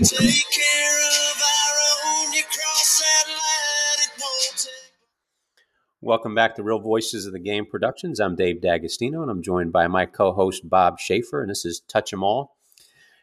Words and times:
we 0.00 0.06
take 0.06 0.50
care 0.50 0.98
of 1.30 1.42
our 1.42 2.24
own. 2.24 2.32
You 2.32 2.42
cross 2.44 3.00
that 3.00 3.28
line, 3.28 3.98
it 3.98 4.10
won't 4.18 4.56
take. 4.56 4.72
Welcome 6.00 6.34
back 6.34 6.54
to 6.54 6.62
Real 6.62 6.78
Voices 6.78 7.26
of 7.26 7.34
the 7.34 7.38
Game 7.38 7.66
Productions. 7.66 8.18
I'm 8.18 8.34
Dave 8.34 8.62
D'Agostino, 8.62 9.20
and 9.20 9.30
I'm 9.30 9.42
joined 9.42 9.70
by 9.70 9.88
my 9.88 10.06
co-host 10.06 10.68
Bob 10.68 10.98
Schaefer, 10.98 11.42
and 11.42 11.50
this 11.50 11.66
is 11.66 11.80
Touch 11.80 12.12
'Em 12.12 12.22
All, 12.24 12.56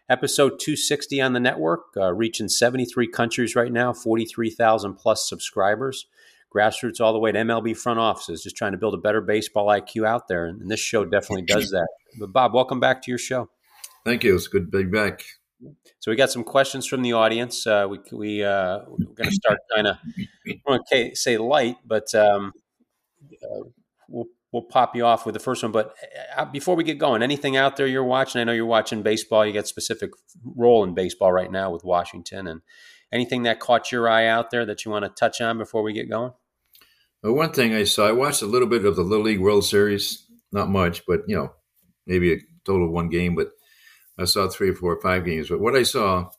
episode 0.10 0.60
260 0.60 1.20
on 1.20 1.34
the 1.34 1.40
network, 1.40 1.86
uh, 1.98 2.14
reaching 2.14 2.48
73 2.48 3.08
countries 3.08 3.56
right 3.56 3.72
now, 3.72 3.92
43,000 3.92 4.94
plus 4.94 5.28
subscribers, 5.28 6.06
grassroots 6.56 7.02
all 7.02 7.14
the 7.14 7.20
way 7.20 7.32
to 7.32 7.40
MLB 7.40 7.74
front 7.74 8.00
offices, 8.00 8.44
just 8.44 8.56
trying 8.56 8.74
to 8.74 8.78
build 8.78 8.94
a 8.94 8.98
better 8.98 9.22
baseball 9.22 9.68
IQ 9.68 10.06
out 10.06 10.28
there, 10.28 10.46
and, 10.46 10.62
and 10.62 10.70
this 10.70 10.80
show 10.80 11.04
definitely 11.04 11.46
does 11.46 11.72
that. 11.72 11.88
But 12.20 12.32
Bob, 12.32 12.54
welcome 12.54 12.80
back 12.80 13.02
to 13.04 13.12
your 13.12 13.18
show. 13.18 13.50
Thank 14.06 14.24
you. 14.24 14.36
It's 14.36 14.46
a 14.46 14.50
good 14.52 14.72
to 14.72 14.84
be 14.84 14.84
back. 14.84 15.26
So 16.00 16.12
we 16.12 16.16
got 16.16 16.32
some 16.32 16.44
questions 16.44 16.88
from 16.88 17.02
the 17.02 17.14
audience. 17.14 17.68
Uh, 17.68 17.88
we 17.90 18.00
we 18.12 18.44
uh, 18.44 18.80
we're 18.88 19.14
going 19.14 19.30
to 19.30 19.32
start 19.32 19.60
kind 19.76 19.88
of 19.88 19.98
to 20.92 21.16
say 21.16 21.38
light, 21.38 21.78
but 21.86 22.14
um, 22.16 22.54
uh, 23.44 23.64
we'll 24.08 24.28
we'll 24.52 24.64
pop 24.64 24.96
you 24.96 25.06
off 25.06 25.26
with 25.26 25.34
the 25.34 25.40
first 25.40 25.64
one. 25.64 25.72
But 25.72 25.96
uh, 26.36 26.46
before 26.46 26.76
we 26.76 26.84
get 26.84 26.98
going, 26.98 27.22
anything 27.22 27.58
out 27.58 27.76
there 27.76 27.88
you're 27.88 28.04
watching? 28.04 28.40
I 28.42 28.44
know 28.46 28.54
you're 28.54 28.66
watching 28.66 29.02
baseball. 29.02 29.46
You 29.46 29.54
got 29.54 29.68
specific 29.68 30.12
role 30.44 30.84
in 30.84 30.94
baseball 30.94 31.32
right 31.32 31.52
now 31.52 31.72
with 31.72 31.84
Washington, 31.84 32.48
and 32.48 32.62
anything 33.12 33.44
that 33.44 33.60
caught 33.60 33.92
your 33.92 34.08
eye 34.10 34.28
out 34.28 34.52
there 34.52 34.66
that 34.66 34.86
you 34.86 34.92
want 34.92 35.06
to 35.06 35.10
touch 35.10 35.42
on 35.42 35.58
before 35.58 35.84
we 35.84 35.94
get 35.94 36.10
going? 36.10 36.34
Well, 37.24 37.34
one 37.34 37.52
thing 37.52 37.74
I 37.74 37.84
saw, 37.84 38.08
I 38.08 38.14
watched 38.14 38.42
a 38.42 38.48
little 38.48 38.68
bit 38.68 38.86
of 38.86 38.96
the 38.96 39.04
Little 39.04 39.26
League 39.26 39.42
World 39.42 39.66
Series, 39.66 40.26
not 40.52 40.70
much, 40.70 41.06
but 41.06 41.22
you 41.28 41.36
know, 41.36 41.52
maybe 42.08 42.34
a 42.34 42.38
total 42.64 42.88
of 42.88 42.94
one 42.94 43.10
game. 43.10 43.36
But 43.36 43.50
I 44.20 44.26
saw 44.26 44.48
three 44.48 44.70
or 44.70 44.76
four 44.76 45.00
five 45.02 45.26
games. 45.26 45.50
But 45.50 45.62
what 45.62 45.76
I 45.76 45.84
saw, 45.84 46.30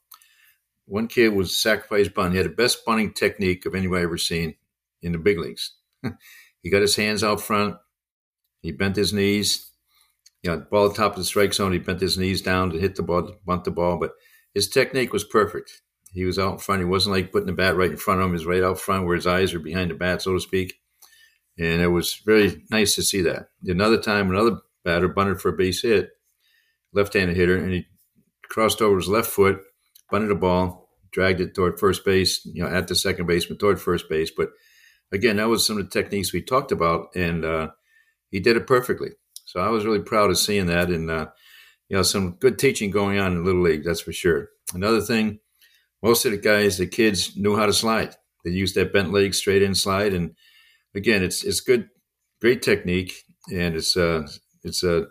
one 0.87 1.09
kid 1.09 1.31
was 1.31 1.57
sacrifice 1.57 2.09
bunt. 2.09 2.33
He 2.33 2.39
had 2.39 2.47
the 2.47 2.51
best 2.55 2.85
bunting 2.85 3.13
technique 3.13 3.65
of 3.65 3.75
anybody 3.75 4.01
I've 4.01 4.09
ever 4.09 4.19
seen 4.19 4.55
in 5.03 5.13
the 5.13 5.19
big 5.19 5.39
leagues. 5.39 5.73
he 6.63 6.71
got 6.71 6.83
his 6.83 6.97
hands 6.97 7.25
out 7.25 7.41
front. 7.41 7.77
He 8.61 8.73
bent 8.73 8.97
his 8.97 9.13
knees. 9.13 9.71
You 10.43 10.51
know, 10.51 10.67
ball 10.71 10.91
top 10.91 11.13
of 11.13 11.19
the 11.19 11.25
strike 11.25 11.55
zone. 11.55 11.73
He 11.73 11.79
bent 11.79 12.01
his 12.01 12.19
knees 12.19 12.43
down 12.43 12.71
to 12.71 12.79
hit 12.79 12.97
the 12.97 13.03
ball, 13.03 13.33
bunt 13.47 13.65
the 13.65 13.71
ball. 13.71 13.99
But 13.99 14.13
his 14.55 14.69
technique 14.69 15.13
was 15.13 15.25
perfect. 15.25 15.83
He 16.13 16.25
was 16.25 16.39
out 16.39 16.55
in 16.55 16.59
front. 16.59 16.81
He 16.81 16.87
wasn't 16.87 17.15
like 17.15 17.33
putting 17.33 17.47
the 17.47 17.53
bat 17.53 17.77
right 17.77 17.91
in 17.91 17.97
front 17.97 18.21
of 18.21 18.27
him. 18.27 18.31
He 18.33 18.35
was 18.35 18.47
right 18.47 18.63
out 18.63 18.81
front 18.81 19.07
where 19.07 19.17
his 19.17 19.27
eyes 19.27 19.55
are 19.55 19.61
behind 19.61 19.91
the 19.91 19.95
bat, 19.95 20.23
so 20.23 20.35
to 20.35 20.41
speak. 20.41 20.75
And 21.59 21.81
it 21.81 21.89
was 21.89 22.21
very 22.27 22.65
nice 22.71 22.95
to 22.97 23.03
see 23.03 23.23
that. 23.23 23.51
Another 23.65 24.01
time, 24.01 24.31
another 24.31 24.59
batter 24.85 25.09
bunted 25.09 25.41
for 25.41 25.51
a 25.51 25.57
base 25.57 25.83
hit, 25.83 26.11
left-handed 26.93 27.37
hitter, 27.37 27.57
and 27.57 27.73
he 27.73 27.87
crossed 28.49 28.83
over 28.83 28.97
his 28.97 29.09
left 29.09 29.31
foot, 29.31 29.61
bunted 30.11 30.31
a 30.31 30.35
ball, 30.35 30.89
dragged 31.13 31.41
it 31.41 31.55
toward 31.55 31.79
first 31.79 32.05
base, 32.05 32.45
you 32.45 32.63
know, 32.63 32.69
at 32.69 32.89
the 32.89 32.95
second 32.95 33.27
baseman 33.27 33.59
toward 33.59 33.81
first 33.81 34.09
base. 34.09 34.31
But 34.37 34.51
again, 35.13 35.37
that 35.37 35.49
was 35.49 35.67
some 35.67 35.79
of 35.79 35.85
the 35.85 35.91
techniques 35.91 36.33
we 36.33 36.43
talked 36.43 36.73
about, 36.73 37.09
and 37.15 37.45
uh, 37.45 37.69
he 38.31 38.41
did 38.41 38.57
it 38.57 38.67
perfectly. 38.67 39.11
So 39.45 39.61
I 39.61 39.69
was 39.69 39.85
really 39.85 40.03
proud 40.03 40.31
of 40.31 40.39
seeing 40.39 40.67
that, 40.67 40.89
and 40.89 41.11
uh, 41.11 41.27
you 41.89 41.97
know, 41.97 42.03
some 42.03 42.33
good 42.33 42.59
teaching 42.59 42.91
going 42.91 43.19
on 43.19 43.33
in 43.33 43.45
Little 43.45 43.63
League, 43.63 43.85
that's 43.85 44.01
for 44.01 44.13
sure. 44.13 44.51
Another 44.75 45.01
thing, 45.01 45.41
most 46.03 46.25
of 46.25 46.31
the 46.31 46.39
guys, 46.39 46.79
the 46.79 46.87
kids 46.87 47.37
knew 47.37 47.57
how 47.57 47.67
to 47.67 47.73
slide. 47.73 48.15
They 48.45 48.53
used 48.53 48.75
that 48.77 48.93
bent 48.93 49.13
leg 49.13 49.35
straight 49.35 49.63
in 49.63 49.75
slide, 49.75 50.15
and 50.15 50.35
again, 50.95 51.23
it's 51.23 51.45
it's 51.45 51.61
good, 51.61 51.89
great 52.41 52.63
technique, 52.63 53.25
and 53.53 53.75
it's 53.75 53.97
uh 53.97 54.27
it's 54.63 54.83
a 54.83 55.07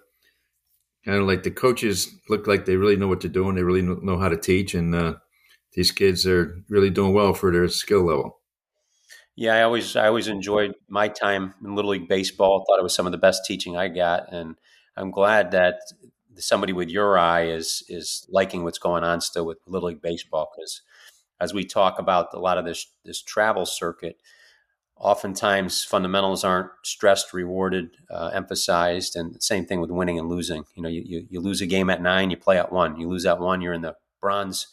of 1.15 1.27
like 1.27 1.43
the 1.43 1.51
coaches 1.51 2.13
look 2.29 2.47
like 2.47 2.65
they 2.65 2.75
really 2.75 2.95
know 2.95 3.07
what 3.07 3.21
they're 3.21 3.29
doing. 3.29 3.55
They 3.55 3.63
really 3.63 3.81
know 3.81 4.17
how 4.17 4.29
to 4.29 4.37
teach, 4.37 4.73
and 4.73 4.93
uh, 4.93 5.15
these 5.73 5.91
kids 5.91 6.25
are 6.27 6.61
really 6.69 6.89
doing 6.89 7.13
well 7.13 7.33
for 7.33 7.51
their 7.51 7.67
skill 7.67 8.05
level. 8.05 8.39
Yeah, 9.35 9.55
I 9.55 9.61
always 9.63 9.95
I 9.95 10.07
always 10.07 10.27
enjoyed 10.27 10.75
my 10.89 11.07
time 11.07 11.53
in 11.63 11.75
Little 11.75 11.91
League 11.91 12.09
baseball. 12.09 12.65
Thought 12.67 12.79
it 12.79 12.83
was 12.83 12.93
some 12.93 13.05
of 13.05 13.11
the 13.11 13.17
best 13.17 13.45
teaching 13.45 13.77
I 13.77 13.87
got, 13.87 14.33
and 14.33 14.55
I'm 14.97 15.11
glad 15.11 15.51
that 15.51 15.79
somebody 16.35 16.73
with 16.73 16.89
your 16.89 17.17
eye 17.17 17.47
is 17.47 17.83
is 17.87 18.25
liking 18.29 18.63
what's 18.63 18.79
going 18.79 19.03
on 19.03 19.21
still 19.21 19.45
with 19.45 19.57
Little 19.65 19.89
League 19.89 20.01
baseball 20.01 20.51
because 20.53 20.81
as 21.39 21.53
we 21.53 21.63
talk 21.63 21.99
about 21.99 22.33
a 22.33 22.39
lot 22.39 22.57
of 22.57 22.65
this 22.65 22.87
this 23.05 23.21
travel 23.21 23.65
circuit, 23.65 24.17
oftentimes 24.99 25.83
fundamentals 25.83 26.43
aren't 26.43 26.69
stressed, 26.83 27.33
rewarded, 27.33 27.91
uh, 28.09 28.31
emphasized, 28.33 29.15
and 29.15 29.41
same 29.41 29.65
thing 29.65 29.79
with 29.79 29.89
winning 29.89 30.19
and 30.19 30.29
losing. 30.29 30.65
You 30.75 30.83
know, 30.83 30.89
you, 30.89 31.03
you, 31.05 31.27
you 31.29 31.39
lose 31.39 31.61
a 31.61 31.65
game 31.65 31.89
at 31.89 32.01
nine, 32.01 32.29
you 32.29 32.37
play 32.37 32.57
at 32.57 32.71
one. 32.71 32.99
You 32.99 33.07
lose 33.07 33.25
at 33.25 33.39
one, 33.39 33.61
you're 33.61 33.73
in 33.73 33.81
the 33.81 33.95
bronze 34.21 34.67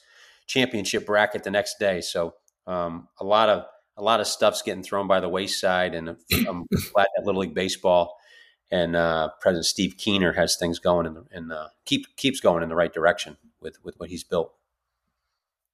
championship 0.46 1.06
bracket 1.06 1.44
the 1.44 1.50
next 1.50 1.78
day. 1.78 2.00
So 2.00 2.34
um, 2.66 3.08
a 3.20 3.24
lot 3.24 3.48
of 3.48 3.66
a 3.98 4.02
lot 4.02 4.20
of 4.20 4.26
stuff's 4.26 4.60
getting 4.60 4.82
thrown 4.82 5.06
by 5.06 5.20
the 5.20 5.28
wayside, 5.28 5.94
and 5.94 6.10
I'm 6.46 6.66
glad 6.92 7.06
that 7.16 7.24
Little 7.24 7.40
League 7.40 7.54
baseball 7.54 8.18
and 8.70 8.94
uh, 8.96 9.30
President 9.40 9.64
Steve 9.64 9.96
Keener 9.96 10.32
has 10.32 10.56
things 10.56 10.78
going 10.78 11.06
in, 11.06 11.14
the, 11.14 11.24
in 11.32 11.48
the, 11.48 11.70
keep 11.84 12.16
keeps 12.16 12.40
going 12.40 12.62
in 12.62 12.68
the 12.68 12.74
right 12.74 12.92
direction 12.92 13.36
with 13.60 13.78
with 13.82 13.98
what 13.98 14.10
he's 14.10 14.24
built. 14.24 14.52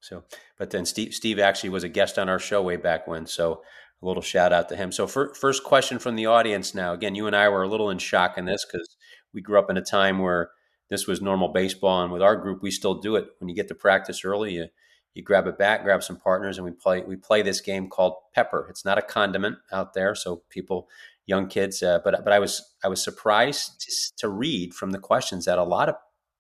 So, 0.01 0.25
but 0.59 0.71
then 0.71 0.85
Steve 0.85 1.15
Steve 1.15 1.39
actually 1.39 1.71
was 1.71 1.85
a 1.85 1.89
guest 1.89 2.19
on 2.19 2.29
our 2.29 2.39
show 2.39 2.63
way 2.63 2.77
back 2.77 3.07
when. 3.07 3.27
So 3.27 3.63
a 4.03 4.07
little 4.07 4.23
shout 4.23 4.53
out 4.53 4.69
to 4.69 4.77
him. 4.77 4.93
So, 4.93 5.07
for, 5.07 5.35
first 5.35 5.63
question 5.63 5.99
from 5.99 6.17
the 6.17 6.27
audience 6.27 6.75
now. 6.75 6.93
Again, 6.93 7.15
you 7.15 7.27
and 7.27 7.37
I 7.37 7.49
were 7.49 7.63
a 7.63 7.69
little 7.69 7.91
in 7.91 7.99
shock 7.99 8.37
in 8.37 8.45
this 8.45 8.65
because 8.65 8.97
we 9.33 9.41
grew 9.41 9.59
up 9.59 9.71
in 9.71 9.77
a 9.77 9.83
time 9.83 10.19
where 10.19 10.51
this 10.91 11.07
was 11.07 11.23
normal 11.23 11.49
baseball, 11.49 12.03
and 12.03 12.13
with 12.13 12.23
our 12.23 12.37
group, 12.37 12.63
we 12.63 12.71
still 12.71 13.01
do 13.01 13.17
it. 13.17 13.27
When 13.39 13.49
you 13.49 13.55
get 13.55 13.69
to 13.69 13.75
practice 13.75 14.25
early, 14.25 14.55
you 14.55 14.67
you 15.15 15.23
grab 15.23 15.47
a 15.47 15.53
bat, 15.53 15.85
grab 15.85 16.03
some 16.03 16.17
partners, 16.17 16.59
and 16.59 16.65
we 16.65 16.73
play 16.73 17.03
we 17.03 17.17
play 17.17 17.43
this 17.43 17.61
game 17.61 17.89
called 17.89 18.15
Pepper. 18.35 18.67
It's 18.71 18.85
not 18.85 18.99
a 18.99 19.03
condiment 19.03 19.59
out 19.71 19.95
there, 19.95 20.15
so 20.15 20.43
people, 20.51 20.89
young 21.27 21.49
kids. 21.49 21.83
Uh, 21.83 22.01
but 22.03 22.25
but 22.25 22.33
I 22.33 22.39
was 22.39 22.75
I 22.85 22.89
was 22.89 23.03
surprised 23.03 23.81
to, 23.81 24.13
to, 24.19 24.29
read 24.29 24.75
from 24.75 24.91
the 24.91 24.99
questions 24.99 25.45
that 25.45 25.59
a 25.59 25.65
lot 25.65 25.89
of 25.89 25.97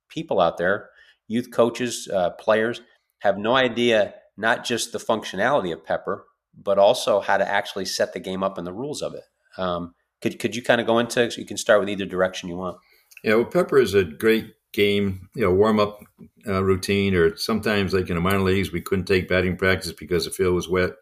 people 0.08 0.40
out 0.40 0.58
there, 0.58 0.90
youth 1.28 1.50
coaches, 1.50 2.08
uh, 2.12 2.30
players, 2.30 2.80
have 3.20 3.38
no 3.38 3.54
idea 3.54 4.14
not 4.36 4.64
just 4.64 4.92
the 4.92 4.98
functionality 4.98 5.72
of 5.72 5.84
Pepper, 5.84 6.24
but 6.56 6.78
also 6.78 7.20
how 7.20 7.36
to 7.36 7.48
actually 7.48 7.84
set 7.84 8.12
the 8.12 8.20
game 8.20 8.42
up 8.42 8.58
and 8.58 8.66
the 8.66 8.72
rules 8.72 9.02
of 9.02 9.14
it. 9.14 9.24
Um, 9.58 9.94
could 10.20 10.38
could 10.38 10.54
you 10.56 10.62
kind 10.62 10.80
of 10.80 10.86
go 10.86 10.98
into? 10.98 11.30
So 11.30 11.40
you 11.40 11.46
can 11.46 11.56
start 11.56 11.80
with 11.80 11.88
either 11.88 12.06
direction 12.06 12.48
you 12.48 12.56
want. 12.56 12.78
Yeah, 13.24 13.34
well, 13.34 13.44
Pepper 13.44 13.78
is 13.78 13.94
a 13.94 14.04
great 14.04 14.54
game, 14.72 15.28
you 15.34 15.42
know, 15.42 15.52
warm 15.52 15.78
up 15.78 16.00
uh, 16.46 16.62
routine. 16.62 17.14
Or 17.14 17.36
sometimes, 17.36 17.92
like 17.92 18.08
in 18.08 18.16
the 18.16 18.20
minor 18.20 18.40
leagues, 18.40 18.72
we 18.72 18.80
couldn't 18.80 19.04
take 19.04 19.28
batting 19.28 19.56
practice 19.56 19.92
because 19.92 20.24
the 20.24 20.30
field 20.30 20.54
was 20.54 20.68
wet. 20.68 20.92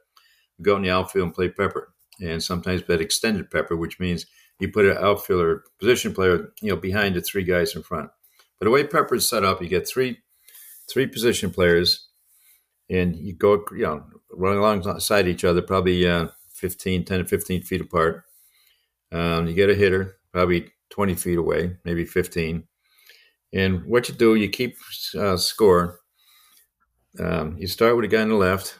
We 0.58 0.64
go 0.64 0.76
in 0.76 0.82
the 0.82 0.90
outfield 0.90 1.26
and 1.26 1.34
play 1.34 1.48
Pepper, 1.48 1.92
and 2.20 2.42
sometimes 2.42 2.82
that 2.84 3.00
extended 3.00 3.50
Pepper, 3.50 3.76
which 3.76 4.00
means 4.00 4.26
you 4.58 4.70
put 4.70 4.84
an 4.84 4.98
outfielder 4.98 5.64
position 5.78 6.14
player, 6.14 6.52
you 6.60 6.70
know, 6.70 6.76
behind 6.76 7.14
the 7.14 7.22
three 7.22 7.44
guys 7.44 7.74
in 7.74 7.82
front. 7.82 8.10
But 8.58 8.66
the 8.66 8.70
way 8.70 8.84
Pepper 8.84 9.14
is 9.14 9.28
set 9.28 9.44
up, 9.44 9.62
you 9.62 9.68
get 9.68 9.88
three 9.88 10.18
three 10.90 11.06
position 11.06 11.50
players, 11.50 12.08
and 12.90 13.16
you 13.16 13.32
go, 13.34 13.64
you 13.72 13.84
know, 13.84 14.04
running 14.32 14.58
alongside 14.58 15.28
each 15.28 15.44
other, 15.44 15.62
probably 15.62 16.06
uh, 16.06 16.28
15, 16.52 17.04
10 17.04 17.18
to 17.20 17.24
15 17.24 17.62
feet 17.62 17.80
apart. 17.80 18.24
Um, 19.12 19.46
you 19.46 19.54
get 19.54 19.70
a 19.70 19.74
hitter, 19.74 20.18
probably 20.32 20.72
20 20.90 21.14
feet 21.14 21.38
away, 21.38 21.76
maybe 21.84 22.04
15. 22.04 22.64
And 23.52 23.84
what 23.84 24.08
you 24.08 24.14
do, 24.14 24.34
you 24.34 24.48
keep 24.48 24.76
uh, 25.16 25.36
score. 25.36 26.00
Um, 27.18 27.56
you 27.58 27.66
start 27.66 27.96
with 27.96 28.04
a 28.04 28.08
guy 28.08 28.22
on 28.22 28.28
the 28.28 28.34
left. 28.34 28.78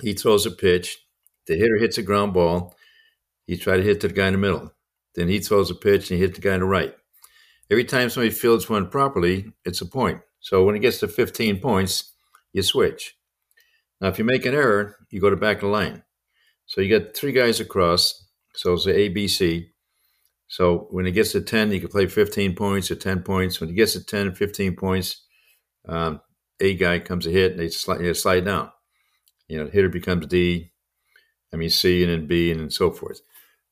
He 0.00 0.12
throws 0.12 0.46
a 0.46 0.50
pitch. 0.50 0.98
The 1.46 1.56
hitter 1.56 1.76
hits 1.78 1.98
a 1.98 2.02
ground 2.02 2.32
ball. 2.32 2.74
You 3.46 3.56
try 3.56 3.76
to 3.76 3.82
hit 3.82 4.00
the 4.00 4.08
guy 4.08 4.28
in 4.28 4.32
the 4.32 4.38
middle. 4.38 4.72
Then 5.14 5.28
he 5.28 5.38
throws 5.38 5.70
a 5.70 5.74
pitch 5.74 6.10
and 6.10 6.18
you 6.18 6.26
hit 6.26 6.34
the 6.34 6.40
guy 6.40 6.54
on 6.54 6.60
the 6.60 6.66
right. 6.66 6.94
Every 7.70 7.84
time 7.84 8.10
somebody 8.10 8.30
fields 8.30 8.68
one 8.68 8.88
properly, 8.88 9.52
it's 9.64 9.80
a 9.80 9.86
point. 9.86 10.20
So 10.40 10.64
when 10.64 10.74
it 10.74 10.80
gets 10.80 11.00
to 11.00 11.08
15 11.08 11.60
points, 11.60 12.13
you 12.54 12.62
switch. 12.62 13.14
Now, 14.00 14.08
if 14.08 14.18
you 14.18 14.24
make 14.24 14.46
an 14.46 14.54
error, 14.54 14.96
you 15.10 15.20
go 15.20 15.28
to 15.28 15.36
back 15.36 15.56
of 15.56 15.62
the 15.62 15.66
line. 15.68 16.02
So 16.66 16.80
you 16.80 16.88
get 16.88 17.14
three 17.14 17.32
guys 17.32 17.60
across. 17.60 18.24
So 18.54 18.72
it's 18.72 18.86
A, 18.86 19.08
B, 19.08 19.28
C. 19.28 19.70
So 20.46 20.86
when 20.90 21.06
it 21.06 21.12
gets 21.12 21.32
to 21.32 21.40
10, 21.40 21.72
you 21.72 21.80
can 21.80 21.88
play 21.88 22.06
15 22.06 22.54
points 22.54 22.90
or 22.90 22.94
10 22.94 23.22
points. 23.22 23.60
When 23.60 23.70
it 23.70 23.74
gets 23.74 23.92
to 23.94 24.04
10, 24.04 24.34
15 24.34 24.76
points, 24.76 25.22
um, 25.88 26.20
A 26.60 26.74
guy 26.74 27.00
comes 27.00 27.26
a 27.26 27.30
hit 27.30 27.52
and 27.52 27.60
they 27.60 27.68
slide, 27.68 27.98
they 27.98 28.14
slide 28.14 28.44
down. 28.44 28.70
You 29.48 29.58
know, 29.58 29.64
the 29.64 29.72
hitter 29.72 29.88
becomes 29.88 30.26
D, 30.26 30.72
I 31.52 31.56
mean 31.56 31.70
C 31.70 32.02
and 32.02 32.12
then 32.12 32.26
B 32.26 32.50
and, 32.50 32.60
and 32.60 32.72
so 32.72 32.90
forth. 32.90 33.20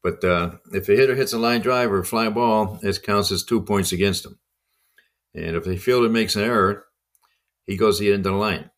But 0.02 0.25
uh, 0.25 0.56
if 0.73 0.88
a 0.88 0.96
hitter 0.96 1.14
hits 1.14 1.32
a 1.32 1.38
line 1.38 1.61
drive 1.61 1.93
or 1.93 2.00
a 2.00 2.05
fly 2.05 2.29
ball, 2.29 2.81
it 2.82 3.02
counts 3.02 3.31
as 3.31 3.44
two 3.44 3.62
points 3.62 3.93
against 3.93 4.26
him. 4.26 4.38
And 5.34 5.56
if 5.56 5.64
the 5.64 5.76
fielder 5.76 6.08
makes 6.08 6.34
an 6.34 6.43
error, 6.43 6.84
he 7.64 7.76
goes 7.76 7.99
to 7.99 8.05
the 8.05 8.12
end 8.12 8.26
of 8.26 8.32
the 8.32 8.38
line. 8.38 8.70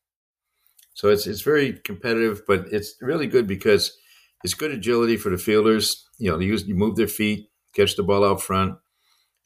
So 0.94 1.08
it's 1.08 1.26
it's 1.26 1.43
very 1.43 1.75
competitive, 1.75 2.43
but 2.46 2.67
it's 2.73 2.96
really 3.00 3.26
good 3.26 3.46
because 3.46 3.96
it's 4.44 4.55
good 4.55 4.70
agility 4.70 5.17
for 5.17 5.31
the 5.31 5.38
fielders. 5.38 6.08
You 6.19 6.31
know, 6.31 6.38
you, 6.38 6.49
use, 6.49 6.67
you 6.67 6.75
move 6.75 6.96
their 6.96 7.08
feet, 7.08 7.50
catch 7.75 7.96
the 7.96 8.02
ball 8.02 8.25
out 8.25 8.43
front, 8.43 8.76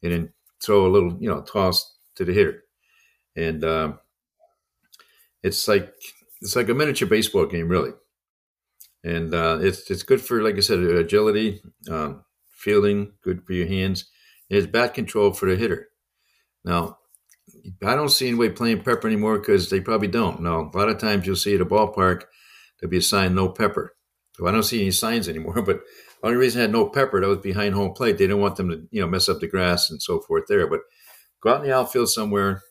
and 0.03 0.13
then 0.13 0.33
throw 0.63 0.87
a 0.87 0.93
little, 0.93 1.17
you 1.21 1.29
know, 1.29 1.41
toss 1.43 1.97
to 2.17 2.25
the 2.25 2.33
hitter. 2.33 2.65
And 3.37 3.65
uh, 3.65 3.93
it's 5.43 5.67
like 5.69 5.95
it's 6.43 6.57
like 6.57 6.69
a 6.69 6.75
miniature 6.75 7.09
baseball 7.09 7.47
game, 7.47 7.69
really. 7.69 7.93
And 9.05 9.33
uh, 9.33 9.59
it's 9.61 9.91
it's 9.91 10.03
good 10.03 10.21
for, 10.21 10.43
like 10.43 10.57
I 10.57 10.61
said, 10.61 10.81
agility, 10.81 11.63
um, 11.91 12.25
fielding, 12.51 13.13
good 13.23 13.45
for 13.47 13.53
your 13.53 13.69
hands. 13.69 14.11
And 14.51 14.59
it's 14.59 14.67
bat 14.67 14.95
control 14.95 15.33
for 15.33 15.49
the 15.49 15.57
hitter. 15.57 15.89
Now, 16.65 16.98
I 17.85 17.95
don't 17.95 18.09
see 18.09 18.29
anybody 18.29 18.51
playing 18.51 18.83
pepper 18.83 19.07
anymore 19.07 19.39
because 19.39 19.71
they 19.71 19.81
probably 19.81 20.09
don't. 20.09 20.43
No, 20.43 20.71
a 20.73 20.77
lot 20.77 20.89
of 20.89 20.99
times 20.99 21.27
you'll 21.27 21.37
see 21.37 21.55
at 21.55 21.61
a 21.61 21.67
ballpark 21.67 22.25
there'll 22.81 22.91
be 22.91 22.99
a 22.99 23.03
sign 23.03 23.35
no 23.35 23.49
pepper. 23.49 23.95
So 24.35 24.47
I 24.47 24.53
don't 24.53 24.63
see 24.63 24.81
any 24.81 24.91
signs 24.91 25.29
anymore. 25.29 25.63
But 25.67 25.81
the 26.21 26.27
only 26.29 26.39
reason 26.39 26.61
I 26.61 26.63
had 26.63 26.73
no 26.73 26.89
pepper 26.89 27.21
that 27.21 27.29
was 27.29 27.39
behind 27.39 27.75
home 27.75 27.93
plate. 27.93 28.19
They 28.19 28.27
didn't 28.27 28.41
want 28.41 28.57
them 28.57 28.71
to 28.71 28.83
you 28.91 29.01
know 29.01 29.07
mess 29.07 29.29
up 29.29 29.41
the 29.41 29.47
grass 29.47 29.91
and 29.91 30.03
so 30.03 30.21
forth 30.21 30.45
there. 30.49 30.67
But 30.67 30.81
go 31.41 31.51
out 31.51 31.61
in 31.63 31.69
the 31.69 31.77
outfield 31.77 32.09
somewhere, 32.09 32.63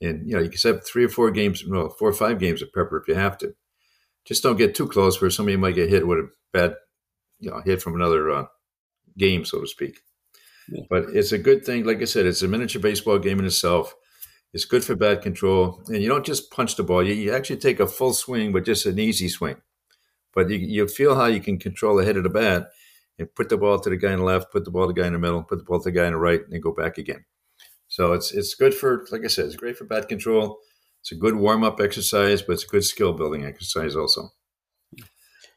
and 0.00 0.26
you 0.26 0.36
know 0.36 0.42
you 0.42 0.48
can 0.48 0.58
set 0.58 0.76
up 0.76 0.84
three 0.84 1.04
or 1.04 1.08
four 1.08 1.30
games, 1.30 1.64
no, 1.66 1.88
four 1.88 2.08
or 2.08 2.12
five 2.12 2.38
games 2.38 2.62
of 2.62 2.72
pepper 2.72 2.98
if 2.98 3.08
you 3.08 3.14
have 3.14 3.38
to. 3.38 3.54
Just 4.24 4.42
don't 4.42 4.56
get 4.56 4.74
too 4.74 4.86
close 4.86 5.20
where 5.20 5.30
somebody 5.30 5.56
might 5.56 5.74
get 5.74 5.88
hit 5.88 6.06
with 6.06 6.18
a 6.18 6.28
bad, 6.52 6.74
you 7.38 7.50
know, 7.50 7.60
hit 7.64 7.82
from 7.82 7.94
another 7.94 8.30
uh, 8.30 8.44
game, 9.16 9.44
so 9.44 9.60
to 9.60 9.66
speak. 9.66 10.00
Yeah. 10.68 10.84
But 10.88 11.06
it's 11.14 11.32
a 11.32 11.38
good 11.38 11.64
thing. 11.64 11.84
Like 11.84 12.00
I 12.00 12.04
said, 12.04 12.26
it's 12.26 12.42
a 12.42 12.48
miniature 12.48 12.82
baseball 12.82 13.18
game 13.18 13.40
in 13.40 13.46
itself. 13.46 13.94
It's 14.52 14.64
good 14.64 14.84
for 14.84 14.96
bat 14.96 15.22
control, 15.22 15.80
and 15.86 16.02
you 16.02 16.08
don't 16.08 16.26
just 16.26 16.50
punch 16.50 16.76
the 16.76 16.82
ball. 16.82 17.06
You, 17.06 17.14
you 17.14 17.32
actually 17.32 17.58
take 17.58 17.78
a 17.78 17.86
full 17.86 18.12
swing, 18.12 18.52
but 18.52 18.64
just 18.64 18.84
an 18.84 18.98
easy 18.98 19.28
swing. 19.28 19.56
But 20.34 20.50
you, 20.50 20.58
you 20.58 20.88
feel 20.88 21.14
how 21.14 21.26
you 21.26 21.40
can 21.40 21.58
control 21.58 21.96
the 21.96 22.04
head 22.04 22.16
of 22.16 22.24
the 22.24 22.30
bat 22.30 22.68
and 23.18 23.32
put 23.34 23.48
the 23.48 23.56
ball 23.56 23.78
to 23.78 23.90
the 23.90 23.96
guy 23.96 24.12
in 24.12 24.18
the 24.18 24.24
left, 24.24 24.50
put 24.50 24.64
the 24.64 24.70
ball 24.70 24.88
to 24.88 24.92
the 24.92 25.00
guy 25.00 25.06
in 25.06 25.12
the 25.12 25.18
middle, 25.18 25.42
put 25.44 25.58
the 25.58 25.64
ball 25.64 25.80
to 25.80 25.90
the 25.90 25.96
guy 25.96 26.06
in 26.06 26.12
the 26.12 26.18
right, 26.18 26.40
and 26.50 26.62
go 26.62 26.72
back 26.72 26.98
again. 26.98 27.24
So 27.86 28.12
it's 28.12 28.32
it's 28.32 28.54
good 28.54 28.74
for, 28.74 29.06
like 29.10 29.24
I 29.24 29.28
said, 29.28 29.46
it's 29.46 29.56
great 29.56 29.76
for 29.76 29.84
bat 29.84 30.08
control. 30.08 30.58
It's 31.00 31.12
a 31.12 31.16
good 31.16 31.36
warm 31.36 31.64
up 31.64 31.80
exercise, 31.80 32.42
but 32.42 32.54
it's 32.54 32.64
a 32.64 32.68
good 32.68 32.84
skill 32.84 33.12
building 33.12 33.44
exercise 33.44 33.96
also. 33.96 34.30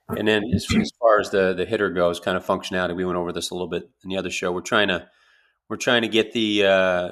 And 0.10 0.28
then 0.28 0.44
as, 0.54 0.68
as, 0.76 0.92
far 1.00 1.20
as 1.20 1.30
the 1.30 1.54
the 1.54 1.66
hitter 1.66 1.90
goes, 1.90 2.20
kind 2.20 2.38
of 2.38 2.46
functionality, 2.46 2.96
we 2.96 3.06
went 3.06 3.18
over 3.18 3.32
this 3.32 3.50
a 3.50 3.54
little 3.54 3.70
bit 3.70 3.90
in 4.04 4.10
the 4.10 4.18
other 4.18 4.30
show. 4.30 4.52
We're 4.52 4.62
trying 4.62 4.90
to 4.90 5.08
we're 5.70 5.78
trying 5.78 6.02
to 6.02 6.08
get 6.08 6.34
the 6.34 6.66
uh, 6.66 7.12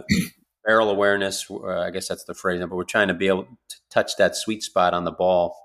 barrel 0.65 0.89
awareness. 0.89 1.49
Uh, 1.49 1.79
I 1.79 1.91
guess 1.91 2.07
that's 2.07 2.23
the 2.23 2.33
phrase, 2.33 2.59
but 2.61 2.75
we're 2.75 2.83
trying 2.83 3.07
to 3.07 3.13
be 3.13 3.27
able 3.27 3.43
to 3.43 3.75
touch 3.89 4.15
that 4.17 4.35
sweet 4.35 4.63
spot 4.63 4.93
on 4.93 5.05
the 5.05 5.11
ball 5.11 5.55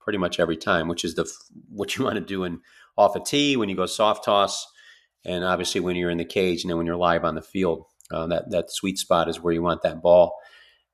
pretty 0.00 0.18
much 0.18 0.38
every 0.38 0.56
time, 0.56 0.88
which 0.88 1.04
is 1.04 1.14
the 1.14 1.30
what 1.68 1.96
you 1.96 2.04
want 2.04 2.16
to 2.16 2.20
do 2.20 2.44
in 2.44 2.60
off 2.96 3.16
a 3.16 3.20
tee 3.20 3.56
when 3.56 3.68
you 3.68 3.76
go 3.76 3.86
soft 3.86 4.24
toss, 4.24 4.66
and 5.24 5.44
obviously 5.44 5.80
when 5.80 5.96
you're 5.96 6.10
in 6.10 6.18
the 6.18 6.24
cage 6.24 6.62
and 6.62 6.70
then 6.70 6.76
when 6.76 6.86
you're 6.86 6.96
live 6.96 7.24
on 7.24 7.34
the 7.34 7.42
field. 7.42 7.84
Uh, 8.10 8.26
that 8.28 8.50
that 8.50 8.70
sweet 8.70 8.98
spot 8.98 9.28
is 9.28 9.40
where 9.40 9.52
you 9.52 9.62
want 9.62 9.82
that 9.82 10.00
ball, 10.00 10.36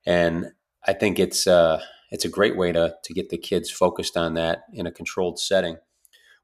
and 0.05 0.47
I 0.85 0.93
think 0.93 1.19
it's 1.19 1.45
uh, 1.45 1.79
it's 2.09 2.25
a 2.25 2.29
great 2.29 2.57
way 2.57 2.71
to 2.71 2.95
to 3.03 3.13
get 3.13 3.29
the 3.29 3.37
kids 3.37 3.69
focused 3.69 4.17
on 4.17 4.33
that 4.33 4.63
in 4.73 4.87
a 4.87 4.91
controlled 4.91 5.39
setting. 5.39 5.77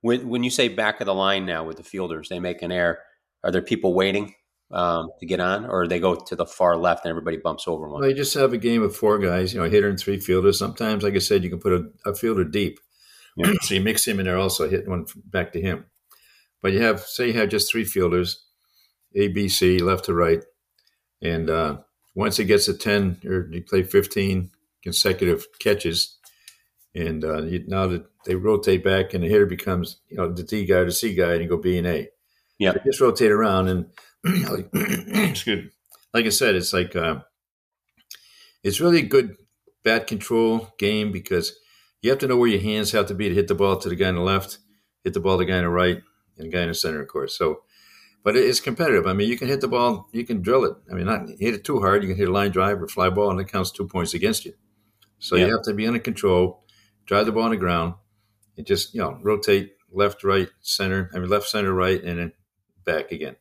When 0.01 0.30
when 0.30 0.44
you 0.44 0.51
say 0.51 0.68
back 0.68 1.01
of 1.01 1.07
the 1.07 1.13
line 1.15 1.48
now 1.48 1.63
with 1.63 1.77
the 1.77 1.83
fielders, 1.83 2.30
they 2.30 2.39
make 2.39 2.62
an 2.62 2.72
error. 2.72 3.00
Are 3.44 3.51
there 3.51 3.63
people 3.63 3.95
waiting 3.95 4.36
um, 4.71 5.10
to 5.19 5.25
get 5.25 5.39
on, 5.39 5.66
or 5.66 5.88
they 5.88 6.00
go 6.00 6.16
to 6.16 6.36
the 6.36 6.45
far 6.45 6.77
left 6.77 7.06
and 7.06 7.10
everybody 7.10 7.38
bumps 7.38 7.68
over 7.68 7.89
one? 7.89 8.01
Well, 8.01 8.10
you 8.10 8.16
just 8.16 8.33
have 8.36 8.54
a 8.54 8.57
game 8.57 8.83
of 8.83 8.95
four 8.95 9.18
guys, 9.18 9.54
you 9.54 9.60
know, 9.60 9.66
a 9.66 9.69
hitter 9.69 9.89
and 9.89 10.00
three 10.00 10.19
fielders. 10.19 10.60
Sometimes, 10.60 11.04
like 11.04 11.16
I 11.16 11.19
said, 11.19 11.44
you 11.44 11.50
can 11.50 11.60
put 11.60 11.74
a, 11.74 12.10
a 12.10 12.16
fielder 12.16 12.44
deep, 12.44 12.80
yeah. 13.36 13.51
so 13.62 13.74
you 13.74 13.81
mix 13.81 14.07
him 14.07 14.19
in 14.19 14.25
there 14.25 14.38
also, 14.38 14.69
hit 14.69 14.88
one 14.88 15.06
back 15.25 15.54
to 15.54 15.62
him. 15.62 15.86
But 16.62 16.74
you 16.74 16.81
have, 16.81 17.01
say, 17.01 17.27
you 17.27 17.33
have 17.33 17.50
just 17.50 17.71
three 17.71 17.86
fielders, 17.86 18.44
A, 19.16 19.30
B, 19.30 19.48
C, 19.48 19.80
left 19.80 20.06
to 20.06 20.13
right, 20.13 20.44
and 21.22 21.50
uh, 21.50 21.77
once 22.15 22.38
it 22.39 22.45
gets 22.45 22.65
to 22.65 22.74
ten 22.74 23.19
or 23.25 23.50
you 23.51 23.63
play 23.63 23.83
fifteen 23.83 24.51
consecutive 24.83 25.48
catches, 25.60 26.18
and 26.94 27.24
uh, 27.24 27.44
you, 27.44 27.63
now 27.68 27.88
that 27.88 28.06
they 28.25 28.36
rotate 28.36 28.83
back 28.83 29.13
and 29.13 29.24
the 29.24 29.30
hitter 29.30 29.45
becomes 29.45 29.98
you 30.10 30.18
know 30.18 30.31
the 30.31 30.44
D 30.44 30.65
guy, 30.65 30.83
the 30.83 30.92
C 30.92 31.15
guy, 31.15 31.33
and 31.33 31.44
you 31.44 31.50
go 31.50 31.57
B 31.57 31.77
and 31.77 31.88
A. 31.88 32.10
Yeah, 32.57 32.74
so 32.74 32.80
just 32.86 33.01
rotate 33.01 33.31
around 33.31 33.69
and 33.69 33.86
like, 34.24 34.69
excuse 34.74 35.66
me. 35.66 35.69
Like 36.13 36.25
I 36.25 36.30
said, 36.30 36.56
it's 36.56 36.74
like 36.74 36.95
uh, 36.95 37.19
it's 38.63 38.80
really 38.80 39.00
a 39.00 39.07
good 39.07 39.36
bat 39.83 40.07
control 40.07 40.74
game 40.77 41.12
because 41.12 41.57
you 42.01 42.10
have 42.10 42.19
to 42.19 42.27
know 42.27 42.38
where 42.38 42.50
your 42.50 42.62
hands 42.62 42.92
have 42.92 43.07
to 43.07 43.13
be 43.13 43.30
to 43.30 43.36
hit 43.36 43.48
the 43.48 43.56
ball 43.56 43.77
to 43.77 43.89
the 43.89 43.95
guy 43.95 44.07
on 44.07 44.16
the 44.16 44.21
left, 44.21 44.60
hit 45.04 45.13
the 45.13 45.19
ball 45.19 45.38
to 45.38 45.45
the 45.45 45.51
guy 45.51 45.57
on 45.57 45.63
the 45.63 45.69
right, 45.69 46.01
and 46.38 46.48
the 46.48 46.51
guy 46.51 46.63
in 46.63 46.69
the 46.69 46.74
center, 46.74 47.01
of 47.01 47.07
course. 47.07 47.38
So, 47.38 47.62
but 48.24 48.36
it's 48.36 48.60
competitive. 48.60 49.06
I 49.06 49.13
mean, 49.13 49.30
you 49.30 49.38
can 49.38 49.48
hit 49.48 49.62
the 49.62 49.68
ball, 49.68 50.10
you 50.12 50.25
can 50.25 50.42
drill 50.42 50.65
it. 50.65 50.74
I 50.92 50.95
mean, 50.95 51.06
not 51.06 51.30
hit 51.39 51.54
it 51.54 51.63
too 51.63 51.80
hard. 51.80 52.04
You 52.04 52.10
can 52.10 52.18
hit 52.18 52.30
a 52.30 52.31
line 52.31 52.51
drive 52.51 52.81
or 52.81 52.88
fly 52.88 53.10
ball, 53.10 53.31
and 53.31 53.39
it 53.39 53.51
counts 53.51 53.72
two 53.72 53.88
points 53.88 54.13
against 54.13 54.45
you. 54.45 54.54
So 55.19 55.36
yeah. 55.36 55.45
you 55.45 55.51
have 55.51 55.63
to 55.63 55.74
be 55.74 55.86
under 55.86 56.00
control, 56.00 56.63
drive 57.06 57.25
the 57.25 57.31
ball 57.31 57.44
on 57.44 57.51
the 57.51 57.57
ground, 57.57 57.95
and 58.57 58.65
just 58.65 58.94
you 58.94 59.01
know 59.01 59.19
rotate 59.22 59.74
left, 59.92 60.24
right, 60.24 60.50
center. 60.62 61.10
I 61.13 61.19
mean, 61.19 61.30
left, 61.30 61.48
center, 61.48 61.74
right, 61.74 62.01
and 62.04 62.19
then 62.19 62.33
back 62.86 63.12
again. 63.12 63.36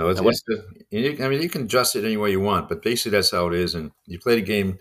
So 0.00 0.08
it's, 0.08 0.20
it's 0.20 0.42
the, 0.90 1.24
I 1.24 1.28
mean, 1.28 1.42
you 1.42 1.48
can 1.50 1.62
adjust 1.62 1.94
it 1.94 2.04
any 2.04 2.16
way 2.16 2.30
you 2.30 2.40
want, 2.40 2.68
but 2.68 2.82
basically 2.82 3.12
that's 3.12 3.32
how 3.32 3.48
it 3.48 3.54
is. 3.54 3.74
And 3.74 3.90
you 4.06 4.18
play 4.18 4.36
the 4.36 4.42
game, 4.42 4.78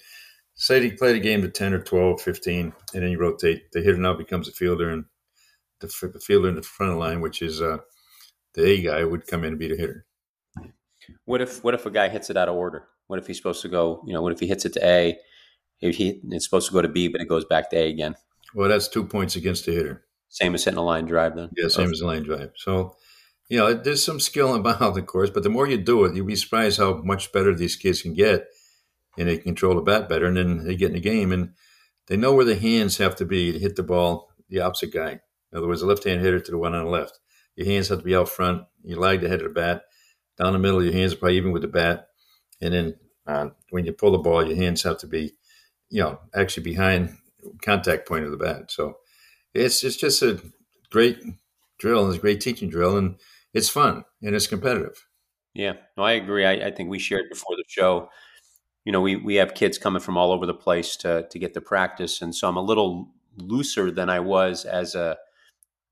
say 0.55 0.81
you 0.81 0.95
play 0.95 1.11
the 1.11 1.19
game 1.19 1.41
to 1.41 1.49
10 1.49 1.73
or 1.73 1.81
12, 1.81 2.21
15, 2.21 2.73
and 2.93 3.03
then 3.03 3.11
you 3.11 3.19
rotate. 3.19 3.71
The 3.73 3.81
hitter 3.81 3.97
now 3.97 4.13
becomes 4.13 4.47
a 4.47 4.53
fielder, 4.53 4.89
and 4.89 5.05
the, 5.81 5.87
the 6.13 6.19
fielder 6.19 6.47
in 6.47 6.55
the 6.55 6.61
front 6.61 6.91
of 6.91 6.95
the 6.95 7.03
line, 7.03 7.19
which 7.19 7.41
is 7.41 7.61
uh, 7.61 7.79
the 8.53 8.65
A 8.65 8.81
guy, 8.81 9.03
would 9.03 9.27
come 9.27 9.43
in 9.43 9.49
and 9.49 9.59
be 9.59 9.67
the 9.67 9.75
hitter. 9.75 10.05
What 11.25 11.41
if 11.41 11.63
what 11.63 11.73
if 11.73 11.85
a 11.85 11.91
guy 11.91 12.07
hits 12.07 12.29
it 12.29 12.37
out 12.37 12.47
of 12.47 12.55
order? 12.55 12.87
What 13.07 13.19
if 13.19 13.27
he's 13.27 13.37
supposed 13.37 13.61
to 13.63 13.69
go? 13.69 14.03
You 14.05 14.13
know, 14.13 14.21
what 14.21 14.31
if 14.31 14.39
he 14.39 14.47
hits 14.47 14.65
it 14.65 14.73
to 14.73 14.85
A? 14.85 15.17
If 15.81 15.95
he 15.95 16.21
it's 16.29 16.45
supposed 16.45 16.67
to 16.67 16.73
go 16.73 16.81
to 16.81 16.87
B, 16.87 17.07
but 17.07 17.19
it 17.19 17.27
goes 17.27 17.45
back 17.45 17.69
to 17.71 17.77
A 17.77 17.89
again. 17.89 18.15
Well, 18.53 18.69
that's 18.69 18.87
two 18.87 19.03
points 19.03 19.35
against 19.35 19.65
the 19.65 19.73
hitter. 19.73 20.05
Same 20.29 20.53
as 20.53 20.63
hitting 20.63 20.77
a 20.77 20.83
line 20.83 21.05
drive, 21.05 21.35
then. 21.35 21.49
Yeah, 21.57 21.67
same 21.67 21.91
as 21.91 22.01
a 22.01 22.05
line 22.05 22.23
drive. 22.23 22.51
So 22.55 22.95
you 23.49 23.57
know, 23.57 23.73
there's 23.73 24.05
some 24.05 24.19
skill 24.19 24.55
involved, 24.55 24.81
of 24.97 25.05
course, 25.05 25.29
but 25.29 25.43
the 25.43 25.49
more 25.49 25.67
you 25.67 25.77
do 25.77 26.05
it, 26.05 26.15
you'll 26.15 26.25
be 26.25 26.35
surprised 26.35 26.79
how 26.79 27.01
much 27.03 27.31
better 27.31 27.53
these 27.53 27.75
kids 27.75 28.01
can 28.01 28.13
get, 28.13 28.47
and 29.17 29.27
they 29.27 29.37
control 29.37 29.75
the 29.75 29.81
bat 29.81 30.07
better, 30.07 30.27
and 30.27 30.37
then 30.37 30.63
they 30.63 30.75
get 30.75 30.89
in 30.89 30.93
the 30.93 30.99
game, 30.99 31.31
and 31.31 31.53
they 32.07 32.15
know 32.15 32.33
where 32.33 32.45
the 32.45 32.55
hands 32.55 32.97
have 32.97 33.15
to 33.17 33.25
be 33.25 33.51
to 33.51 33.59
hit 33.59 33.75
the 33.75 33.83
ball 33.83 34.29
the 34.49 34.61
opposite 34.61 34.93
guy. 34.93 35.19
In 35.51 35.57
other 35.57 35.67
words, 35.67 35.81
the 35.81 35.87
left-hand 35.87 36.21
hitter 36.21 36.39
to 36.39 36.51
the 36.51 36.57
one 36.57 36.73
on 36.73 36.85
the 36.85 36.89
left. 36.89 37.19
Your 37.55 37.67
hands 37.67 37.89
have 37.89 37.99
to 37.99 38.05
be 38.05 38.15
out 38.15 38.29
front. 38.29 38.63
You 38.83 38.99
lag 38.99 39.21
the 39.21 39.29
head 39.29 39.41
of 39.41 39.47
the 39.47 39.59
bat. 39.59 39.83
Down 40.37 40.53
the 40.53 40.59
middle, 40.59 40.83
your 40.83 40.93
hands 40.93 41.13
are 41.13 41.17
probably 41.17 41.37
even 41.37 41.51
with 41.51 41.63
the 41.63 41.67
bat, 41.67 42.07
and 42.61 42.73
then 42.73 42.95
uh, 43.27 43.49
when 43.69 43.85
you 43.85 43.91
pull 43.93 44.11
the 44.11 44.17
ball, 44.17 44.45
your 44.45 44.55
hands 44.55 44.83
have 44.83 44.97
to 44.99 45.07
be, 45.07 45.33
you 45.89 46.01
know, 46.01 46.19
actually 46.33 46.63
behind 46.63 47.17
contact 47.61 48.07
point 48.07 48.25
of 48.25 48.31
the 48.31 48.37
bat. 48.37 48.71
So 48.71 48.97
it's 49.53 49.83
it's 49.83 49.97
just 49.97 50.21
a 50.21 50.41
great 50.89 51.21
drill 51.77 52.05
and 52.05 52.09
it's 52.09 52.17
a 52.17 52.21
great 52.21 52.39
teaching 52.41 52.69
drill, 52.69 52.97
and 52.97 53.17
it's 53.53 53.69
fun 53.69 54.03
and 54.21 54.35
it's 54.35 54.47
competitive. 54.47 55.05
Yeah, 55.53 55.73
no, 55.97 56.03
I 56.03 56.13
agree. 56.13 56.45
I, 56.45 56.67
I, 56.67 56.71
think 56.71 56.89
we 56.89 56.99
shared 56.99 57.25
before 57.29 57.55
the 57.55 57.63
show. 57.67 58.09
You 58.85 58.91
know, 58.91 59.01
we 59.01 59.15
we 59.15 59.35
have 59.35 59.55
kids 59.55 59.77
coming 59.77 60.01
from 60.01 60.17
all 60.17 60.31
over 60.31 60.45
the 60.45 60.53
place 60.53 60.95
to 60.97 61.27
to 61.29 61.39
get 61.39 61.53
the 61.53 61.61
practice, 61.61 62.21
and 62.21 62.33
so 62.33 62.47
I'm 62.47 62.57
a 62.57 62.61
little 62.61 63.09
looser 63.37 63.91
than 63.91 64.09
I 64.09 64.19
was 64.19 64.65
as 64.65 64.95
a 64.95 65.17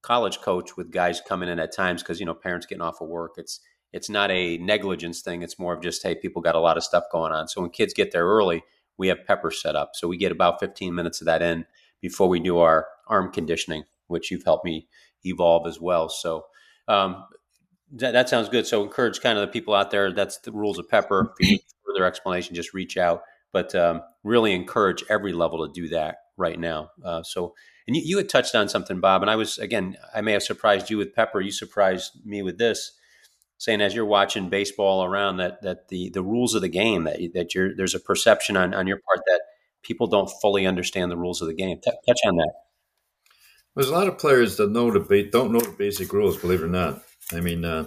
college 0.02 0.40
coach 0.42 0.78
with 0.78 0.92
guys 0.92 1.22
coming 1.22 1.50
in 1.50 1.60
at 1.60 1.76
times 1.76 2.02
because 2.04 2.20
you 2.20 2.26
know 2.26 2.34
parents 2.34 2.66
getting 2.66 2.82
off 2.82 3.02
of 3.02 3.10
work. 3.10 3.34
It's 3.38 3.60
it's 3.92 4.10
not 4.10 4.30
a 4.32 4.58
negligence 4.60 5.22
thing. 5.22 5.42
It's 5.42 5.60
more 5.60 5.74
of 5.74 5.82
just 5.82 6.04
hey, 6.04 6.16
people 6.16 6.42
got 6.42 6.56
a 6.56 6.60
lot 6.60 6.78
of 6.78 6.84
stuff 6.84 7.06
going 7.12 7.34
on. 7.34 7.48
So 7.48 7.62
when 7.62 7.72
kids 7.72 7.94
get 7.94 8.12
there 8.12 8.26
early, 8.26 8.64
we 8.98 9.08
have 9.08 9.26
pepper 9.26 9.52
set 9.52 9.76
up, 9.76 9.92
so 9.96 10.08
we 10.08 10.18
get 10.18 10.32
about 10.32 10.60
15 10.60 10.94
minutes 10.94 11.20
of 11.20 11.26
that 11.26 11.42
in 11.42 11.66
before 12.00 12.30
we 12.30 12.40
do 12.40 12.60
our 12.60 12.88
arm 13.08 13.32
conditioning, 13.32 13.84
which 14.08 14.30
you've 14.30 14.44
helped 14.44 14.66
me 14.66 14.88
evolve 15.26 15.68
as 15.68 15.82
well. 15.82 16.10
So 16.10 16.46
um, 16.88 17.26
that, 17.94 18.12
that 18.12 18.30
sounds 18.30 18.50
good. 18.50 18.68
So 18.68 18.84
encourage 18.84 19.22
kind 19.22 19.38
of 19.38 19.48
the 19.48 19.52
people 19.52 19.74
out 19.74 19.92
there. 19.92 20.12
That's 20.12 20.38
the 20.40 20.52
rules 20.52 20.78
of 20.78 20.90
pepper. 20.90 21.34
If 21.40 21.48
you 21.48 21.54
need 21.54 21.64
further 21.86 22.06
explanation, 22.06 22.56
just 22.56 22.74
reach 22.74 22.98
out. 22.98 23.24
But 23.54 23.74
um, 23.76 24.02
really 24.24 24.54
encourage 24.54 25.04
every 25.10 25.34
level 25.34 25.66
to 25.66 25.72
do 25.72 25.88
that 25.90 26.18
right 26.36 26.60
now. 26.60 26.92
Uh, 27.04 27.24
so, 27.24 27.56
and 27.88 27.96
you, 27.96 28.02
you, 28.06 28.18
had 28.18 28.30
touched 28.30 28.56
on 28.56 28.70
something, 28.70 29.00
Bob, 29.00 29.22
and 29.22 29.32
I 29.32 29.36
was 29.36 29.58
again, 29.58 29.98
I 30.14 30.22
may 30.22 30.34
have 30.34 30.44
surprised 30.44 30.90
you 30.90 30.98
with 30.98 31.16
pepper. 31.16 31.42
You 31.42 31.52
surprised 31.52 32.12
me 32.26 32.42
with 32.42 32.58
this, 32.58 32.92
saying 33.58 33.82
as 33.82 33.96
you're 33.96 34.06
watching 34.06 34.50
baseball 34.50 35.04
around 35.04 35.38
that 35.38 35.62
that 35.64 35.88
the 35.88 36.10
the 36.10 36.22
rules 36.22 36.54
of 36.54 36.62
the 36.62 36.70
game 36.70 37.06
that 37.06 37.20
that 37.34 37.56
you're 37.56 37.76
there's 37.76 37.96
a 37.96 38.00
perception 38.00 38.58
on 38.58 38.74
on 38.74 38.86
your 38.86 39.00
part 39.08 39.26
that 39.28 39.42
people 39.82 40.08
don't 40.08 40.30
fully 40.42 40.66
understand 40.68 41.10
the 41.10 41.18
rules 41.18 41.42
of 41.42 41.48
the 41.48 41.54
game. 41.54 41.80
T- 41.80 41.92
touch 42.08 42.20
on 42.26 42.36
that. 42.36 42.54
There's 43.76 43.90
a 43.90 43.94
lot 43.94 44.08
of 44.08 44.18
players 44.18 44.58
that 44.58 44.72
know 44.72 44.92
the 44.92 45.30
don't 45.32 45.52
know 45.52 45.60
the 45.60 45.72
basic 45.72 46.12
rules. 46.12 46.38
Believe 46.38 46.62
it 46.62 46.66
or 46.66 46.68
not, 46.68 47.02
I 47.34 47.42
mean, 47.42 47.66
uh, 47.66 47.86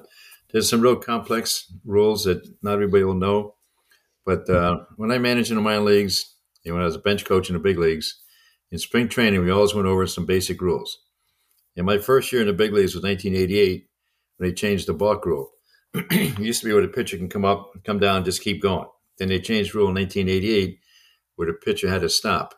there's 0.52 0.68
some 0.68 0.80
real 0.80 0.96
complex 0.96 1.72
rules 1.84 2.24
that 2.24 2.46
not 2.62 2.74
everybody 2.74 3.04
will 3.04 3.14
know. 3.14 3.54
But 4.26 4.48
uh, 4.48 4.80
when 4.96 5.10
I 5.10 5.18
managed 5.18 5.50
in 5.50 5.56
the 5.56 5.62
minor 5.62 5.80
leagues, 5.80 6.36
know, 6.64 6.74
when 6.74 6.82
I 6.82 6.86
was 6.86 6.96
a 6.96 7.00
bench 7.00 7.24
coach 7.24 7.48
in 7.48 7.54
the 7.54 7.60
big 7.60 7.78
leagues, 7.78 8.20
in 8.70 8.78
spring 8.78 9.08
training, 9.08 9.42
we 9.42 9.50
always 9.50 9.74
went 9.74 9.88
over 9.88 10.06
some 10.06 10.26
basic 10.26 10.60
rules. 10.60 10.98
And 11.76 11.86
my 11.86 11.98
first 11.98 12.32
year 12.32 12.40
in 12.42 12.46
the 12.46 12.52
big 12.52 12.72
leagues 12.72 12.94
was 12.94 13.02
1988 13.02 13.88
when 14.36 14.48
they 14.48 14.54
changed 14.54 14.86
the 14.86 14.92
balk 14.92 15.24
rule. 15.24 15.50
it 15.94 16.38
used 16.38 16.60
to 16.60 16.66
be 16.66 16.72
where 16.72 16.82
the 16.82 16.88
pitcher 16.88 17.16
can 17.16 17.28
come 17.28 17.44
up, 17.44 17.72
come 17.84 17.98
down, 17.98 18.24
just 18.24 18.42
keep 18.42 18.62
going. 18.62 18.86
Then 19.18 19.28
they 19.28 19.40
changed 19.40 19.74
rule 19.74 19.88
in 19.88 19.94
1988 19.94 20.78
where 21.36 21.48
the 21.48 21.54
pitcher 21.54 21.88
had 21.88 22.02
to 22.02 22.08
stop. 22.08 22.54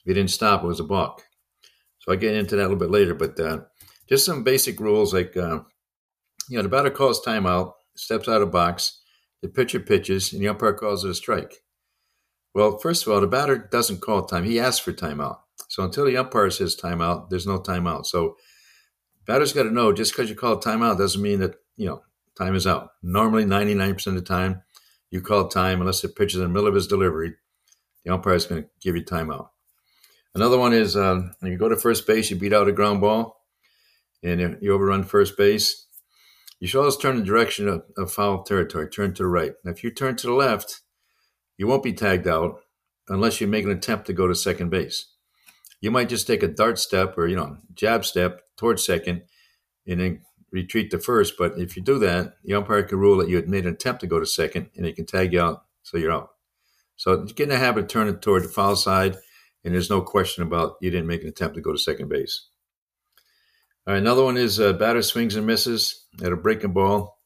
If 0.00 0.10
he 0.10 0.14
didn't 0.14 0.30
stop, 0.30 0.62
it 0.62 0.66
was 0.66 0.80
a 0.80 0.84
balk. 0.84 1.22
So 2.00 2.12
I 2.12 2.16
get 2.16 2.34
into 2.34 2.56
that 2.56 2.62
a 2.62 2.68
little 2.68 2.76
bit 2.76 2.90
later, 2.90 3.14
but 3.14 3.38
uh, 3.40 3.60
just 4.08 4.24
some 4.24 4.44
basic 4.44 4.78
rules 4.78 5.14
like, 5.14 5.36
uh, 5.36 5.60
you 6.48 6.56
know, 6.56 6.62
the 6.62 6.68
batter 6.68 6.90
calls 6.90 7.24
timeout, 7.24 7.72
steps 7.94 8.28
out 8.28 8.42
of 8.42 8.50
box, 8.50 9.00
the 9.42 9.48
pitcher 9.48 9.80
pitches, 9.80 10.32
and 10.32 10.42
the 10.42 10.48
umpire 10.48 10.72
calls 10.72 11.04
it 11.04 11.10
a 11.10 11.14
strike. 11.14 11.62
Well, 12.54 12.78
first 12.78 13.06
of 13.06 13.12
all, 13.12 13.20
the 13.20 13.26
batter 13.26 13.56
doesn't 13.58 14.00
call 14.00 14.24
time. 14.24 14.44
He 14.44 14.58
asks 14.58 14.78
for 14.78 14.92
timeout. 14.92 15.38
So 15.68 15.82
until 15.82 16.06
the 16.06 16.16
umpire 16.16 16.50
says 16.50 16.76
timeout, 16.76 17.28
there's 17.28 17.46
no 17.46 17.58
timeout. 17.58 18.06
So 18.06 18.36
batter's 19.26 19.52
got 19.52 19.64
to 19.64 19.70
know 19.70 19.92
just 19.92 20.12
because 20.12 20.30
you 20.30 20.36
call 20.36 20.58
timeout 20.58 20.98
doesn't 20.98 21.20
mean 21.20 21.40
that, 21.40 21.56
you 21.76 21.86
know, 21.86 22.02
time 22.36 22.54
is 22.54 22.66
out. 22.66 22.90
Normally, 23.02 23.44
99% 23.44 24.06
of 24.06 24.14
the 24.14 24.20
time, 24.22 24.62
you 25.10 25.20
call 25.20 25.48
time 25.48 25.80
unless 25.80 26.00
the 26.00 26.08
pitcher's 26.08 26.36
in 26.36 26.42
the 26.42 26.48
middle 26.48 26.68
of 26.68 26.74
his 26.74 26.86
delivery, 26.86 27.34
the 28.04 28.12
umpire 28.12 28.34
is 28.34 28.46
going 28.46 28.62
to 28.62 28.68
give 28.80 28.96
you 28.96 29.04
timeout. 29.04 29.48
Another 30.34 30.58
one 30.58 30.72
is 30.72 30.96
um, 30.96 31.34
when 31.40 31.50
you 31.50 31.58
go 31.58 31.68
to 31.68 31.76
first 31.76 32.06
base, 32.06 32.30
you 32.30 32.36
beat 32.36 32.52
out 32.52 32.68
a 32.68 32.72
ground 32.72 33.00
ball 33.00 33.42
and 34.22 34.58
you 34.60 34.72
overrun 34.72 35.02
first 35.02 35.36
base. 35.36 35.85
You 36.58 36.66
should 36.66 36.78
always 36.78 36.96
turn 36.96 37.16
the 37.16 37.24
direction 37.24 37.68
of, 37.68 37.84
of 37.96 38.12
foul 38.12 38.42
territory, 38.42 38.88
turn 38.88 39.14
to 39.14 39.22
the 39.22 39.28
right. 39.28 39.52
Now, 39.64 39.72
if 39.72 39.84
you 39.84 39.90
turn 39.90 40.16
to 40.16 40.26
the 40.26 40.32
left, 40.32 40.80
you 41.58 41.66
won't 41.66 41.82
be 41.82 41.92
tagged 41.92 42.26
out 42.26 42.60
unless 43.08 43.40
you 43.40 43.46
make 43.46 43.64
an 43.64 43.70
attempt 43.70 44.06
to 44.06 44.12
go 44.12 44.26
to 44.26 44.34
second 44.34 44.70
base. 44.70 45.06
You 45.80 45.90
might 45.90 46.08
just 46.08 46.26
take 46.26 46.42
a 46.42 46.48
dart 46.48 46.78
step 46.78 47.16
or, 47.18 47.26
you 47.26 47.36
know, 47.36 47.58
jab 47.74 48.04
step 48.04 48.40
towards 48.56 48.84
second 48.84 49.22
and 49.86 50.00
then 50.00 50.22
retreat 50.50 50.90
to 50.90 50.98
first. 50.98 51.34
But 51.38 51.58
if 51.58 51.76
you 51.76 51.82
do 51.82 51.98
that, 51.98 52.34
the 52.42 52.54
umpire 52.54 52.82
can 52.82 52.98
rule 52.98 53.18
that 53.18 53.28
you 53.28 53.36
had 53.36 53.48
made 53.48 53.66
an 53.66 53.74
attempt 53.74 54.00
to 54.00 54.06
go 54.06 54.18
to 54.18 54.26
second 54.26 54.70
and 54.76 54.86
he 54.86 54.92
can 54.92 55.06
tag 55.06 55.32
you 55.32 55.40
out 55.40 55.64
so 55.82 55.98
you're 55.98 56.12
out. 56.12 56.30
So 56.96 57.24
get 57.24 57.44
in 57.44 57.48
the 57.50 57.58
habit 57.58 57.84
of 57.84 57.88
turning 57.88 58.18
toward 58.18 58.44
the 58.44 58.48
foul 58.48 58.74
side, 58.74 59.18
and 59.62 59.74
there's 59.74 59.90
no 59.90 60.00
question 60.00 60.42
about 60.42 60.76
you 60.80 60.90
didn't 60.90 61.06
make 61.06 61.22
an 61.22 61.28
attempt 61.28 61.54
to 61.56 61.60
go 61.60 61.72
to 61.72 61.78
second 61.78 62.08
base. 62.08 62.48
Right, 63.86 63.98
another 63.98 64.24
one 64.24 64.36
is 64.36 64.58
uh, 64.58 64.72
batter 64.72 65.02
swings 65.02 65.36
and 65.36 65.46
misses 65.46 66.06
at 66.22 66.32
a 66.32 66.36
breaking 66.36 66.72
ball, 66.72 67.20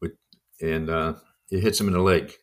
with, 0.00 0.12
and 0.60 0.90
uh, 0.90 1.14
it 1.50 1.60
hits 1.60 1.80
him 1.80 1.86
in 1.86 1.94
the 1.94 2.00
leg. 2.00 2.34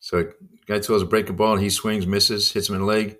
So 0.00 0.30
guy 0.66 0.80
throws 0.80 1.02
a 1.02 1.06
breaking 1.06 1.36
ball, 1.36 1.54
and 1.54 1.62
he 1.62 1.70
swings, 1.70 2.06
misses, 2.06 2.52
hits 2.52 2.68
him 2.68 2.74
in 2.74 2.82
the 2.82 2.86
leg, 2.86 3.16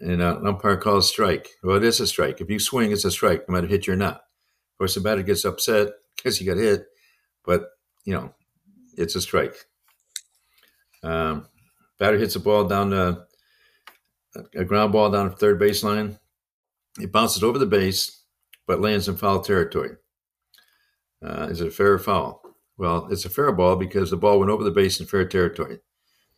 and 0.00 0.22
uh, 0.22 0.40
umpire 0.44 0.78
calls 0.78 1.08
strike. 1.08 1.48
Well, 1.62 1.76
it 1.76 1.84
is 1.84 2.00
a 2.00 2.06
strike. 2.06 2.40
If 2.40 2.48
you 2.48 2.58
swing, 2.58 2.90
it's 2.90 3.04
a 3.04 3.10
strike, 3.10 3.46
no 3.48 3.54
matter 3.54 3.66
hit 3.66 3.86
you 3.86 3.92
or 3.92 3.96
not. 3.96 4.14
Of 4.14 4.78
course, 4.78 4.94
the 4.94 5.00
batter 5.00 5.22
gets 5.22 5.44
upset 5.44 5.88
because 6.16 6.38
he 6.38 6.46
got 6.46 6.56
hit, 6.56 6.86
but 7.44 7.66
you 8.04 8.14
know, 8.14 8.34
it's 8.96 9.14
a 9.14 9.20
strike. 9.20 9.56
Um, 11.02 11.46
batter 11.98 12.16
hits 12.16 12.36
a 12.36 12.40
ball 12.40 12.64
down 12.64 12.90
the, 12.90 13.26
a 14.54 14.64
ground 14.64 14.92
ball 14.92 15.10
down 15.10 15.28
the 15.28 15.36
third 15.36 15.60
baseline. 15.60 16.18
It 16.98 17.12
bounces 17.12 17.44
over 17.44 17.58
the 17.58 17.66
base, 17.66 18.17
but 18.68 18.80
lands 18.80 19.08
in 19.08 19.16
foul 19.16 19.40
territory. 19.40 19.96
Uh, 21.24 21.48
is 21.50 21.60
it 21.60 21.72
fair 21.72 21.94
or 21.94 21.98
foul? 21.98 22.42
Well, 22.76 23.08
it's 23.10 23.24
a 23.24 23.30
fair 23.30 23.50
ball 23.50 23.74
because 23.74 24.10
the 24.10 24.16
ball 24.16 24.38
went 24.38 24.52
over 24.52 24.62
the 24.62 24.70
base 24.70 25.00
in 25.00 25.06
fair 25.06 25.24
territory. 25.24 25.80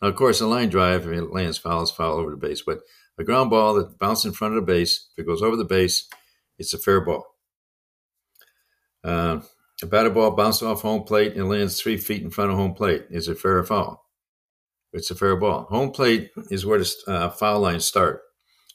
Now, 0.00 0.08
of 0.08 0.14
course, 0.14 0.40
a 0.40 0.46
line 0.46 0.70
drive, 0.70 1.06
if 1.06 1.12
it 1.12 1.32
lands 1.32 1.58
foul, 1.58 1.82
it's 1.82 1.90
foul 1.90 2.14
over 2.14 2.30
the 2.30 2.38
base. 2.38 2.62
But 2.62 2.78
a 3.18 3.24
ground 3.24 3.50
ball 3.50 3.74
that 3.74 3.98
bounces 3.98 4.24
in 4.24 4.32
front 4.32 4.56
of 4.56 4.64
the 4.64 4.72
base, 4.72 5.10
if 5.12 5.22
it 5.22 5.26
goes 5.26 5.42
over 5.42 5.56
the 5.56 5.64
base, 5.64 6.08
it's 6.56 6.72
a 6.72 6.78
fair 6.78 7.02
ball. 7.02 7.26
Uh, 9.04 9.40
a 9.82 9.86
batter 9.86 10.10
ball 10.10 10.30
bounces 10.30 10.62
off 10.62 10.82
home 10.82 11.02
plate 11.04 11.34
and 11.34 11.48
lands 11.48 11.80
three 11.80 11.96
feet 11.96 12.22
in 12.22 12.30
front 12.30 12.50
of 12.50 12.56
home 12.56 12.74
plate. 12.74 13.06
Is 13.10 13.28
it 13.28 13.38
fair 13.38 13.58
or 13.58 13.64
foul? 13.64 14.06
It's 14.92 15.10
a 15.10 15.14
fair 15.14 15.36
ball. 15.36 15.64
Home 15.64 15.90
plate 15.90 16.30
is 16.50 16.64
where 16.64 16.78
the 16.78 16.94
uh, 17.06 17.30
foul 17.30 17.60
lines 17.60 17.84
start. 17.84 18.22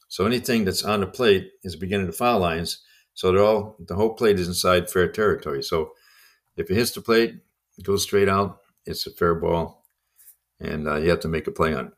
So 0.07 0.25
anything 0.25 0.65
that's 0.65 0.83
on 0.83 1.01
the 1.01 1.07
plate 1.07 1.51
is 1.63 1.75
beginning 1.75 2.07
the 2.07 2.13
foul 2.13 2.39
lines. 2.39 2.81
So 3.15 3.31
they're 3.31 3.43
all 3.43 3.77
the 3.79 3.95
whole 3.95 4.13
plate 4.13 4.39
is 4.39 4.47
inside 4.47 4.89
fair 4.89 5.07
territory. 5.07 5.63
So 5.63 5.93
if 6.55 6.69
it 6.69 6.75
hits 6.75 6.91
the 6.91 7.01
plate, 7.01 7.35
it 7.77 7.83
goes 7.83 8.03
straight 8.03 8.29
out. 8.29 8.59
It's 8.85 9.07
a 9.07 9.11
fair 9.11 9.33
ball, 9.33 9.83
and 10.59 10.87
uh, 10.87 10.97
you 10.97 11.09
have 11.09 11.21
to 11.21 11.27
make 11.27 11.47
a 11.47 11.51
play 11.51 11.73
on 11.73 11.87
it. 11.87 11.93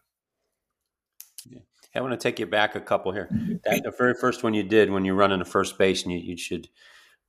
Yeah. 1.50 1.60
I 1.96 2.02
want 2.02 2.14
to 2.14 2.24
take 2.24 2.40
you 2.40 2.46
back 2.46 2.76
a 2.76 2.80
couple 2.80 3.12
here. 3.12 3.28
That, 3.66 3.84
the 3.84 3.92
very 3.92 4.14
first 4.14 4.44
one 4.44 4.54
you 4.54 4.64
did 4.64 4.90
when 4.90 5.04
you 5.04 5.14
run 5.14 5.32
into 5.32 5.44
first 5.44 5.78
base, 5.78 6.04
and 6.04 6.14
you, 6.14 6.20
you 6.20 6.38
should 6.38 6.70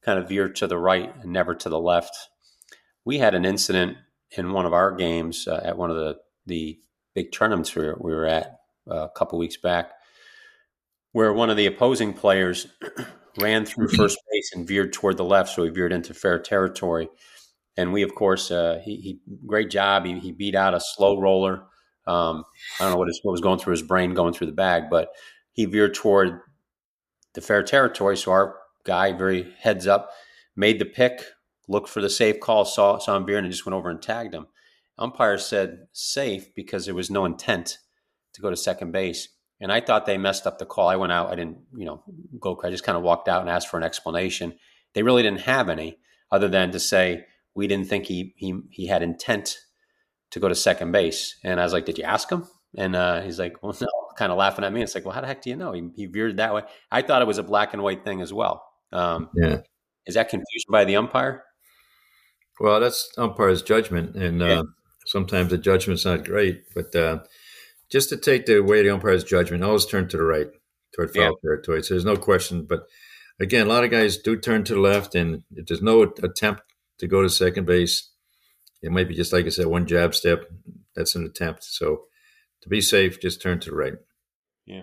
kind 0.02 0.18
of 0.18 0.28
veer 0.28 0.48
to 0.48 0.66
the 0.66 0.78
right 0.78 1.12
and 1.22 1.32
never 1.32 1.54
to 1.54 1.68
the 1.68 1.80
left. 1.80 2.16
We 3.04 3.18
had 3.18 3.34
an 3.34 3.44
incident 3.44 3.96
in 4.36 4.52
one 4.52 4.66
of 4.66 4.72
our 4.72 4.94
games 4.94 5.48
uh, 5.48 5.60
at 5.64 5.78
one 5.78 5.90
of 5.90 5.96
the 5.96 6.18
the 6.46 6.78
big 7.14 7.32
tournaments 7.32 7.74
we 7.74 7.84
were, 7.84 7.96
we 8.00 8.14
were 8.14 8.26
at 8.26 8.60
uh, 8.90 9.04
a 9.04 9.10
couple 9.10 9.38
weeks 9.38 9.56
back, 9.56 9.92
where 11.12 11.32
one 11.32 11.50
of 11.50 11.56
the 11.56 11.66
opposing 11.66 12.12
players 12.14 12.66
ran 13.40 13.64
through 13.64 13.88
first 13.88 14.18
base 14.30 14.52
and 14.54 14.66
veered 14.66 14.92
toward 14.92 15.16
the 15.16 15.24
left, 15.24 15.50
so 15.50 15.64
he 15.64 15.70
veered 15.70 15.92
into 15.92 16.14
fair 16.14 16.38
territory. 16.38 17.08
And 17.76 17.92
we, 17.92 18.02
of 18.02 18.14
course, 18.14 18.50
uh, 18.50 18.80
he, 18.84 18.96
he, 18.96 19.20
great 19.46 19.70
job. 19.70 20.04
He, 20.04 20.18
he, 20.18 20.32
beat 20.32 20.54
out 20.54 20.74
a 20.74 20.80
slow 20.80 21.20
roller. 21.20 21.62
Um, 22.06 22.44
I 22.80 22.84
don't 22.84 22.92
know 22.92 22.98
what, 22.98 23.08
what 23.22 23.32
was 23.32 23.40
going 23.40 23.58
through 23.58 23.72
his 23.72 23.82
brain, 23.82 24.14
going 24.14 24.34
through 24.34 24.48
the 24.48 24.52
bag, 24.52 24.84
but 24.90 25.10
he 25.52 25.64
veered 25.64 25.94
toward 25.94 26.40
the 27.34 27.40
fair 27.40 27.62
territory. 27.62 28.16
So 28.16 28.32
our 28.32 28.56
guy, 28.84 29.12
very 29.12 29.52
heads 29.60 29.86
up, 29.86 30.10
made 30.56 30.80
the 30.80 30.86
pick, 30.86 31.22
looked 31.68 31.88
for 31.88 32.00
the 32.00 32.10
safe 32.10 32.40
call, 32.40 32.64
saw 32.64 32.98
saw 32.98 33.16
him 33.16 33.26
veering, 33.26 33.44
and 33.44 33.52
just 33.52 33.66
went 33.66 33.74
over 33.74 33.90
and 33.90 34.02
tagged 34.02 34.34
him. 34.34 34.46
Umpire 34.98 35.38
said 35.38 35.86
safe 35.92 36.52
because 36.54 36.84
there 36.84 36.94
was 36.94 37.10
no 37.10 37.24
intent 37.24 37.78
to 38.34 38.40
go 38.42 38.50
to 38.50 38.56
second 38.56 38.90
base. 38.90 39.28
And 39.60 39.72
I 39.72 39.80
thought 39.80 40.06
they 40.06 40.18
messed 40.18 40.46
up 40.46 40.58
the 40.58 40.66
call. 40.66 40.88
I 40.88 40.96
went 40.96 41.12
out. 41.12 41.32
I 41.32 41.34
didn't, 41.34 41.58
you 41.76 41.84
know, 41.84 42.02
go. 42.38 42.60
I 42.62 42.70
just 42.70 42.84
kind 42.84 42.96
of 42.96 43.02
walked 43.02 43.28
out 43.28 43.40
and 43.40 43.50
asked 43.50 43.68
for 43.68 43.76
an 43.76 43.82
explanation. 43.82 44.54
They 44.94 45.02
really 45.02 45.22
didn't 45.22 45.40
have 45.40 45.68
any, 45.68 45.98
other 46.30 46.48
than 46.48 46.70
to 46.72 46.80
say 46.80 47.24
we 47.54 47.66
didn't 47.66 47.88
think 47.88 48.06
he 48.06 48.34
he 48.36 48.60
he 48.70 48.86
had 48.86 49.02
intent 49.02 49.58
to 50.30 50.40
go 50.40 50.48
to 50.48 50.54
second 50.54 50.92
base. 50.92 51.36
And 51.42 51.60
I 51.60 51.64
was 51.64 51.72
like, 51.72 51.86
"Did 51.86 51.98
you 51.98 52.04
ask 52.04 52.30
him?" 52.30 52.46
And 52.76 52.94
uh, 52.94 53.22
he's 53.22 53.38
like, 53.38 53.62
"Well, 53.62 53.76
no." 53.80 53.88
Kind 54.18 54.32
of 54.32 54.38
laughing 54.38 54.64
at 54.64 54.72
me. 54.72 54.82
It's 54.82 54.96
like, 54.96 55.04
"Well, 55.04 55.14
how 55.14 55.20
the 55.20 55.28
heck 55.28 55.42
do 55.42 55.50
you 55.50 55.54
know?" 55.54 55.70
He, 55.72 55.90
he 55.94 56.06
veered 56.06 56.38
that 56.38 56.52
way. 56.52 56.62
I 56.90 57.02
thought 57.02 57.22
it 57.22 57.28
was 57.28 57.38
a 57.38 57.44
black 57.44 57.72
and 57.72 57.84
white 57.84 58.04
thing 58.04 58.20
as 58.20 58.32
well. 58.32 58.64
Um, 58.92 59.30
yeah. 59.32 59.60
Is 60.06 60.14
that 60.14 60.28
confusion 60.28 60.66
by 60.70 60.84
the 60.84 60.96
umpire? 60.96 61.44
Well, 62.58 62.80
that's 62.80 63.08
umpire's 63.16 63.62
judgment, 63.62 64.16
and 64.16 64.40
yeah. 64.40 64.60
uh, 64.60 64.62
sometimes 65.06 65.50
the 65.50 65.58
judgment's 65.58 66.04
not 66.04 66.24
great. 66.24 66.64
But 66.74 66.94
uh, 66.96 67.20
just 67.90 68.08
to 68.10 68.16
take 68.16 68.46
the 68.46 68.60
way 68.60 68.82
the 68.82 68.90
umpire's 68.90 69.24
judgment, 69.24 69.64
always 69.64 69.86
turn 69.86 70.08
to 70.08 70.16
the 70.16 70.24
right 70.24 70.48
toward 70.94 71.14
foul 71.14 71.24
yeah. 71.24 71.30
territory. 71.42 71.82
So 71.82 71.94
there's 71.94 72.04
no 72.04 72.16
question. 72.16 72.64
But 72.64 72.86
again, 73.40 73.66
a 73.66 73.70
lot 73.70 73.84
of 73.84 73.90
guys 73.90 74.18
do 74.18 74.36
turn 74.38 74.64
to 74.64 74.74
the 74.74 74.80
left, 74.80 75.14
and 75.14 75.42
if 75.54 75.66
there's 75.66 75.82
no 75.82 76.02
attempt 76.02 76.62
to 76.98 77.06
go 77.06 77.22
to 77.22 77.30
second 77.30 77.66
base, 77.66 78.10
it 78.82 78.92
might 78.92 79.08
be 79.08 79.14
just 79.14 79.32
like 79.32 79.46
I 79.46 79.50
said, 79.50 79.66
one 79.66 79.86
jab 79.86 80.14
step. 80.14 80.44
That's 80.94 81.14
an 81.14 81.24
attempt. 81.24 81.64
So 81.64 82.04
to 82.62 82.68
be 82.68 82.80
safe, 82.80 83.20
just 83.20 83.40
turn 83.40 83.60
to 83.60 83.70
the 83.70 83.76
right. 83.76 83.94
Yeah, 84.66 84.82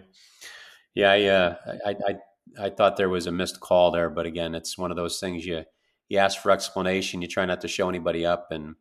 yeah. 0.94 1.12
I, 1.12 1.26
uh, 1.26 1.56
I, 1.86 1.90
I, 1.90 2.66
I 2.66 2.70
thought 2.70 2.98
there 2.98 3.10
was 3.10 3.28
a 3.28 3.32
missed 3.32 3.60
call 3.60 3.92
there, 3.92 4.10
but 4.10 4.26
again, 4.26 4.56
it's 4.56 4.78
one 4.78 4.92
of 4.92 4.98
those 4.98 5.20
things 5.20 5.46
you 5.46 5.64
you 6.08 6.20
ask 6.20 6.40
for 6.40 6.52
explanation. 6.52 7.22
You 7.22 7.28
try 7.28 7.46
not 7.46 7.62
to 7.62 7.68
show 7.68 7.90
anybody 7.90 8.26
up, 8.26 8.48
and 8.52 8.76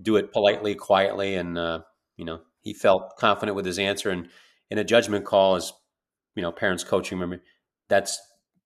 do 0.00 0.16
it 0.16 0.32
politely, 0.32 0.74
quietly, 0.74 1.34
and 1.34 1.58
uh, 1.58 1.80
you 2.16 2.24
know 2.24 2.40
he 2.62 2.74
felt 2.74 3.16
confident 3.16 3.56
with 3.56 3.66
his 3.66 3.78
answer. 3.78 4.10
And 4.10 4.28
in 4.70 4.78
a 4.78 4.84
judgment 4.84 5.24
call, 5.24 5.56
as 5.56 5.72
you 6.34 6.42
know, 6.42 6.52
parents 6.52 6.84
coaching, 6.84 7.18
remember 7.18 7.42
that's 7.88 8.20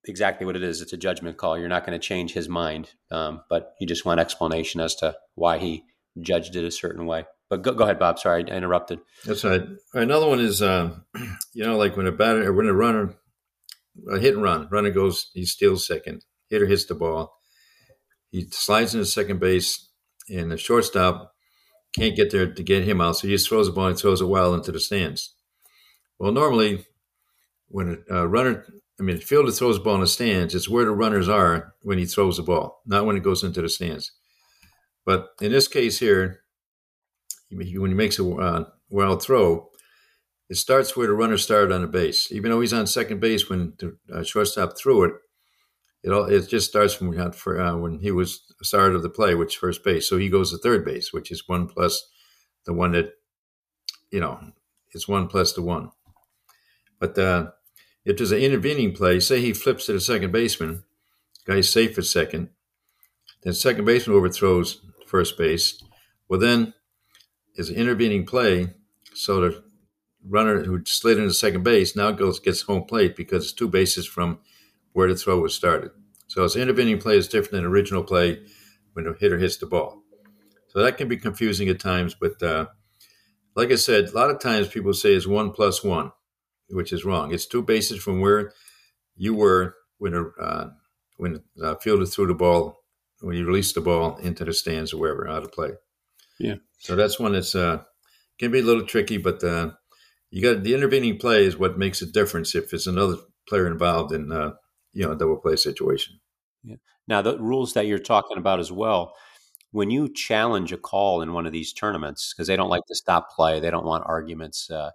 exactly 0.07 0.47
what 0.47 0.57
it 0.57 0.63
is. 0.63 0.83
It's 0.83 0.93
a 0.93 0.99
judgment 0.99 1.37
call. 1.37 1.59
You're 1.59 1.69
not 1.69 1.87
going 1.87 1.99
to 1.99 2.07
change 2.07 2.33
his 2.33 2.49
mind, 2.49 2.91
um, 3.11 3.43
but 3.49 3.75
you 3.81 3.87
just 3.87 4.05
want 4.05 4.21
explanation 4.21 4.81
as 4.81 4.95
to 4.97 5.17
why 5.35 5.59
he 5.59 5.85
judged 6.21 6.57
it 6.57 6.65
a 6.65 6.71
certain 6.71 7.07
way. 7.07 7.25
But 7.51 7.63
go, 7.63 7.75
go 7.75 7.85
ahead, 7.85 7.99
Bob. 7.99 8.19
Sorry, 8.19 8.51
I 8.51 8.55
interrupted. 8.55 9.01
That's 9.25 9.45
right. 9.45 9.63
Another 9.93 10.29
one 10.29 10.41
is, 10.41 10.63
uh, 10.63 10.97
you 11.53 11.65
know, 11.65 11.77
like 11.77 11.97
when 11.97 12.07
a 12.07 12.13
batter, 12.13 12.49
or 12.49 12.53
when 12.53 12.67
a 12.67 12.73
runner, 12.73 13.17
a 14.11 14.19
hit 14.19 14.35
and 14.35 14.43
run, 14.43 14.69
runner 14.71 14.91
goes, 14.91 15.31
he 15.35 15.45
steals 15.45 15.87
second, 15.87 16.25
hitter 16.49 16.67
hits 16.67 16.87
the 16.87 16.95
ball, 16.95 17.35
he 18.31 18.49
slides 18.51 18.95
into 18.95 19.07
second 19.07 19.41
base, 19.41 19.91
and 20.29 20.51
the 20.51 20.57
shortstop 20.57 21.34
can't 21.95 22.17
get 22.17 22.31
there 22.31 22.53
to 22.53 22.63
get 22.63 22.85
him 22.85 23.01
out, 23.01 23.17
so 23.17 23.29
he 23.29 23.35
just 23.35 23.49
throws 23.49 23.67
the 23.67 23.73
ball 23.73 23.87
and 23.87 23.99
throws 23.99 24.21
it 24.21 24.27
well 24.27 24.53
into 24.55 24.73
the 24.73 24.81
stands. 24.81 25.35
Well, 26.19 26.33
normally 26.33 26.87
when 27.69 28.05
a 28.11 28.27
runner, 28.27 28.65
I 28.99 29.03
mean, 29.03 29.19
fielder 29.19 29.53
throws 29.53 29.79
the 29.79 29.85
ball 29.85 29.97
in 29.97 30.01
the 30.01 30.07
stands, 30.07 30.55
it's 30.55 30.69
where 30.69 30.85
the 30.85 30.91
runners 30.91 31.29
are 31.29 31.75
when 31.83 31.99
he 31.99 32.07
throws 32.07 32.37
the 32.37 32.43
ball, 32.43 32.83
not 32.87 33.07
when 33.07 33.17
it 33.17 33.23
goes 33.23 33.43
into 33.43 33.63
the 33.63 33.69
stands. 33.69 34.13
But 35.05 35.29
in 35.41 35.53
this 35.53 35.69
case 35.69 35.99
here, 35.99 36.41
when 37.51 37.67
he 37.67 37.95
makes 37.95 38.19
a 38.19 38.29
uh, 38.29 38.65
well 38.89 39.17
throw, 39.17 39.71
it 40.49 40.57
starts 40.57 40.97
where 40.97 41.07
the 41.07 41.15
runner 41.15 41.39
started 41.39 41.73
on 41.73 41.83
the 41.83 41.87
base. 41.87 42.31
Even 42.33 42.51
though 42.51 42.61
he's 42.61 42.73
on 42.73 42.87
second 42.87 43.21
base 43.21 43.49
when 43.49 43.75
the 43.79 43.97
uh, 44.13 44.23
shortstop 44.23 44.77
threw 44.77 45.05
it, 45.05 45.13
it 46.05 46.13
all 46.13 46.27
it 46.27 46.47
just 46.49 46.69
starts 46.69 46.93
from 46.93 47.33
for, 47.33 47.59
uh, 47.59 47.77
when 47.77 47.99
he 48.01 48.11
was 48.11 48.43
started 48.63 48.95
of 48.95 49.03
the 49.03 49.09
play, 49.09 49.35
which 49.35 49.57
first 49.57 49.83
base. 49.83 50.07
So 50.07 50.19
he 50.19 50.29
goes 50.29 50.51
to 50.51 50.59
third 50.59 50.85
base, 50.85 51.15
which 51.15 51.33
is 51.33 51.49
one 51.49 51.67
plus 51.67 52.11
the 52.67 52.75
one 52.75 52.93
that 52.93 53.15
you 54.11 54.21
know 54.21 54.39
it's 54.93 55.09
one 55.09 55.29
plus 55.29 55.55
the 55.55 55.63
one. 55.63 55.93
But 57.01 57.19
uh, 57.19 57.51
if 58.05 58.19
there's 58.19 58.33
an 58.33 58.39
intervening 58.39 58.93
play, 58.93 59.19
say 59.19 59.41
he 59.41 59.55
flips 59.55 59.87
to 59.87 59.95
the 59.95 60.01
second 60.01 60.31
baseman, 60.31 60.85
guy's 61.47 61.71
safe 61.71 61.97
at 61.97 62.05
second, 62.05 62.51
then 63.43 63.55
second 63.55 63.87
baseman 63.87 64.17
overthrows 64.17 64.83
first 65.07 65.39
base. 65.39 65.83
Well, 66.29 66.39
then 66.39 66.75
is 67.57 67.71
an 67.71 67.77
intervening 67.77 68.27
play, 68.27 68.75
so 69.15 69.41
the 69.41 69.65
runner 70.29 70.65
who 70.65 70.85
slid 70.85 71.19
into 71.19 71.33
second 71.33 71.63
base 71.63 71.97
now 71.97 72.11
goes 72.11 72.41
gets 72.41 72.63
home 72.63 72.85
plate 72.85 73.17
because 73.17 73.45
it's 73.45 73.53
two 73.55 73.69
bases 73.69 74.07
from 74.07 74.41
where 74.95 75.09
the 75.09 75.15
throw 75.15 75.41
was 75.41 75.55
started. 75.55 75.91
So 76.29 76.45
it's 76.45 76.57
intervening 76.57 76.99
play 76.99 77.19
is 77.19 77.29
different 77.29 77.53
than 77.53 77.65
original 77.67 78.03
play 78.03 78.43
when 78.95 79.05
the 79.05 79.13
hitter 79.13 79.39
hits 79.39 79.59
the 79.59 79.67
ball. 79.67 80.03
So 80.69 80.83
that 80.83 80.97
can 80.97 81.09
be 81.09 81.19
confusing 81.19 81.69
at 81.69 81.79
times, 81.79 82.17
but 82.19 82.43
uh, 82.43 82.67
like 83.55 83.71
I 83.71 83.77
said, 83.77 84.09
a 84.09 84.13
lot 84.13 84.31
of 84.31 84.41
times 84.41 84.69
people 84.69 84.95
say 84.95 85.15
it's 85.15 85.27
one 85.27 85.53
plus 85.53 85.85
one, 85.85 86.11
which 86.69 86.93
is 86.93 87.05
wrong. 87.05 87.33
It's 87.33 87.47
two 87.47 87.63
bases 87.63 88.03
from 88.03 88.21
where 88.21 88.53
you 89.17 89.35
were 89.35 89.77
when 89.99 90.15
a 90.15 90.23
uh, 90.41 90.71
when 91.17 91.43
a 91.63 91.79
fielder 91.79 92.07
threw 92.07 92.27
the 92.27 92.35
ball 92.35 92.81
when 93.21 93.37
you 93.37 93.47
released 93.47 93.77
the 93.77 93.81
ball 93.81 94.17
into 94.17 94.45
the 94.45 94.53
stands 94.53 94.93
or 94.93 94.99
wherever 94.99 95.29
out 95.29 95.45
of 95.45 95.53
play. 95.53 95.71
Yeah. 96.41 96.57
So 96.79 96.97
that's 96.97 97.21
one 97.21 97.33
that's 97.33 97.55
uh, 97.55 97.83
can 98.39 98.51
be 98.51 98.59
a 98.59 98.65
little 98.65 98.85
tricky, 98.85 99.19
but 99.19 99.43
uh, 99.45 99.73
you 100.31 100.43
got 100.43 100.65
the 100.65 100.75
intervening 100.75 101.19
play 101.19 101.45
is 101.45 101.57
what 101.57 101.79
makes 101.79 102.03
a 102.03 102.07
difference 102.07 102.55
if 102.55 102.73
it's 102.75 102.89
another 102.89 103.17
player 103.49 103.69
involved 103.69 104.13
in 104.13 104.33
uh, 104.33 104.55
you 104.95 105.07
know 105.07 105.15
double 105.15 105.37
play 105.37 105.57
situation. 105.57 106.19
Yeah. 106.63 106.77
Now 107.07 107.21
the 107.21 107.39
rules 107.39 107.75
that 107.75 107.87
you're 107.87 107.99
talking 107.99 108.39
about 108.39 108.61
as 108.61 108.73
well. 108.73 109.15
When 109.73 109.91
you 109.91 110.09
challenge 110.09 110.73
a 110.73 110.77
call 110.77 111.21
in 111.21 111.33
one 111.33 111.47
of 111.47 111.53
these 111.53 111.73
tournaments, 111.73 112.33
because 112.33 112.47
they 112.47 112.55
don't 112.55 112.71
like 112.71 112.87
to 112.87 112.95
stop 112.95 113.31
play, 113.35 113.59
they 113.59 113.73
don't 113.73 113.85
want 113.85 114.05
arguments. 114.07 114.71
Uh, 114.71 114.91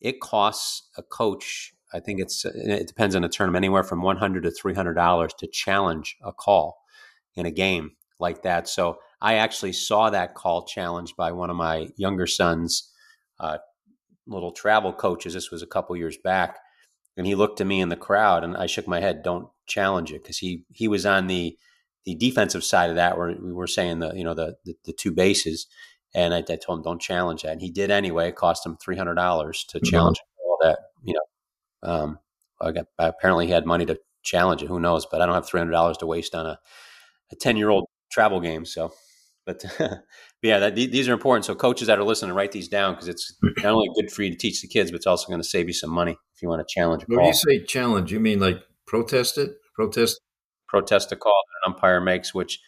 it 0.00 0.20
costs 0.20 0.90
a 0.98 1.02
coach. 1.02 1.72
I 1.94 2.00
think 2.00 2.18
it's 2.20 2.44
it 2.44 2.88
depends 2.88 3.14
on 3.14 3.22
the 3.22 3.28
tournament, 3.28 3.64
anywhere 3.64 3.84
from 3.84 4.02
one 4.02 4.16
hundred 4.16 4.42
to 4.42 4.50
three 4.50 4.74
hundred 4.74 4.94
dollars 4.94 5.32
to 5.38 5.46
challenge 5.46 6.16
a 6.24 6.32
call 6.32 6.76
in 7.36 7.46
a 7.46 7.52
game 7.52 7.92
like 8.18 8.42
that. 8.42 8.68
So 8.68 8.98
I 9.20 9.34
actually 9.34 9.72
saw 9.72 10.10
that 10.10 10.34
call 10.34 10.66
challenged 10.66 11.16
by 11.16 11.30
one 11.30 11.48
of 11.48 11.56
my 11.56 11.88
younger 11.96 12.26
sons, 12.26 12.92
uh, 13.38 13.58
little 14.26 14.50
travel 14.50 14.92
coaches. 14.92 15.34
This 15.34 15.52
was 15.52 15.62
a 15.62 15.66
couple 15.68 15.96
years 15.96 16.18
back, 16.18 16.58
and 17.16 17.26
he 17.26 17.34
looked 17.34 17.60
at 17.60 17.66
me 17.66 17.80
in 17.80 17.88
the 17.88 17.96
crowd, 17.96 18.44
and 18.44 18.56
I 18.56 18.66
shook 18.66 18.86
my 18.86 19.00
head, 19.00 19.22
"Don't 19.22 19.48
challenge 19.66 20.12
it," 20.12 20.22
because 20.22 20.38
he 20.38 20.64
he 20.70 20.88
was 20.88 21.06
on 21.06 21.26
the 21.26 21.56
the 22.04 22.14
defensive 22.14 22.64
side 22.64 22.90
of 22.90 22.96
that, 22.96 23.18
where 23.18 23.34
we 23.40 23.52
were 23.52 23.66
saying 23.66 24.00
the 24.00 24.12
you 24.14 24.24
know 24.24 24.34
the 24.34 24.56
the, 24.64 24.76
the 24.84 24.92
two 24.92 25.12
bases, 25.12 25.66
and 26.14 26.34
I, 26.34 26.38
I, 26.38 26.56
told 26.56 26.78
him 26.78 26.82
don't 26.82 27.00
challenge 27.00 27.42
that, 27.42 27.52
and 27.52 27.62
he 27.62 27.70
did 27.70 27.90
anyway. 27.90 28.28
It 28.28 28.36
cost 28.36 28.64
him 28.64 28.76
three 28.76 28.96
hundred 28.96 29.14
dollars 29.14 29.64
to 29.70 29.78
mm-hmm. 29.78 29.90
challenge 29.90 30.18
all 30.44 30.58
that. 30.62 30.78
You 31.02 31.14
know, 31.14 31.90
um, 31.90 32.18
I 32.60 32.72
got, 32.72 32.86
apparently 32.98 33.46
he 33.46 33.52
had 33.52 33.66
money 33.66 33.86
to 33.86 33.98
challenge 34.22 34.62
it. 34.62 34.68
Who 34.68 34.80
knows? 34.80 35.06
But 35.06 35.20
I 35.20 35.26
don't 35.26 35.34
have 35.34 35.48
three 35.48 35.60
hundred 35.60 35.72
dollars 35.72 35.98
to 35.98 36.06
waste 36.06 36.34
on 36.34 36.46
a 36.46 36.58
a 37.32 37.36
ten 37.36 37.56
year 37.56 37.70
old 37.70 37.86
travel 38.10 38.40
game. 38.40 38.64
So, 38.64 38.92
but, 39.46 39.64
but 39.78 40.02
yeah, 40.42 40.58
that, 40.58 40.74
these 40.74 41.08
are 41.08 41.12
important. 41.12 41.44
So 41.44 41.54
coaches 41.54 41.86
that 41.86 41.98
are 41.98 42.04
listening, 42.04 42.34
write 42.34 42.52
these 42.52 42.68
down 42.68 42.94
because 42.94 43.08
it's 43.08 43.34
not 43.42 43.72
only 43.72 43.88
good 43.94 44.10
for 44.10 44.22
you 44.22 44.30
to 44.30 44.36
teach 44.36 44.60
the 44.60 44.68
kids, 44.68 44.90
but 44.90 44.96
it's 44.96 45.06
also 45.06 45.28
going 45.28 45.40
to 45.40 45.48
save 45.48 45.68
you 45.68 45.72
some 45.72 45.90
money 45.90 46.16
if 46.34 46.42
you 46.42 46.48
want 46.48 46.66
to 46.66 46.74
challenge. 46.74 47.04
A 47.04 47.06
call. 47.06 47.16
When 47.16 47.26
you 47.26 47.34
say 47.34 47.64
challenge, 47.64 48.12
you 48.12 48.20
mean 48.20 48.40
like 48.40 48.58
protest 48.86 49.38
it? 49.38 49.52
Protest? 49.74 50.20
Protest 50.68 51.12
a 51.12 51.16
call 51.16 51.32
that 51.46 51.68
an 51.68 51.74
umpire 51.74 52.00
makes. 52.00 52.34
Which 52.34 52.58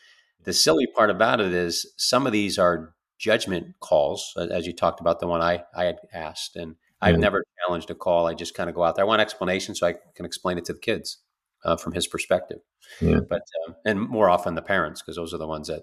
the 0.44 0.52
silly 0.52 0.86
part 0.86 1.10
about 1.10 1.40
it 1.40 1.52
is 1.52 1.92
some 1.96 2.26
of 2.26 2.32
these 2.32 2.58
are 2.58 2.94
judgment 3.18 3.74
calls, 3.80 4.32
as 4.36 4.66
you 4.66 4.72
talked 4.72 5.00
about 5.00 5.18
the 5.20 5.26
one 5.26 5.42
I 5.42 5.64
I 5.76 5.84
had 5.84 5.96
asked, 6.14 6.54
and 6.54 6.76
I've 7.00 7.18
never 7.18 7.44
challenged 7.64 7.90
a 7.90 7.94
call. 7.94 8.26
I 8.26 8.34
just 8.34 8.54
kind 8.54 8.68
of 8.68 8.76
go 8.76 8.84
out 8.84 8.96
there. 8.96 9.04
I 9.04 9.08
want 9.08 9.20
explanation 9.20 9.74
so 9.74 9.86
I 9.86 9.94
can 10.14 10.24
explain 10.24 10.58
it 10.58 10.64
to 10.66 10.72
the 10.72 10.78
kids 10.78 11.18
uh, 11.64 11.76
from 11.76 11.92
his 11.92 12.06
perspective. 12.06 12.58
Yeah. 13.00 13.20
But 13.28 13.42
um, 13.66 13.74
and 13.84 14.00
more 14.00 14.28
often 14.30 14.54
the 14.54 14.62
parents 14.62 15.02
because 15.02 15.16
those 15.16 15.34
are 15.34 15.38
the 15.38 15.46
ones 15.46 15.68
that 15.68 15.82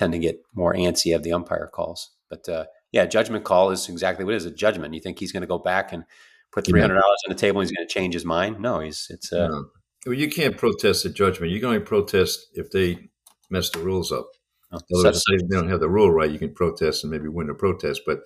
tend 0.00 0.12
to 0.14 0.18
get 0.18 0.42
more 0.54 0.74
antsy 0.74 1.14
of 1.14 1.22
the 1.22 1.32
umpire 1.32 1.68
calls. 1.72 2.10
But 2.30 2.48
uh, 2.48 2.64
yeah, 2.90 3.04
judgment 3.04 3.44
call 3.44 3.70
is 3.70 3.88
exactly 3.88 4.24
what 4.24 4.32
it 4.32 4.38
is 4.38 4.46
a 4.46 4.50
judgment. 4.50 4.94
You 4.94 5.00
think 5.00 5.18
he's 5.18 5.30
going 5.30 5.42
to 5.42 5.46
go 5.46 5.58
back 5.58 5.92
and 5.92 6.04
put 6.52 6.66
three 6.66 6.80
hundred 6.80 6.94
dollars 6.94 7.18
on 7.28 7.34
the 7.34 7.38
table 7.38 7.60
and 7.60 7.68
he's 7.68 7.76
going 7.76 7.86
to 7.86 7.92
change 7.92 8.14
his 8.14 8.24
mind? 8.24 8.60
No, 8.60 8.80
he's 8.80 9.08
it's. 9.10 9.32
Uh, 9.32 9.48
no. 9.48 9.64
Well, 10.06 10.14
you 10.14 10.30
can't 10.30 10.56
protest 10.56 11.04
a 11.04 11.10
judgment. 11.10 11.52
You 11.52 11.60
can 11.60 11.68
only 11.68 11.80
protest 11.80 12.46
if 12.54 12.70
they 12.70 13.10
mess 13.50 13.68
the 13.68 13.80
rules 13.80 14.10
up. 14.10 14.26
Oh, 14.72 14.78
Otherwise, 14.96 15.22
they 15.28 15.46
don't 15.48 15.68
have 15.68 15.80
the 15.80 15.90
rule 15.90 16.10
right. 16.10 16.30
You 16.30 16.38
can 16.38 16.54
protest 16.54 17.04
and 17.04 17.10
maybe 17.10 17.28
win 17.28 17.50
a 17.50 17.54
protest, 17.54 18.02
but 18.06 18.20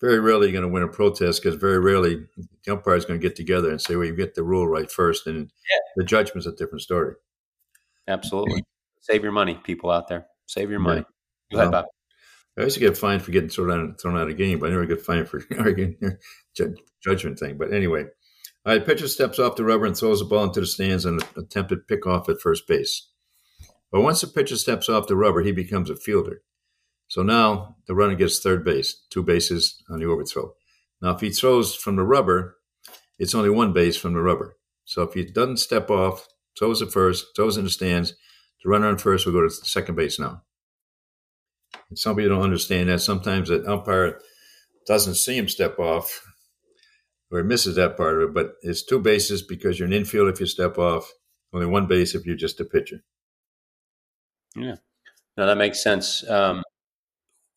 very 0.00 0.20
rarely 0.20 0.46
you're 0.46 0.60
going 0.60 0.70
to 0.70 0.72
win 0.72 0.84
a 0.84 0.88
protest 0.88 1.42
because 1.42 1.58
very 1.58 1.80
rarely 1.80 2.26
the 2.64 2.72
umpire 2.72 2.94
is 2.94 3.04
going 3.04 3.18
to 3.18 3.26
get 3.26 3.34
together 3.34 3.70
and 3.70 3.80
say, 3.80 3.96
"Well, 3.96 4.06
you 4.06 4.14
get 4.14 4.36
the 4.36 4.44
rule 4.44 4.68
right 4.68 4.90
first, 4.90 5.26
and 5.26 5.38
yeah. 5.38 5.80
the 5.96 6.04
judgment's 6.04 6.46
a 6.46 6.52
different 6.52 6.82
story." 6.82 7.14
Absolutely, 8.06 8.62
save 9.00 9.24
your 9.24 9.32
money, 9.32 9.58
people 9.64 9.90
out 9.90 10.06
there. 10.06 10.26
Save 10.50 10.70
your 10.70 10.80
money. 10.80 11.04
Yeah. 11.50 11.56
Go 11.56 11.60
ahead, 11.60 11.72
Bob. 11.72 11.84
I 12.58 12.62
used 12.64 12.74
to 12.74 12.80
get 12.80 12.96
fined 12.96 13.22
for 13.22 13.30
getting 13.30 13.48
thrown 13.48 13.70
out, 13.70 14.00
thrown 14.00 14.18
out 14.18 14.28
of 14.28 14.36
game, 14.36 14.58
but 14.58 14.66
I 14.66 14.70
never 14.70 14.84
get 14.84 15.00
fined 15.00 15.28
for 15.28 15.42
arguing 15.58 15.96
judgment 17.02 17.38
thing. 17.38 17.56
But 17.56 17.72
anyway, 17.72 18.06
all 18.66 18.72
right, 18.72 18.84
pitcher 18.84 19.06
steps 19.06 19.38
off 19.38 19.54
the 19.54 19.64
rubber 19.64 19.86
and 19.86 19.96
throws 19.96 20.18
the 20.18 20.24
ball 20.24 20.44
into 20.44 20.58
the 20.58 20.66
stands 20.66 21.06
on 21.06 21.20
an 21.20 21.28
attempted 21.36 21.86
pickoff 21.86 22.28
at 22.28 22.40
first 22.40 22.66
base. 22.66 23.08
But 23.92 24.02
once 24.02 24.20
the 24.20 24.26
pitcher 24.26 24.56
steps 24.56 24.88
off 24.88 25.06
the 25.06 25.14
rubber, 25.14 25.42
he 25.42 25.52
becomes 25.52 25.88
a 25.88 25.94
fielder. 25.94 26.42
So 27.06 27.22
now 27.22 27.76
the 27.86 27.94
runner 27.94 28.16
gets 28.16 28.40
third 28.40 28.64
base, 28.64 29.04
two 29.08 29.22
bases 29.22 29.82
on 29.88 30.00
the 30.00 30.06
overthrow. 30.06 30.54
Now, 31.00 31.12
if 31.12 31.20
he 31.20 31.30
throws 31.30 31.76
from 31.76 31.94
the 31.94 32.04
rubber, 32.04 32.56
it's 33.20 33.34
only 33.36 33.50
one 33.50 33.72
base 33.72 33.96
from 33.96 34.14
the 34.14 34.20
rubber. 34.20 34.56
So 34.84 35.02
if 35.02 35.14
he 35.14 35.24
doesn't 35.24 35.58
step 35.58 35.90
off, 35.90 36.26
throws 36.58 36.82
at 36.82 36.92
first, 36.92 37.36
throws 37.36 37.56
in 37.56 37.64
the 37.64 37.70
stands, 37.70 38.14
the 38.62 38.70
runner 38.70 38.88
on 38.88 38.98
first 38.98 39.26
will 39.26 39.32
go 39.32 39.42
to 39.42 39.50
second 39.50 39.94
base 39.94 40.18
now. 40.18 40.42
And 41.88 41.98
some 41.98 42.16
people 42.16 42.36
don't 42.36 42.44
understand 42.44 42.88
that. 42.88 43.00
Sometimes 43.00 43.48
the 43.48 43.64
umpire 43.70 44.20
doesn't 44.86 45.14
see 45.14 45.36
him 45.36 45.48
step 45.48 45.78
off 45.78 46.22
or 47.30 47.42
misses 47.44 47.76
that 47.76 47.96
part 47.96 48.16
of 48.20 48.30
it, 48.30 48.34
but 48.34 48.54
it's 48.62 48.84
two 48.84 48.98
bases 48.98 49.42
because 49.42 49.78
you're 49.78 49.86
an 49.86 49.92
infield 49.92 50.28
if 50.28 50.40
you 50.40 50.46
step 50.46 50.78
off, 50.78 51.12
only 51.52 51.66
one 51.66 51.86
base 51.86 52.14
if 52.14 52.26
you're 52.26 52.36
just 52.36 52.60
a 52.60 52.64
pitcher. 52.64 53.02
Yeah. 54.56 54.76
No, 55.36 55.46
that 55.46 55.56
makes 55.56 55.82
sense. 55.82 56.28
Um, 56.28 56.62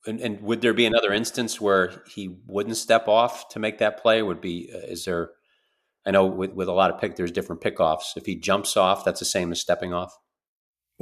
and, 0.05 0.19
and, 0.19 0.41
would 0.41 0.61
there 0.61 0.73
be 0.73 0.85
another 0.85 1.13
instance 1.13 1.61
where 1.61 2.03
he 2.07 2.37
wouldn't 2.45 2.77
step 2.77 3.07
off 3.07 3.49
to 3.49 3.59
make 3.59 3.77
that 3.79 4.01
play? 4.01 4.21
Would 4.21 4.41
be 4.41 4.69
uh, 4.73 4.79
is 4.79 5.05
there? 5.05 5.31
I 6.05 6.11
know 6.11 6.25
with, 6.25 6.51
with 6.51 6.67
a 6.67 6.73
lot 6.73 6.91
of 6.91 6.99
pick, 6.99 7.15
there's 7.15 7.31
different 7.31 7.61
pickoffs. 7.61 8.17
If 8.17 8.25
he 8.25 8.35
jumps 8.35 8.75
off, 8.75 9.05
that's 9.05 9.19
the 9.19 9.25
same 9.25 9.51
as 9.53 9.61
stepping 9.61 9.93
off. 9.93 10.13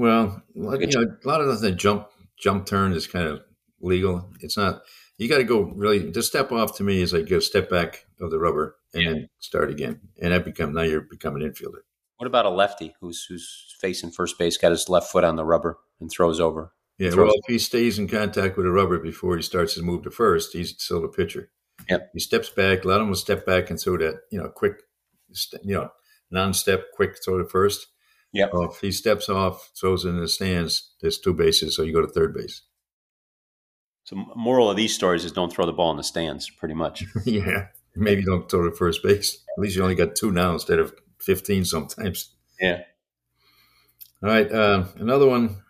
Well, 0.02 0.42
like, 0.56 0.82
you 0.82 0.88
know, 0.88 1.16
a 1.24 1.28
lot 1.28 1.42
of 1.42 1.62
the 1.62 1.72
jump 1.72 2.08
jump 2.36 2.66
turn 2.66 2.94
is 2.94 3.06
kind 3.06 3.28
of 3.28 3.44
legal. 3.82 4.32
It's 4.40 4.58
not. 4.58 4.82
You 5.20 5.30
got 5.30 5.38
to 5.38 5.44
go 5.44 5.62
really. 5.62 6.12
To 6.12 6.24
step 6.24 6.52
off 6.52 6.76
to 6.78 6.84
me 6.84 7.04
is 7.04 7.14
like 7.14 7.30
go 7.30 7.40
step 7.40 7.70
back 7.70 8.08
of 8.20 8.32
the 8.32 8.40
rubber 8.40 8.78
and 8.96 9.04
yeah. 9.04 9.12
then 9.12 9.30
start 9.38 9.70
again, 9.70 10.00
and 10.20 10.34
that 10.34 10.44
become 10.44 10.74
now 10.74 10.82
you're 10.82 11.02
becoming 11.02 11.44
an 11.44 11.52
infielder. 11.52 11.82
What 12.18 12.26
about 12.26 12.48
a 12.48 12.50
lefty 12.50 12.96
who's 13.00 13.26
who's 13.26 13.76
facing 13.80 14.10
first 14.10 14.40
base, 14.40 14.58
got 14.58 14.72
his 14.72 14.90
left 14.90 15.12
foot 15.12 15.24
on 15.24 15.36
the 15.36 15.46
rubber 15.46 15.78
and 16.00 16.10
throws 16.10 16.40
over? 16.40 16.74
Yeah, 16.98 17.14
well, 17.14 17.30
if 17.30 17.46
he 17.48 17.60
stays 17.60 18.00
in 18.00 18.08
contact 18.08 18.58
with 18.58 18.66
the 18.66 18.72
rubber 18.72 18.98
before 18.98 19.36
he 19.36 19.44
starts 19.44 19.76
his 19.76 19.84
move 19.84 20.02
to 20.06 20.10
first, 20.10 20.54
he's 20.54 20.74
still 20.82 21.06
a 21.06 21.10
pitcher. 21.10 21.52
Yeah, 21.88 22.00
he 22.12 22.20
steps 22.20 22.50
back. 22.50 22.86
A 22.86 22.88
lot 22.88 22.96
of 22.96 23.02
them 23.02 23.10
will 23.10 23.16
step 23.18 23.46
back 23.46 23.70
and 23.70 23.80
throw 23.80 23.98
that, 24.00 24.22
you 24.32 24.42
know, 24.42 24.50
quick, 24.50 24.82
you 25.62 25.76
know, 25.76 25.92
non-step, 26.32 26.86
quick 26.96 27.18
throw 27.24 27.38
to 27.38 27.46
first. 27.46 27.86
Yeah. 28.34 28.48
Well, 28.52 28.72
if 28.72 28.80
he 28.80 28.92
steps 28.92 29.30
off, 29.30 29.72
throws 29.80 30.06
in 30.06 30.20
the 30.20 30.28
stands, 30.28 30.94
there's 31.02 31.20
two 31.20 31.34
bases, 31.34 31.76
so 31.76 31.84
you 31.84 31.94
go 31.94 32.02
to 32.02 32.08
third 32.08 32.34
base. 32.34 32.62
So, 34.04 34.16
moral 34.36 34.70
of 34.70 34.78
these 34.78 34.96
stories 34.96 35.26
is 35.26 35.32
don't 35.32 35.52
throw 35.52 35.66
the 35.66 35.74
ball 35.74 35.92
in 35.92 35.98
the 35.98 36.04
stands, 36.04 36.50
pretty 36.50 36.74
much. 36.74 37.04
yeah, 37.26 37.68
maybe 37.96 38.24
don't 38.24 38.50
throw 38.50 38.70
to 38.70 38.76
first 38.76 39.04
base. 39.04 39.44
At 39.58 39.62
least 39.62 39.76
you 39.76 39.84
only 39.84 39.96
got 39.96 40.16
two 40.16 40.32
now 40.32 40.54
instead 40.54 40.80
of 40.80 40.94
fifteen 41.20 41.66
sometimes. 41.66 42.34
Yeah. 42.60 42.82
All 44.24 44.30
right, 44.30 44.52
uh, 44.52 44.86
another 44.98 45.28
one 45.28 45.62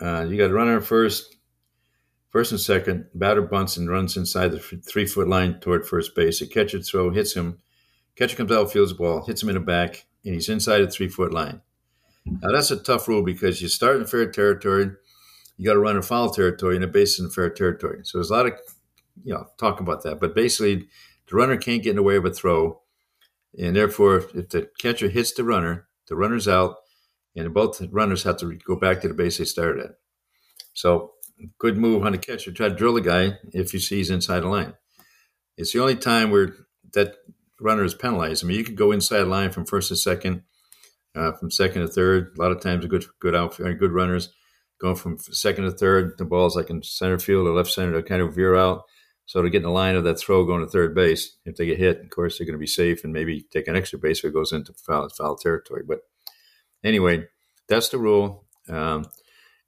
uh, 0.00 0.26
you 0.28 0.36
got 0.36 0.50
a 0.50 0.54
runner 0.54 0.80
first, 0.80 1.36
first 2.30 2.52
and 2.52 2.60
second. 2.60 3.06
Batter 3.14 3.42
bunts 3.42 3.76
and 3.76 3.88
runs 3.88 4.16
inside 4.16 4.52
the 4.52 4.58
three 4.58 5.06
foot 5.06 5.28
line 5.28 5.60
toward 5.60 5.86
first 5.86 6.14
base. 6.14 6.40
A 6.40 6.46
catcher 6.46 6.80
throw 6.82 7.10
hits 7.10 7.34
him. 7.34 7.58
Catcher 8.16 8.36
comes 8.36 8.52
out, 8.52 8.72
fields 8.72 8.92
the 8.92 8.98
ball, 8.98 9.24
hits 9.24 9.42
him 9.42 9.48
in 9.48 9.54
the 9.54 9.60
back, 9.60 10.04
and 10.24 10.34
he's 10.34 10.48
inside 10.48 10.80
a 10.80 10.90
three 10.90 11.08
foot 11.08 11.32
line. 11.32 11.60
Now 12.26 12.52
that's 12.52 12.70
a 12.70 12.76
tough 12.76 13.06
rule 13.08 13.22
because 13.22 13.60
you 13.60 13.68
start 13.68 13.96
in 13.96 14.06
fair 14.06 14.30
territory, 14.30 14.90
you 15.56 15.66
got 15.66 15.74
to 15.74 15.78
run 15.78 15.96
in 15.96 16.02
foul 16.02 16.30
territory, 16.30 16.76
and 16.76 16.82
the 16.82 16.88
base 16.88 17.14
is 17.14 17.20
in 17.20 17.30
fair 17.30 17.50
territory. 17.50 18.00
So 18.04 18.18
there's 18.18 18.30
a 18.30 18.34
lot 18.34 18.46
of 18.46 18.52
you 19.22 19.34
know 19.34 19.46
talk 19.58 19.80
about 19.80 20.02
that. 20.04 20.20
But 20.20 20.34
basically, 20.34 20.88
the 21.28 21.36
runner 21.36 21.56
can't 21.56 21.82
get 21.82 21.90
in 21.90 21.96
the 21.96 22.02
way 22.02 22.16
of 22.16 22.24
a 22.24 22.30
throw, 22.30 22.80
and 23.58 23.76
therefore, 23.76 24.16
if 24.34 24.48
the 24.48 24.70
catcher 24.78 25.08
hits 25.08 25.32
the 25.32 25.44
runner, 25.44 25.86
the 26.08 26.16
runner's 26.16 26.48
out. 26.48 26.76
and 27.36 27.52
both 27.52 27.82
runners 27.90 28.22
have 28.22 28.36
to 28.38 28.54
go 28.66 28.76
back 28.76 29.00
to 29.00 29.08
the 29.08 29.14
base 29.14 29.38
they 29.38 29.44
started 29.44 29.84
at. 29.84 29.90
So, 30.72 31.12
good 31.58 31.76
move 31.76 32.04
on 32.04 32.12
the 32.12 32.18
catcher. 32.18 32.52
Try 32.52 32.68
to 32.68 32.74
drill 32.74 32.94
the 32.94 33.00
guy 33.00 33.38
if 33.52 33.72
you 33.74 33.80
see 33.80 33.96
he's 33.96 34.10
inside 34.10 34.40
the 34.40 34.48
line. 34.48 34.74
It's 35.56 35.72
the 35.72 35.80
only 35.80 35.96
time 35.96 36.30
where 36.30 36.54
that 36.94 37.16
runner 37.60 37.84
is 37.84 37.94
penalized. 37.94 38.44
I 38.44 38.48
mean, 38.48 38.58
you 38.58 38.64
could 38.64 38.76
go 38.76 38.92
inside 38.92 39.22
line 39.22 39.50
from 39.50 39.66
first 39.66 39.88
to 39.88 39.96
second, 39.96 40.42
uh, 41.14 41.32
from 41.32 41.50
second 41.50 41.82
to 41.82 41.88
third. 41.88 42.34
A 42.36 42.42
lot 42.42 42.52
of 42.52 42.60
times, 42.60 42.86
good 42.86 43.04
good 43.20 43.34
outfield, 43.34 43.78
good 43.78 43.92
runners 43.92 44.32
going 44.80 44.96
from 44.96 45.18
second 45.18 45.64
to 45.64 45.70
third. 45.70 46.18
The 46.18 46.24
ball's 46.24 46.56
like 46.56 46.70
in 46.70 46.82
center 46.82 47.18
field 47.18 47.46
or 47.46 47.54
left 47.54 47.70
center 47.70 47.92
to 47.92 48.02
kind 48.02 48.22
of 48.22 48.34
veer 48.34 48.54
out. 48.54 48.82
So 49.26 49.40
to 49.40 49.48
get 49.48 49.58
in 49.58 49.62
the 49.62 49.70
line 49.70 49.96
of 49.96 50.04
that 50.04 50.18
throw 50.18 50.44
going 50.44 50.60
to 50.60 50.66
third 50.66 50.94
base, 50.94 51.38
if 51.46 51.56
they 51.56 51.64
get 51.66 51.78
hit, 51.78 52.00
of 52.00 52.10
course 52.10 52.36
they're 52.36 52.46
going 52.46 52.54
to 52.54 52.58
be 52.58 52.66
safe 52.66 53.04
and 53.04 53.12
maybe 53.12 53.46
take 53.50 53.68
an 53.68 53.76
extra 53.76 53.98
base 53.98 54.18
if 54.18 54.26
it 54.26 54.34
goes 54.34 54.52
into 54.52 54.74
foul, 54.74 55.08
foul 55.08 55.36
territory. 55.36 55.82
But 55.86 56.00
anyway, 56.82 57.24
that's 57.66 57.88
the 57.88 57.98
rule. 57.98 58.44
Um, 58.68 59.06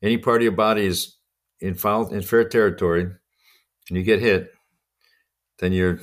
any 0.02 0.18
part 0.18 0.38
of 0.38 0.42
your 0.42 0.52
body 0.52 0.84
is 0.84 1.16
in 1.60 1.74
foul 1.74 2.08
in 2.08 2.20
fair 2.20 2.46
territory, 2.46 3.02
and 3.88 3.96
you 3.96 4.02
get 4.02 4.20
hit, 4.20 4.50
then 5.58 5.72
you're 5.72 6.00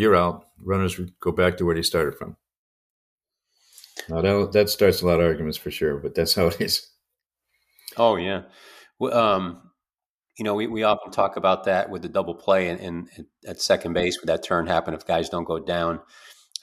you're 0.00 0.16
out. 0.16 0.46
Runners 0.62 0.98
go 1.20 1.30
back 1.30 1.58
to 1.58 1.64
where 1.64 1.74
they 1.74 1.82
started 1.82 2.16
from. 2.16 2.36
Now 4.08 4.22
that 4.22 4.52
that 4.52 4.70
starts 4.70 5.02
a 5.02 5.06
lot 5.06 5.20
of 5.20 5.26
arguments 5.26 5.58
for 5.58 5.70
sure, 5.70 5.98
but 5.98 6.14
that's 6.14 6.34
how 6.34 6.46
it 6.46 6.60
is. 6.60 6.88
Oh 7.96 8.16
yeah, 8.16 8.42
well, 8.98 9.14
um, 9.14 9.70
you 10.38 10.44
know 10.44 10.54
we, 10.54 10.66
we 10.66 10.84
often 10.84 11.12
talk 11.12 11.36
about 11.36 11.64
that 11.64 11.90
with 11.90 12.02
the 12.02 12.08
double 12.08 12.34
play 12.34 12.68
and, 12.68 12.80
and 12.80 13.26
at 13.46 13.60
second 13.60 13.92
base 13.92 14.18
with 14.20 14.28
that 14.28 14.42
turn 14.42 14.66
happen 14.66 14.94
if 14.94 15.06
guys 15.06 15.28
don't 15.28 15.44
go 15.44 15.58
down. 15.58 16.00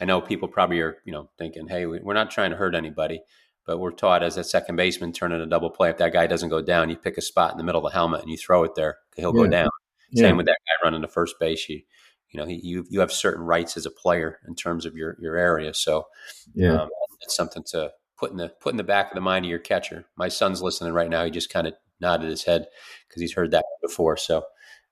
I 0.02 0.06
know 0.06 0.20
people 0.20 0.48
probably 0.48 0.80
are 0.80 0.98
you 1.06 1.12
know 1.12 1.30
thinking, 1.38 1.68
hey, 1.68 1.86
we're 1.86 2.14
not 2.14 2.32
trying 2.32 2.52
to 2.52 2.58
hurt 2.58 2.74
anybody, 2.74 3.22
but 3.68 3.78
we're 3.78 3.92
taught 3.92 4.24
as 4.24 4.38
a 4.38 4.44
second 4.44 4.78
baseman 4.78 5.14
turning 5.14 5.42
a 5.42 5.46
double 5.46 5.70
play. 5.70 5.92
If 5.92 5.98
that 5.98 6.14
guy 6.14 6.26
doesn't 6.26 6.50
go 6.50 6.62
down, 6.62 6.90
you 6.90 6.96
pick 6.96 7.18
a 7.18 7.22
spot 7.22 7.52
in 7.52 7.58
the 7.58 7.64
middle 7.64 7.86
of 7.86 7.92
the 7.92 7.96
helmet 7.96 8.22
and 8.22 8.32
you 8.32 8.38
throw 8.38 8.64
it 8.64 8.74
there. 8.76 8.98
He'll 9.16 9.36
yeah. 9.36 9.44
go 9.44 9.48
down. 9.48 9.70
Yeah. 10.12 10.24
Same 10.24 10.38
with 10.38 10.48
that 10.48 10.58
guy 10.66 10.88
running 10.88 11.02
to 11.02 11.08
first 11.08 11.36
base. 11.40 11.68
You 11.70 11.82
you 12.30 12.40
know 12.40 12.46
you 12.48 12.86
you 12.90 13.00
have 13.00 13.12
certain 13.12 13.44
rights 13.44 13.78
as 13.78 13.86
a 13.86 13.92
player 13.92 14.40
in 14.48 14.56
terms 14.56 14.86
of 14.86 14.96
your 14.96 15.18
your 15.20 15.38
area. 15.38 15.74
So 15.74 16.08
yeah, 16.54 16.82
um, 16.82 16.90
it's 17.22 17.36
something 17.36 17.64
to 17.72 17.92
put 18.18 18.32
in 18.32 18.38
the 18.38 18.50
put 18.62 18.74
in 18.74 18.78
the 18.78 18.84
back 18.84 19.12
of 19.12 19.16
the 19.16 19.22
mind 19.22 19.46
of 19.46 19.50
your 19.50 19.60
catcher. 19.60 20.06
My 20.18 20.28
son's 20.28 20.62
listening 20.62 20.94
right 20.94 21.10
now. 21.10 21.24
He 21.24 21.32
just 21.32 21.52
kind 21.52 21.68
of 21.68 21.74
nodded 22.00 22.30
his 22.30 22.44
head 22.44 22.68
because 23.08 23.22
he's 23.22 23.34
heard 23.34 23.52
that 23.52 23.66
before. 23.82 24.18
So 24.18 24.44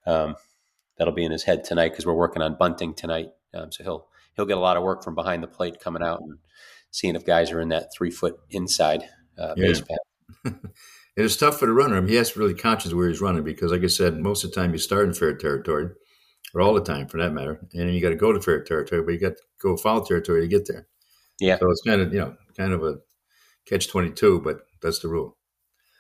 um, 0.06 0.36
that'll 0.98 1.14
be 1.14 1.26
in 1.26 1.32
his 1.32 1.44
head 1.44 1.64
tonight 1.64 1.90
because 1.90 2.06
we're 2.06 2.14
working 2.14 2.42
on 2.42 2.58
bunting 2.58 2.94
tonight. 2.94 3.30
Um, 3.54 3.72
so 3.72 3.84
he'll 3.84 4.08
he'll 4.36 4.46
get 4.46 4.58
a 4.58 4.62
lot 4.62 4.78
of 4.78 4.84
work 4.84 5.04
from 5.04 5.16
behind 5.16 5.44
the 5.44 5.48
plate 5.48 5.80
coming 5.80 6.04
out 6.04 6.22
and 6.22 6.38
seeing 6.92 7.16
if 7.16 7.26
guys 7.26 7.52
are 7.52 7.62
in 7.62 7.70
that 7.70 7.92
three 7.96 8.12
foot 8.12 8.40
inside 8.50 9.04
uh, 9.38 9.54
yeah. 9.58 9.68
base 9.68 9.82
path. 9.82 9.98
it 11.16 11.26
is 11.26 11.38
tough 11.38 11.60
for 11.60 11.66
the 11.66 11.74
runner. 11.74 11.98
I 11.98 12.00
mean, 12.00 12.10
he 12.10 12.16
has 12.16 12.32
to 12.32 12.40
really 12.40 12.54
conscious 12.54 12.94
where 12.94 13.08
he's 13.08 13.22
running 13.22 13.44
because, 13.44 13.72
like 13.72 13.84
I 13.84 13.88
said, 13.88 14.18
most 14.18 14.44
of 14.44 14.52
the 14.52 14.56
time 14.56 14.72
you 14.72 14.78
start 14.78 15.08
in 15.08 15.14
fair 15.14 15.36
territory, 15.36 15.90
or 16.56 16.62
all 16.62 16.74
the 16.74 16.82
time 16.82 17.08
for 17.08 17.18
that 17.18 17.34
matter, 17.34 17.60
and 17.74 17.82
then 17.82 17.90
you 17.90 18.02
got 18.02 18.10
to 18.10 18.16
go 18.16 18.32
to 18.32 18.42
fair 18.42 18.64
territory, 18.64 19.04
but 19.04 19.12
you 19.12 19.20
got 19.20 19.38
to 19.38 19.44
go 19.62 19.78
foul 19.78 20.04
territory 20.04 20.42
to 20.42 20.48
get 20.48 20.68
there. 20.68 20.88
Yeah. 21.40 21.60
So 21.60 21.70
it's 21.70 21.82
kind 21.86 22.02
of 22.02 22.14
you 22.14 22.20
know 22.20 22.36
kind 22.58 22.72
of 22.72 22.84
a 22.84 22.96
catch 23.68 23.90
22, 23.90 24.40
but 24.40 24.62
that's 24.82 25.00
the 25.00 25.10
rule. 25.10 25.38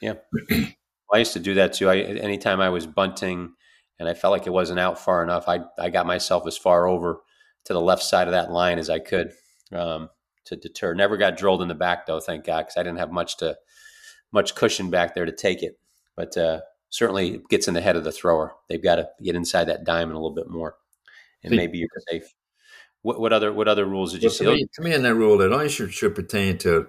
Yeah. 0.01 0.15
I 1.13 1.17
used 1.19 1.33
to 1.33 1.39
do 1.39 1.55
that 1.55 1.73
too. 1.73 1.89
I, 1.89 1.97
anytime 1.97 2.59
I 2.61 2.69
was 2.69 2.87
bunting 2.87 3.53
and 3.99 4.09
I 4.09 4.13
felt 4.13 4.31
like 4.31 4.47
it 4.47 4.51
wasn't 4.51 4.79
out 4.79 4.99
far 4.99 5.23
enough, 5.23 5.47
I, 5.47 5.59
I 5.77 5.89
got 5.89 6.05
myself 6.05 6.47
as 6.47 6.57
far 6.57 6.87
over 6.87 7.21
to 7.65 7.73
the 7.73 7.81
left 7.81 8.03
side 8.03 8.27
of 8.27 8.33
that 8.33 8.51
line 8.51 8.79
as 8.79 8.89
I 8.89 8.99
could 8.99 9.31
um, 9.71 10.09
to 10.45 10.55
deter. 10.55 10.93
Never 10.93 11.17
got 11.17 11.37
drilled 11.37 11.61
in 11.61 11.67
the 11.67 11.75
back 11.75 12.05
though, 12.05 12.19
thank 12.19 12.45
God, 12.45 12.63
because 12.63 12.77
I 12.77 12.83
didn't 12.83 12.99
have 12.99 13.11
much 13.11 13.37
to 13.37 13.55
much 14.31 14.55
cushion 14.55 14.89
back 14.89 15.15
there 15.15 15.25
to 15.25 15.31
take 15.31 15.63
it. 15.63 15.79
But 16.15 16.35
uh, 16.37 16.61
certainly 16.95 17.41
gets 17.49 17.67
in 17.67 17.73
the 17.73 17.81
head 17.81 17.97
of 17.97 18.05
the 18.05 18.11
thrower. 18.11 18.53
They've 18.69 18.81
got 18.81 18.95
to 18.95 19.09
get 19.21 19.35
inside 19.35 19.65
that 19.65 19.83
diamond 19.83 20.13
a 20.13 20.19
little 20.19 20.33
bit 20.33 20.49
more, 20.49 20.77
and 21.43 21.53
maybe 21.53 21.77
you're 21.77 21.89
safe. 22.09 22.33
What, 23.01 23.19
what 23.19 23.33
other 23.33 23.51
what 23.51 23.67
other 23.67 23.85
rules 23.85 24.13
did 24.13 24.23
you 24.23 24.29
well, 24.29 24.35
see? 24.35 24.45
To 24.45 24.51
me, 24.51 24.67
to 24.73 24.81
me, 24.81 24.93
in 24.93 25.03
that 25.03 25.15
rule, 25.15 25.41
it 25.41 25.51
only 25.51 25.69
should, 25.69 25.93
should 25.93 26.15
pertain 26.15 26.57
to 26.59 26.87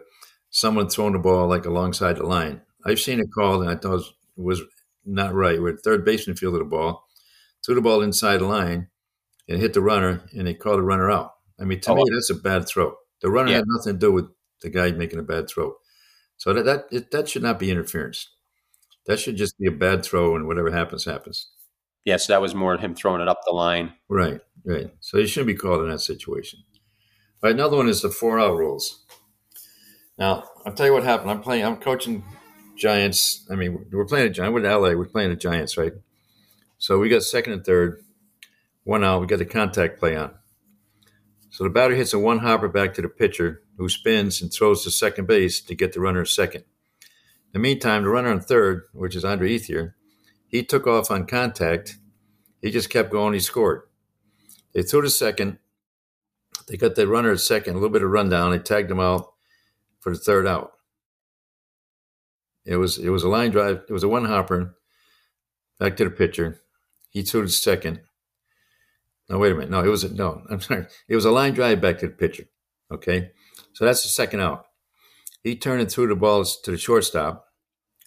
someone 0.51 0.89
throwing 0.89 1.13
the 1.13 1.19
ball 1.19 1.49
like 1.49 1.67
alongside 1.67 2.17
the 2.17 2.23
line. 2.23 2.63
I've 2.85 3.01
seen 3.01 3.19
it 3.19 3.33
called, 3.35 3.63
and 3.63 3.71
I 3.71 3.75
thought 3.75 4.01
it 4.01 4.15
was 4.37 4.63
not 5.05 5.35
right. 5.35 5.61
Where 5.61 5.77
third 5.77 6.05
baseman 6.05 6.37
fielded 6.37 6.61
the 6.61 6.67
ball, 6.67 7.09
threw 7.65 7.75
the 7.75 7.81
ball 7.81 8.01
inside 8.01 8.39
the 8.39 8.47
line, 8.47 8.89
and 9.49 9.61
hit 9.61 9.75
the 9.75 9.83
runner, 9.83 10.23
and 10.33 10.47
they 10.47 10.55
called 10.55 10.79
the 10.79 10.85
runner 10.85 11.11
out. 11.11 11.33
I 11.61 11.65
mean, 11.65 11.81
to 11.81 11.91
oh, 11.91 11.95
me, 11.97 12.05
that's 12.13 12.31
a 12.31 12.35
bad 12.35 12.69
throw. 12.69 12.95
The 13.23 13.31
runner 13.31 13.51
yeah. 13.51 13.57
had 13.57 13.65
nothing 13.67 13.95
to 13.95 13.99
do 13.99 14.13
with 14.13 14.27
the 14.63 14.71
guy 14.71 14.93
making 14.93 15.19
a 15.19 15.25
bad 15.25 15.49
throw. 15.49 15.75
So 16.37 16.53
that 16.53 16.65
that 16.65 16.85
it, 16.93 17.11
that 17.11 17.29
should 17.29 17.43
not 17.43 17.59
be 17.59 17.71
interference. 17.71 18.29
That 19.07 19.21
should 19.21 19.37
just 19.37 19.59
be 19.59 19.69
a 19.69 19.73
bad 19.73 20.05
throw, 20.05 20.35
and 20.35 20.47
whatever 20.47 20.71
happens, 20.71 21.05
happens. 21.05 21.49
Yeah, 22.05 22.17
so 22.17 22.33
that 22.33 22.41
was 22.41 22.55
more 22.55 22.77
him 22.77 22.95
throwing 22.95 23.21
it 23.21 23.29
up 23.29 23.41
the 23.45 23.53
line. 23.53 23.93
Right, 24.09 24.41
right. 24.65 24.91
So 25.01 25.19
he 25.19 25.27
shouldn't 25.27 25.49
be 25.49 25.55
called 25.55 25.83
in 25.83 25.91
that 25.91 26.01
situation. 26.01 26.61
All 27.43 27.51
right, 27.51 27.55
another 27.55 27.77
one 27.77 27.89
is 27.89 28.03
the 28.03 28.11
four 28.11 28.41
out 28.41 28.57
rules. 28.57 29.05
Now, 30.19 30.45
I'll 30.65 30.73
tell 30.73 30.87
you 30.87 30.93
what 30.93 31.05
happened. 31.05 31.31
I'm 31.31 31.43
playing, 31.43 31.65
I'm 31.65 31.77
coaching 31.77 32.25
Giants. 32.77 33.47
I 33.51 33.55
mean, 33.55 33.87
we're 33.93 34.05
playing 34.07 34.27
a 34.27 34.31
Giant. 34.31 34.55
We're 34.55 34.65
in 34.65 34.71
LA. 34.71 34.95
We're 34.97 35.07
playing 35.07 35.31
the 35.31 35.37
Giants, 35.37 35.77
right? 35.77 35.93
So 36.79 36.99
we 36.99 37.09
got 37.09 37.23
second 37.23 37.55
and 37.55 37.65
third, 37.65 38.03
one 38.85 39.03
out. 39.03 39.21
We 39.21 39.27
got 39.27 39.39
the 39.39 39.45
contact 39.45 39.99
play 39.99 40.17
on. 40.17 40.35
So 41.51 41.65
the 41.65 41.71
batter 41.71 41.95
hits 41.95 42.13
a 42.13 42.19
one 42.19 42.39
hopper 42.39 42.69
back 42.69 42.95
to 42.95 43.03
the 43.03 43.09
pitcher, 43.09 43.63
who 43.79 43.89
spins 43.89 44.43
and 44.43 44.53
throws 44.53 44.85
to 44.85 44.91
second 44.91 45.27
base 45.27 45.61
to 45.63 45.75
get 45.75 45.93
the 45.93 46.01
runner 46.01 46.25
second. 46.25 46.65
The 47.57 47.63
meantime, 47.63 48.03
the 48.03 48.11
runner 48.11 48.29
on 48.29 48.41
third, 48.41 48.83
which 48.93 49.17
is 49.17 49.25
Andre 49.25 49.57
Ethier, 49.57 49.95
he 50.47 50.63
took 50.63 50.87
off 50.87 51.11
on 51.11 51.27
contact. 51.27 51.97
He 52.61 52.71
just 52.71 52.91
kept 52.91 53.11
going. 53.11 53.33
He 53.33 53.41
scored. 53.41 53.85
They 54.75 54.83
threw 54.83 55.01
to 55.01 55.09
second. 55.09 55.57
They 56.69 56.77
got 56.77 56.97
the 56.97 57.09
runner 57.09 57.33
at 57.33 57.41
second, 57.41 57.73
a 57.73 57.77
little 57.77 57.89
bit 57.89 58.03
of 58.03 58.11
rundown. 58.11 58.51
They 58.51 58.59
tagged 58.59 58.91
him 58.91 59.01
out 59.01 59.33
for 60.01 60.13
the 60.13 60.19
third 60.19 60.47
out. 60.47 60.73
It 62.67 62.77
was 62.77 62.99
it 62.99 63.09
was 63.09 63.23
a 63.23 63.29
line 63.31 63.53
drive. 63.53 63.85
It 63.89 63.93
was 63.95 64.05
a 64.05 64.09
one 64.09 64.27
hopper 64.27 64.77
back 65.81 65.97
to 65.97 66.05
the 66.05 66.11
pitcher. 66.11 66.61
He 67.09 67.23
threw 67.23 67.41
to 67.41 67.49
second. 67.49 68.03
No, 69.31 69.39
wait 69.39 69.53
a 69.53 69.55
minute. 69.55 69.71
No, 69.71 69.83
it 69.83 69.89
was 69.89 70.05
a, 70.05 70.13
no. 70.13 70.43
I'm 70.51 70.61
sorry. 70.61 70.89
It 71.09 71.15
was 71.15 71.25
a 71.25 71.31
line 71.31 71.55
drive 71.55 71.81
back 71.81 72.01
to 72.01 72.09
the 72.09 72.13
pitcher. 72.13 72.51
Okay, 72.93 73.31
so 73.73 73.87
that's 73.87 74.03
the 74.03 74.11
second 74.11 74.41
out. 74.41 74.67
He 75.43 75.57
turned 75.57 75.81
and 75.81 75.91
threw 75.91 76.07
the 76.07 76.17
balls 76.17 76.61
to 76.61 76.71
the 76.71 76.77
shortstop, 76.77 77.46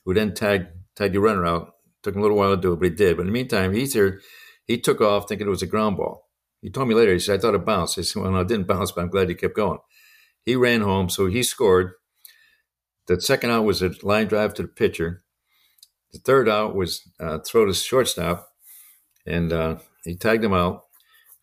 who 0.09 0.15
then 0.15 0.33
tagged 0.33 0.69
tagged 0.95 1.13
the 1.13 1.19
runner 1.19 1.45
out. 1.45 1.73
Took 2.01 2.15
him 2.15 2.21
a 2.21 2.23
little 2.23 2.37
while 2.37 2.55
to 2.55 2.59
do 2.59 2.73
it, 2.73 2.77
but 2.77 2.89
he 2.89 2.95
did. 2.95 3.15
But 3.15 3.21
in 3.21 3.27
the 3.27 3.33
meantime, 3.33 3.73
he 3.73 3.85
threw, 3.85 4.19
he 4.65 4.79
took 4.79 5.01
off 5.01 5.27
thinking 5.27 5.45
it 5.45 5.51
was 5.51 5.61
a 5.61 5.67
ground 5.67 5.97
ball. 5.97 6.27
He 6.61 6.71
told 6.71 6.87
me 6.87 6.95
later. 6.95 7.13
He 7.13 7.19
said, 7.19 7.37
"I 7.37 7.41
thought 7.41 7.53
it 7.53 7.63
bounced." 7.63 7.99
I 7.99 8.01
said, 8.01 8.23
"Well, 8.23 8.31
no, 8.31 8.39
it 8.39 8.47
didn't 8.47 8.65
bounce, 8.65 8.91
but 8.91 9.01
I'm 9.01 9.11
glad 9.11 9.29
he 9.29 9.35
kept 9.35 9.55
going." 9.55 9.77
He 10.45 10.55
ran 10.55 10.81
home, 10.81 11.09
so 11.09 11.27
he 11.27 11.43
scored. 11.43 11.91
The 13.05 13.21
second 13.21 13.51
out 13.51 13.65
was 13.65 13.83
a 13.83 13.91
line 14.01 14.27
drive 14.27 14.55
to 14.55 14.63
the 14.63 14.67
pitcher. 14.67 15.21
The 16.11 16.17
third 16.17 16.49
out 16.49 16.75
was 16.75 17.07
uh, 17.19 17.37
throw 17.45 17.67
to 17.67 17.73
shortstop, 17.75 18.49
and 19.27 19.53
uh, 19.53 19.75
he 20.05 20.15
tagged 20.15 20.43
him 20.43 20.53
out 20.55 20.85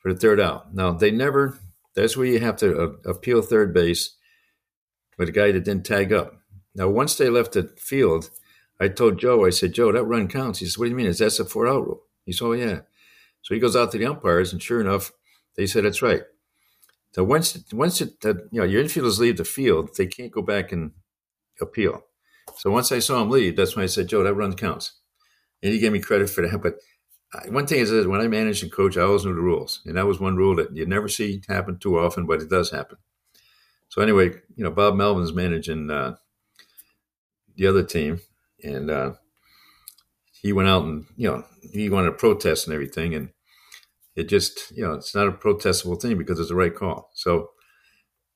for 0.00 0.12
the 0.12 0.18
third 0.18 0.40
out. 0.40 0.74
Now 0.74 0.90
they 0.90 1.12
never. 1.12 1.56
That's 1.94 2.16
where 2.16 2.26
you 2.26 2.40
have 2.40 2.56
to 2.56 2.82
uh, 2.82 3.10
appeal 3.10 3.42
third 3.42 3.72
base 3.72 4.16
with 5.18 5.28
a 5.28 5.32
guy 5.32 5.52
that 5.52 5.64
didn't 5.64 5.86
tag 5.86 6.12
up. 6.12 6.32
Now 6.74 6.88
once 6.88 7.14
they 7.14 7.30
left 7.30 7.52
the 7.52 7.72
field, 7.78 8.30
I 8.80 8.88
told 8.88 9.18
Joe. 9.18 9.46
I 9.46 9.50
said, 9.50 9.72
Joe, 9.72 9.92
that 9.92 10.04
run 10.04 10.28
counts. 10.28 10.58
He 10.58 10.66
said, 10.66 10.78
What 10.78 10.86
do 10.86 10.90
you 10.90 10.96
mean? 10.96 11.06
Is 11.06 11.18
that 11.18 11.38
a 11.38 11.44
four 11.44 11.66
out 11.66 11.86
rule? 11.86 12.02
He 12.24 12.32
said, 12.32 12.44
Oh 12.44 12.52
yeah. 12.52 12.80
So 13.42 13.54
he 13.54 13.60
goes 13.60 13.76
out 13.76 13.92
to 13.92 13.98
the 13.98 14.06
umpires, 14.06 14.52
and 14.52 14.62
sure 14.62 14.80
enough, 14.80 15.12
they 15.56 15.66
said 15.66 15.84
that's 15.84 16.02
right. 16.02 16.22
So 17.12 17.24
once 17.24 17.64
once 17.72 18.00
it, 18.00 18.14
uh, 18.24 18.34
you 18.50 18.60
know 18.60 18.64
your 18.64 18.82
infielders 18.82 19.18
leave 19.18 19.36
the 19.38 19.44
field, 19.44 19.90
they 19.96 20.06
can't 20.06 20.32
go 20.32 20.42
back 20.42 20.72
and 20.72 20.92
appeal. 21.60 22.04
So 22.56 22.70
once 22.70 22.92
I 22.92 22.98
saw 22.98 23.22
him 23.22 23.30
leave, 23.30 23.56
that's 23.56 23.76
when 23.76 23.84
I 23.84 23.86
said, 23.86 24.08
Joe, 24.08 24.22
that 24.22 24.34
run 24.34 24.54
counts. 24.54 24.92
And 25.62 25.72
he 25.72 25.78
gave 25.78 25.92
me 25.92 26.00
credit 26.00 26.28
for 26.28 26.46
that. 26.46 26.60
But 26.60 26.74
one 27.48 27.66
thing 27.66 27.80
is 27.80 27.90
that 27.90 28.08
when 28.08 28.20
I 28.20 28.28
managed 28.28 28.62
and 28.62 28.72
coach, 28.72 28.96
I 28.96 29.02
always 29.02 29.24
knew 29.24 29.34
the 29.34 29.40
rules, 29.40 29.80
and 29.84 29.96
that 29.96 30.06
was 30.06 30.20
one 30.20 30.36
rule 30.36 30.56
that 30.56 30.74
you 30.76 30.86
never 30.86 31.08
see 31.08 31.42
happen 31.48 31.78
too 31.78 31.98
often, 31.98 32.26
but 32.26 32.40
it 32.40 32.50
does 32.50 32.70
happen. 32.70 32.98
So 33.88 34.02
anyway, 34.02 34.32
you 34.56 34.64
know, 34.64 34.70
Bob 34.70 34.94
Melvin's 34.94 35.32
managing 35.32 35.90
uh, 35.90 36.16
the 37.56 37.66
other 37.66 37.82
team, 37.82 38.20
and 38.62 38.90
uh, 38.90 39.12
he 40.40 40.52
went 40.52 40.68
out 40.68 40.84
and 40.84 41.06
you 41.16 41.28
know 41.28 41.44
he 41.72 41.88
wanted 41.88 42.10
to 42.10 42.16
protest 42.16 42.66
and 42.66 42.74
everything, 42.74 43.14
and 43.14 43.30
it 44.14 44.28
just 44.28 44.72
you 44.76 44.82
know 44.82 44.94
it's 44.94 45.14
not 45.14 45.28
a 45.28 45.32
protestable 45.32 46.00
thing 46.00 46.18
because 46.18 46.38
it's 46.38 46.48
the 46.48 46.54
right 46.54 46.74
call. 46.74 47.10
So 47.14 47.50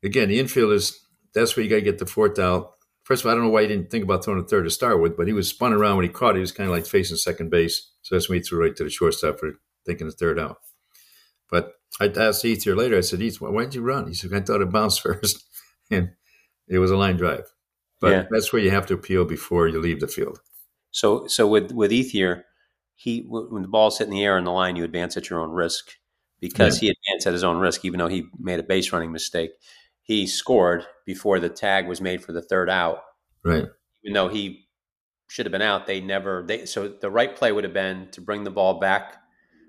again, 0.02 0.28
the 0.28 0.40
infielders 0.40 0.96
that's 1.34 1.56
where 1.56 1.62
you 1.62 1.70
got 1.70 1.76
to 1.76 1.82
get 1.82 1.98
the 1.98 2.06
fourth 2.06 2.38
out. 2.38 2.72
First 3.04 3.22
of 3.22 3.26
all, 3.26 3.32
I 3.32 3.34
don't 3.34 3.44
know 3.44 3.50
why 3.50 3.62
he 3.62 3.68
didn't 3.68 3.90
think 3.90 4.04
about 4.04 4.24
throwing 4.24 4.40
a 4.40 4.46
third 4.46 4.64
to 4.64 4.70
start 4.70 5.00
with, 5.00 5.16
but 5.16 5.26
he 5.26 5.32
was 5.32 5.48
spun 5.48 5.72
around 5.72 5.96
when 5.96 6.04
he 6.04 6.12
caught. 6.12 6.34
It, 6.34 6.36
he 6.36 6.40
was 6.40 6.52
kind 6.52 6.68
of 6.68 6.74
like 6.74 6.86
facing 6.86 7.16
second 7.16 7.50
base, 7.50 7.90
so 8.02 8.14
that's 8.14 8.28
when 8.28 8.38
he 8.38 8.42
threw 8.42 8.60
right 8.60 8.76
to 8.76 8.84
the 8.84 8.90
shortstop 8.90 9.38
for 9.38 9.52
thinking 9.86 10.06
the 10.06 10.12
third 10.12 10.38
out. 10.38 10.58
But 11.50 11.72
I 12.00 12.06
asked 12.06 12.44
Ethier 12.44 12.76
later. 12.76 12.96
I 12.96 13.00
said, 13.00 13.20
"Heath, 13.20 13.40
why 13.40 13.64
did 13.64 13.74
you 13.74 13.82
run?" 13.82 14.06
He 14.06 14.14
said, 14.14 14.32
"I 14.32 14.40
thought 14.40 14.60
it 14.60 14.70
bounced 14.70 15.00
first, 15.02 15.44
and 15.90 16.10
it 16.68 16.78
was 16.78 16.90
a 16.90 16.96
line 16.96 17.16
drive." 17.16 17.44
But 18.00 18.10
Yeah. 18.10 18.26
that's 18.30 18.52
where 18.52 18.62
you 18.62 18.70
have 18.70 18.86
to 18.86 18.94
appeal 18.94 19.24
before 19.24 19.68
you 19.68 19.78
leave 19.80 20.00
the 20.00 20.08
field. 20.08 20.40
So 20.90 21.26
so 21.26 21.46
with 21.46 21.72
with 21.72 21.90
Ethier, 21.90 22.42
he 22.96 23.20
when 23.28 23.62
the 23.62 23.68
ball's 23.68 23.98
hit 23.98 24.04
in 24.08 24.10
the 24.14 24.24
air 24.24 24.36
in 24.38 24.44
the 24.44 24.50
line, 24.52 24.76
you 24.76 24.84
advance 24.84 25.16
at 25.16 25.30
your 25.30 25.40
own 25.40 25.50
risk 25.50 25.92
because 26.40 26.78
he 26.78 26.88
advanced 26.90 27.26
at 27.26 27.32
his 27.34 27.44
own 27.44 27.58
risk, 27.58 27.84
even 27.84 27.98
though 27.98 28.08
he 28.08 28.26
made 28.38 28.58
a 28.58 28.62
base 28.64 28.92
running 28.92 29.12
mistake. 29.12 29.50
He 30.02 30.26
scored 30.26 30.84
before 31.06 31.38
the 31.38 31.48
tag 31.50 31.86
was 31.86 32.00
made 32.00 32.24
for 32.24 32.32
the 32.32 32.42
third 32.42 32.68
out, 32.70 33.02
Right. 33.44 33.66
even 34.02 34.14
though 34.14 34.28
he 34.28 34.66
should 35.28 35.46
have 35.46 35.52
been 35.52 35.62
out. 35.62 35.86
They 35.86 36.00
never 36.00 36.42
they 36.46 36.64
so 36.66 36.88
the 36.88 37.10
right 37.10 37.36
play 37.36 37.52
would 37.52 37.64
have 37.64 37.74
been 37.74 38.10
to 38.12 38.20
bring 38.20 38.42
the 38.44 38.50
ball 38.50 38.80
back, 38.80 39.16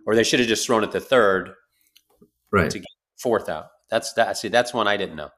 or 0.08 0.16
they 0.16 0.24
should 0.24 0.40
have 0.40 0.48
just 0.50 0.66
thrown 0.66 0.84
it 0.84 0.92
to 0.94 1.00
third 1.02 1.54
Right. 2.52 2.72
to 2.72 2.80
get 2.80 2.88
fourth 3.22 3.50
out. 3.50 3.68
That's 3.90 4.14
that. 4.14 4.38
See, 4.38 4.48
that's 4.48 4.74
one 4.74 4.88
I 4.88 4.98
didn't 4.98 5.18
know. 5.18 5.30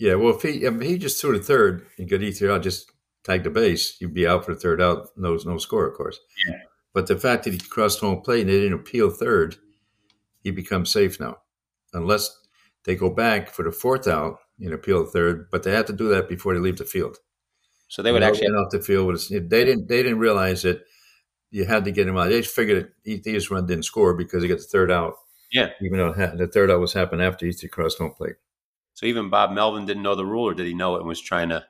Yeah. 0.00 0.14
Well, 0.14 0.34
if 0.34 0.42
he 0.42 0.64
if 0.64 0.80
he 0.80 0.98
just 0.98 1.20
threw 1.20 1.38
the 1.38 1.44
third 1.44 1.86
and 1.98 2.08
got 2.08 2.20
Ethier 2.20 2.50
out, 2.50 2.62
just 2.62 2.90
tag 3.22 3.44
the 3.44 3.50
base, 3.50 4.00
you'd 4.00 4.14
be 4.14 4.26
out 4.26 4.44
for 4.44 4.54
the 4.54 4.60
third 4.60 4.80
out. 4.80 5.08
No, 5.16 5.38
no 5.44 5.58
score, 5.58 5.86
of 5.86 5.96
course. 5.96 6.18
Yeah. 6.48 6.56
But 6.92 7.06
the 7.06 7.18
fact 7.18 7.44
that 7.44 7.52
he 7.52 7.60
crossed 7.60 8.00
home 8.00 8.22
plate 8.22 8.40
and 8.40 8.50
they 8.50 8.60
didn't 8.60 8.80
appeal 8.80 9.10
third, 9.10 9.56
he 10.42 10.50
becomes 10.50 10.90
safe 10.90 11.20
now, 11.20 11.36
unless 11.92 12.36
they 12.84 12.96
go 12.96 13.10
back 13.10 13.50
for 13.50 13.62
the 13.62 13.70
fourth 13.70 14.08
out 14.08 14.38
and 14.58 14.72
appeal 14.72 15.04
third. 15.04 15.48
But 15.52 15.62
they 15.62 15.72
have 15.72 15.86
to 15.86 15.92
do 15.92 16.08
that 16.08 16.28
before 16.28 16.54
they 16.54 16.60
leave 16.60 16.78
the 16.78 16.84
field. 16.84 17.18
So 17.88 18.02
they 18.02 18.10
would 18.10 18.22
actually 18.22 18.46
get 18.46 18.56
off 18.56 18.70
the 18.70 18.80
field. 18.80 19.06
With, 19.06 19.28
they 19.28 19.64
didn't. 19.64 19.88
They 19.88 20.02
didn't 20.02 20.18
realize 20.18 20.62
that 20.62 20.82
you 21.50 21.66
had 21.66 21.84
to 21.84 21.92
get 21.92 22.08
him 22.08 22.16
out. 22.16 22.30
They 22.30 22.40
figured 22.42 22.84
that 23.04 23.10
Ethier's 23.10 23.50
run 23.50 23.66
didn't 23.66 23.84
score 23.84 24.14
because 24.14 24.42
he 24.42 24.48
got 24.48 24.58
the 24.58 24.64
third 24.64 24.90
out. 24.90 25.14
Yeah. 25.52 25.70
Even 25.82 25.98
though 25.98 26.12
the 26.12 26.46
third 26.46 26.70
out 26.70 26.80
was 26.80 26.92
happening 26.92 27.26
after 27.26 27.44
Ether 27.44 27.68
crossed 27.68 27.98
home 27.98 28.12
plate. 28.12 28.36
So 28.94 29.06
even 29.06 29.30
Bob 29.30 29.52
Melvin 29.52 29.86
didn't 29.86 30.02
know 30.02 30.14
the 30.14 30.26
rule, 30.26 30.48
or 30.48 30.54
did 30.54 30.66
he 30.66 30.74
know 30.74 30.96
it 30.96 31.00
and 31.00 31.08
was 31.08 31.20
trying 31.20 31.48
to? 31.50 31.64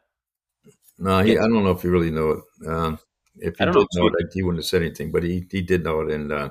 No, 0.98 1.22
he, 1.22 1.38
I 1.38 1.42
don't 1.42 1.64
know 1.64 1.70
if 1.70 1.82
he 1.82 1.88
really 1.88 2.10
knew 2.10 2.32
it. 2.32 2.68
Um, 2.68 2.98
if 3.36 3.56
he 3.56 3.64
did 3.64 3.74
know 3.74 3.86
know 3.94 4.06
it, 4.06 4.26
he 4.32 4.42
wouldn't 4.42 4.62
have 4.62 4.66
said 4.68 4.82
anything, 4.82 5.10
but 5.10 5.22
he, 5.22 5.46
he 5.50 5.62
did 5.62 5.84
know 5.84 6.00
it. 6.00 6.10
And 6.10 6.32
uh, 6.32 6.50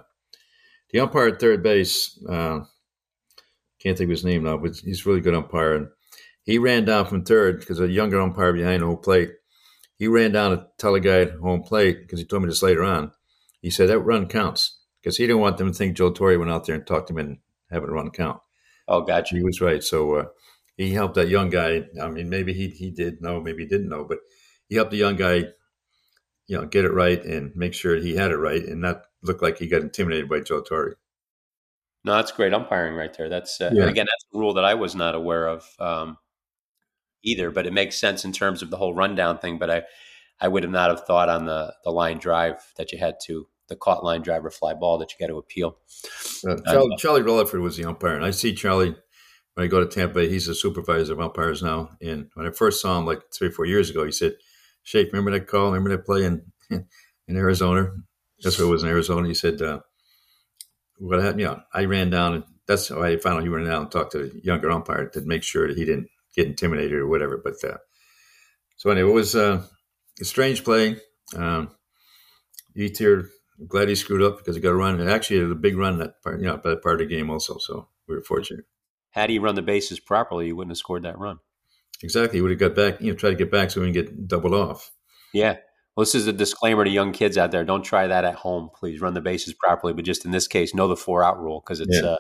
the 0.92 1.00
umpire 1.02 1.28
at 1.28 1.40
third 1.40 1.62
base, 1.62 2.18
uh, 2.28 2.62
can't 3.80 3.98
think 3.98 4.08
of 4.08 4.12
his 4.12 4.26
name 4.26 4.44
now, 4.44 4.58
but 4.58 4.76
he's 4.78 5.06
a 5.06 5.10
really 5.10 5.22
good 5.22 5.36
umpire. 5.36 5.76
And 5.76 5.88
he 6.44 6.58
ran 6.58 6.86
down 6.86 7.06
from 7.06 7.24
third 7.24 7.60
because 7.60 7.80
a 7.80 7.88
younger 7.88 8.20
umpire 8.20 8.54
behind 8.54 8.84
home 8.84 8.98
plate. 8.98 9.32
He 9.96 10.08
ran 10.08 10.32
down 10.32 10.52
to 10.52 10.66
tell 10.78 10.96
a 10.96 11.00
guy 11.00 11.22
at 11.22 11.34
home 11.34 11.62
plate 11.62 12.00
because 12.02 12.20
he 12.20 12.26
told 12.26 12.44
me 12.44 12.50
this 12.50 12.64
later 12.64 12.84
on. 12.84 13.12
He 13.62 13.70
said 13.70 13.90
that 13.90 14.00
run 14.00 14.28
counts 14.28 14.80
because 15.02 15.18
he 15.18 15.28
didn't 15.28 15.42
want 15.42 15.58
them 15.58 15.72
to 15.72 15.78
think 15.78 15.98
Joe 15.98 16.12
Torre 16.12 16.40
went 16.40 16.52
out 16.52 16.66
there 16.66 16.76
and 16.76 16.88
talked 16.88 17.10
him 17.10 17.18
in 17.18 17.40
having 17.70 17.90
a 17.90 17.92
run 17.92 18.10
count. 18.10 18.40
Oh, 18.88 19.02
gotcha. 19.02 19.36
He 19.36 19.44
was 19.44 19.62
right. 19.62 19.84
So 19.84 20.16
uh, 20.16 20.26
he 20.80 20.94
helped 20.94 21.16
that 21.16 21.28
young 21.28 21.50
guy. 21.50 21.84
I 22.02 22.08
mean, 22.08 22.30
maybe 22.30 22.54
he 22.54 22.70
he 22.70 22.90
did 22.90 23.22
know, 23.22 23.42
maybe 23.42 23.64
he 23.64 23.70
didn't 23.70 23.90
know, 23.90 24.06
but 24.06 24.20
he 24.70 24.76
helped 24.76 24.92
the 24.92 24.98
young 24.98 25.18
guy, 25.18 25.44
you 26.48 26.58
know, 26.58 26.66
get 26.66 26.86
it 26.86 26.94
right 26.94 27.22
and 27.26 27.54
make 27.54 27.74
sure 27.74 27.98
he 27.98 28.16
had 28.16 28.32
it 28.32 28.38
right, 28.38 28.64
and 28.64 28.80
not 28.80 29.02
look 29.22 29.42
like 29.42 29.58
he 29.58 29.68
got 29.68 29.82
intimidated 29.82 30.30
by 30.30 30.40
Joe 30.40 30.62
Torre. 30.62 30.96
No, 32.06 32.16
that's 32.16 32.32
great 32.32 32.54
umpiring 32.54 32.96
right 32.96 33.14
there. 33.16 33.28
That's 33.28 33.60
uh, 33.60 33.72
Yeah. 33.74 33.88
again, 33.88 34.06
that's 34.06 34.26
a 34.34 34.38
rule 34.40 34.54
that 34.54 34.64
I 34.64 34.76
was 34.76 34.96
not 34.96 35.16
aware 35.16 35.48
of 35.48 35.68
um, 35.80 36.18
either. 37.24 37.52
But 37.52 37.68
it 37.68 37.74
makes 37.74 37.98
sense 37.98 38.24
in 38.24 38.32
terms 38.32 38.62
of 38.62 38.70
the 38.70 38.78
whole 38.78 38.94
rundown 38.94 39.38
thing. 39.38 39.60
But 39.60 39.70
I, 39.70 39.84
I 40.40 40.48
would 40.48 40.64
have 40.64 40.72
not 40.72 40.92
have 40.92 41.06
thought 41.06 41.28
on 41.28 41.44
the 41.44 41.74
the 41.84 41.92
line 41.92 42.20
drive 42.20 42.56
that 42.78 42.94
you 42.94 43.00
had 43.00 43.16
to 43.26 43.48
the 43.68 43.76
caught 43.76 44.06
line 44.06 44.22
drive 44.22 44.46
or 44.46 44.50
fly 44.50 44.74
ball 44.74 44.98
that 45.00 45.12
you 45.12 45.18
got 45.20 45.32
to 45.32 45.38
appeal. 45.38 45.78
Uh, 46.48 46.56
Charlie, 46.72 46.96
Charlie 46.98 47.22
Reliford 47.22 47.62
was 47.62 47.76
the 47.76 47.84
umpire, 47.84 48.16
and 48.16 48.26
I 48.26 48.32
see 48.32 48.56
Charlie 48.56 48.96
when 49.60 49.66
I 49.66 49.70
go 49.70 49.82
to 49.82 49.88
Tampa. 49.88 50.22
He's 50.22 50.48
a 50.48 50.56
supervisor 50.56 51.12
of 51.12 51.20
umpires 51.20 51.62
now. 51.62 51.90
And 52.02 52.30
when 52.34 52.48
I 52.48 52.52
first 52.52 52.82
saw 52.82 52.98
him 52.98 53.06
like 53.06 53.20
three 53.34 53.50
or 53.50 53.52
four 53.52 53.66
years 53.66 53.90
ago, 53.90 54.06
he 54.06 54.12
said, 54.12 54.36
"Schaef, 54.86 55.12
remember 55.12 55.32
that 55.32 55.48
call? 55.48 55.66
Remember 55.66 55.90
that 55.90 56.06
play 56.06 56.24
in 56.24 56.44
in 56.70 57.36
Arizona? 57.36 57.92
That's 58.42 58.58
what 58.58 58.68
it 58.68 58.70
was 58.70 58.84
in 58.84 58.90
Arizona." 58.90 59.28
He 59.28 59.34
said, 59.34 59.62
uh, 59.62 59.82
"What 60.98 61.22
happened? 61.22 61.42
Yeah, 61.42 61.60
I 61.74 61.84
ran 61.86 62.10
down, 62.10 62.36
and 62.36 62.44
that's 62.68 62.88
how 62.88 63.04
I 63.04 63.18
found 63.18 63.36
out 63.36 63.44
he 63.44 63.50
ran 63.50 63.66
down 63.66 63.82
and 63.82 63.92
talked 63.92 64.14
to 64.14 64.30
the 64.30 64.42
younger 64.46 64.72
umpire 64.72 65.10
to 65.10 65.22
make 65.22 65.44
sure 65.44 65.68
that 65.68 65.78
he 65.78 65.84
didn't 65.84 66.08
get 66.38 66.48
intimidated 66.48 66.94
or 66.94 67.10
whatever." 67.10 67.36
But 67.44 67.56
uh, 67.62 67.80
so 68.78 68.92
anyway, 68.92 69.10
it 69.10 69.14
was 69.14 69.36
uh, 69.36 69.62
a 70.22 70.24
strange 70.24 70.64
play. 70.64 70.96
Um, 71.36 71.72
Ethier, 72.78 73.28
glad 73.68 73.90
he 73.90 73.96
screwed 73.96 74.24
up 74.24 74.38
because 74.38 74.56
he 74.56 74.62
got 74.62 74.70
a 74.70 74.76
run. 74.76 75.02
And 75.02 75.10
actually, 75.10 75.42
had 75.42 75.52
a 75.52 75.56
big 75.56 75.78
run 75.78 75.98
that 75.98 76.24
part, 76.24 76.40
you 76.40 76.46
know, 76.46 76.62
that 76.64 76.82
part 76.82 77.02
of 77.02 77.10
the 77.10 77.14
game 77.14 77.30
also. 77.30 77.58
So 77.58 77.90
we 78.08 78.16
were 78.16 78.22
fortunate. 78.22 78.64
Had 79.12 79.30
he 79.30 79.40
run 79.40 79.56
the 79.56 79.62
bases 79.62 80.00
properly, 80.00 80.46
he 80.48 80.54
wouldn't 80.54 80.72
have 80.72 80.78
scored 80.78 81.04
that 81.04 81.18
run. 81.18 81.40
Exactly, 82.02 82.38
he 82.38 82.42
would 82.42 82.52
have 82.52 82.60
got 82.60 82.76
back. 82.76 83.02
You 83.02 83.12
know, 83.12 83.18
try 83.18 83.30
to 83.30 83.36
get 83.36 83.52
back 83.52 83.72
so 83.72 83.82
we 83.82 83.88
can 83.88 83.94
get 83.94 84.28
doubled 84.28 84.54
off. 84.54 84.92
Yeah. 85.34 85.58
Well, 85.96 86.06
this 86.06 86.16
is 86.16 86.28
a 86.28 86.34
disclaimer 86.34 86.86
to 86.86 86.90
young 86.90 87.12
kids 87.12 87.38
out 87.38 87.52
there. 87.52 87.66
Don't 87.66 87.84
try 87.84 88.08
that 88.08 88.24
at 88.24 88.36
home. 88.36 88.70
Please 88.74 89.02
run 89.02 89.14
the 89.16 89.22
bases 89.22 89.54
properly. 89.54 89.92
But 89.94 90.06
just 90.06 90.24
in 90.24 90.32
this 90.32 90.48
case, 90.48 90.74
know 90.74 90.88
the 90.88 90.96
four 90.96 91.24
out 91.24 91.40
rule 91.42 91.62
because 91.66 91.82
it's 91.82 92.00
Yeah. 92.02 92.12
uh, 92.12 92.18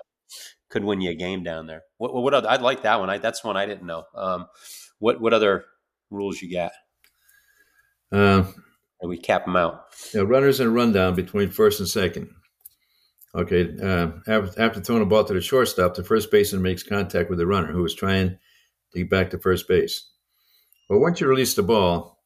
could 0.69 0.83
win 0.83 0.99
you 1.01 1.11
a 1.11 1.15
game 1.15 1.43
down 1.43 1.65
there. 1.67 1.83
What, 1.97 2.13
what 2.13 2.33
other? 2.33 2.49
I'd 2.49 2.61
like 2.61 2.83
that 2.83 2.99
one. 2.99 3.09
I, 3.09 3.19
that's 3.19 3.43
one 3.43 3.55
I 3.55 3.65
didn't 3.65 3.87
know. 3.87 4.03
Um, 4.15 4.47
what 4.99 5.21
what 5.21 5.33
other 5.33 5.63
rules 6.09 6.41
you 6.41 6.51
got? 6.51 6.71
Uh, 8.11 8.43
we 9.03 9.17
cap 9.17 9.45
them 9.45 9.55
out. 9.55 9.85
know, 10.13 10.23
runners 10.23 10.59
in 10.59 10.67
a 10.67 10.71
rundown 10.71 11.15
between 11.15 11.49
first 11.49 11.79
and 11.79 11.87
second. 11.87 12.29
Okay, 13.35 13.75
uh, 13.81 14.11
after, 14.27 14.81
throwing 14.81 15.03
a 15.03 15.05
ball 15.05 15.23
to 15.23 15.33
the 15.33 15.41
shortstop, 15.41 15.93
the 15.93 16.03
first 16.03 16.31
baseman 16.31 16.63
makes 16.63 16.81
contact 16.81 17.29
with 17.29 17.37
the 17.37 17.45
runner 17.45 17.71
who 17.71 17.85
is 17.85 17.93
trying 17.93 18.39
to 18.91 18.97
get 18.97 19.09
back 19.09 19.29
to 19.29 19.37
first 19.37 19.67
base. 19.67 20.09
Well, 20.89 20.99
once 20.99 21.21
you 21.21 21.27
release 21.27 21.53
the 21.53 21.61
ball, 21.61 22.23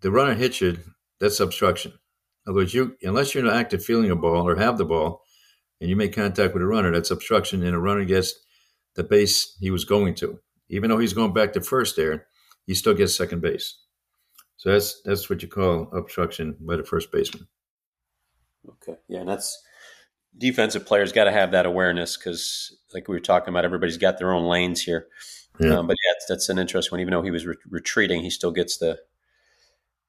the 0.00 0.10
runner 0.10 0.34
hits 0.34 0.60
you. 0.60 0.78
That's 1.20 1.38
obstruction. 1.38 1.92
In 1.92 2.50
other 2.50 2.56
words, 2.56 2.74
you 2.74 2.96
unless 3.02 3.34
you're 3.34 3.44
in 3.44 3.50
an 3.50 3.56
active 3.56 3.84
feeling 3.84 4.10
a 4.10 4.16
ball 4.16 4.48
or 4.48 4.56
have 4.56 4.78
the 4.78 4.84
ball, 4.84 5.22
and 5.80 5.88
you 5.88 5.96
make 5.96 6.14
contact 6.14 6.54
with 6.54 6.62
a 6.62 6.66
runner, 6.66 6.92
that's 6.92 7.10
obstruction, 7.10 7.62
and 7.62 7.74
a 7.74 7.78
runner 7.78 8.04
gets 8.04 8.34
the 8.94 9.04
base 9.04 9.56
he 9.60 9.70
was 9.70 9.84
going 9.84 10.14
to. 10.16 10.40
Even 10.68 10.90
though 10.90 10.98
he's 10.98 11.12
going 11.12 11.32
back 11.32 11.52
to 11.52 11.60
first 11.60 11.94
there, 11.94 12.26
he 12.66 12.74
still 12.74 12.94
gets 12.94 13.14
second 13.14 13.40
base. 13.40 13.78
So 14.56 14.72
that's 14.72 15.00
that's 15.02 15.30
what 15.30 15.42
you 15.42 15.48
call 15.48 15.88
obstruction 15.92 16.56
by 16.60 16.76
the 16.76 16.84
first 16.84 17.12
baseman. 17.12 17.46
Okay. 18.68 18.98
Yeah, 19.08 19.20
and 19.20 19.28
that's 19.28 19.62
defensive 20.38 20.86
players 20.86 21.12
got 21.12 21.24
to 21.24 21.32
have 21.32 21.52
that 21.52 21.66
awareness 21.66 22.16
because, 22.16 22.76
like 22.94 23.08
we 23.08 23.16
were 23.16 23.20
talking 23.20 23.50
about, 23.50 23.64
everybody's 23.64 23.98
got 23.98 24.18
their 24.18 24.32
own 24.32 24.48
lanes 24.48 24.82
here. 24.82 25.06
Yeah. 25.58 25.76
Um, 25.78 25.86
but 25.86 25.96
yeah, 26.04 26.12
that's, 26.14 26.26
that's 26.26 26.48
an 26.48 26.58
interesting 26.58 26.92
one. 26.92 27.00
Even 27.00 27.12
though 27.12 27.22
he 27.22 27.30
was 27.30 27.46
re- 27.46 27.56
retreating, 27.68 28.22
he 28.22 28.30
still 28.30 28.52
gets 28.52 28.78
the 28.78 28.98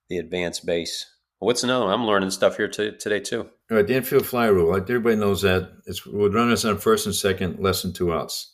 the 0.09 0.17
advanced 0.17 0.65
base. 0.65 1.05
What's 1.39 1.63
another 1.63 1.85
one? 1.85 1.93
I'm 1.93 2.05
learning 2.05 2.31
stuff 2.31 2.57
here 2.57 2.67
t- 2.67 2.97
today 2.97 3.19
too. 3.19 3.49
All 3.69 3.77
right, 3.77 3.85
the 3.85 3.95
infield 3.95 4.25
fly 4.25 4.47
rule. 4.47 4.71
Like 4.71 4.83
everybody 4.83 5.17
knows 5.17 5.43
that 5.43 5.71
it's 5.85 6.05
with 6.05 6.33
runners 6.33 6.65
on 6.65 6.77
first 6.77 7.05
and 7.05 7.15
second, 7.15 7.59
less 7.59 7.81
than 7.81 7.93
two 7.93 8.13
outs. 8.13 8.53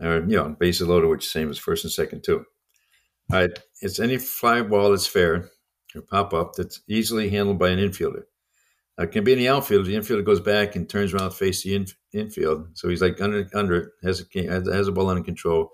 Or 0.00 0.20
you 0.20 0.36
know, 0.36 0.56
bases 0.58 0.88
loaded, 0.88 1.08
which 1.08 1.24
is 1.24 1.32
the 1.32 1.40
same 1.40 1.50
as 1.50 1.58
first 1.58 1.84
and 1.84 1.92
second 1.92 2.22
too. 2.24 2.44
All 3.32 3.40
right, 3.40 3.50
it's 3.80 4.00
any 4.00 4.18
fly 4.18 4.62
ball 4.62 4.90
that's 4.90 5.06
fair 5.06 5.50
or 5.94 6.02
pop 6.02 6.32
up 6.32 6.54
that's 6.54 6.80
easily 6.88 7.30
handled 7.30 7.58
by 7.58 7.70
an 7.70 7.78
infielder. 7.78 8.22
It 8.98 9.10
can 9.10 9.24
be 9.24 9.32
in 9.32 9.38
the 9.38 9.48
outfield. 9.48 9.86
The 9.86 9.94
infielder 9.94 10.24
goes 10.24 10.40
back 10.40 10.76
and 10.76 10.88
turns 10.88 11.14
around 11.14 11.30
to 11.30 11.36
face 11.36 11.62
the 11.62 11.74
in, 11.74 11.86
infield, 12.12 12.68
so 12.74 12.88
he's 12.88 13.00
like 13.00 13.20
under 13.20 13.48
under 13.54 13.74
it, 13.76 13.88
has 14.02 14.22
a 14.34 14.42
has, 14.42 14.88
a 14.88 14.92
ball 14.92 15.08
under 15.08 15.22
control. 15.22 15.72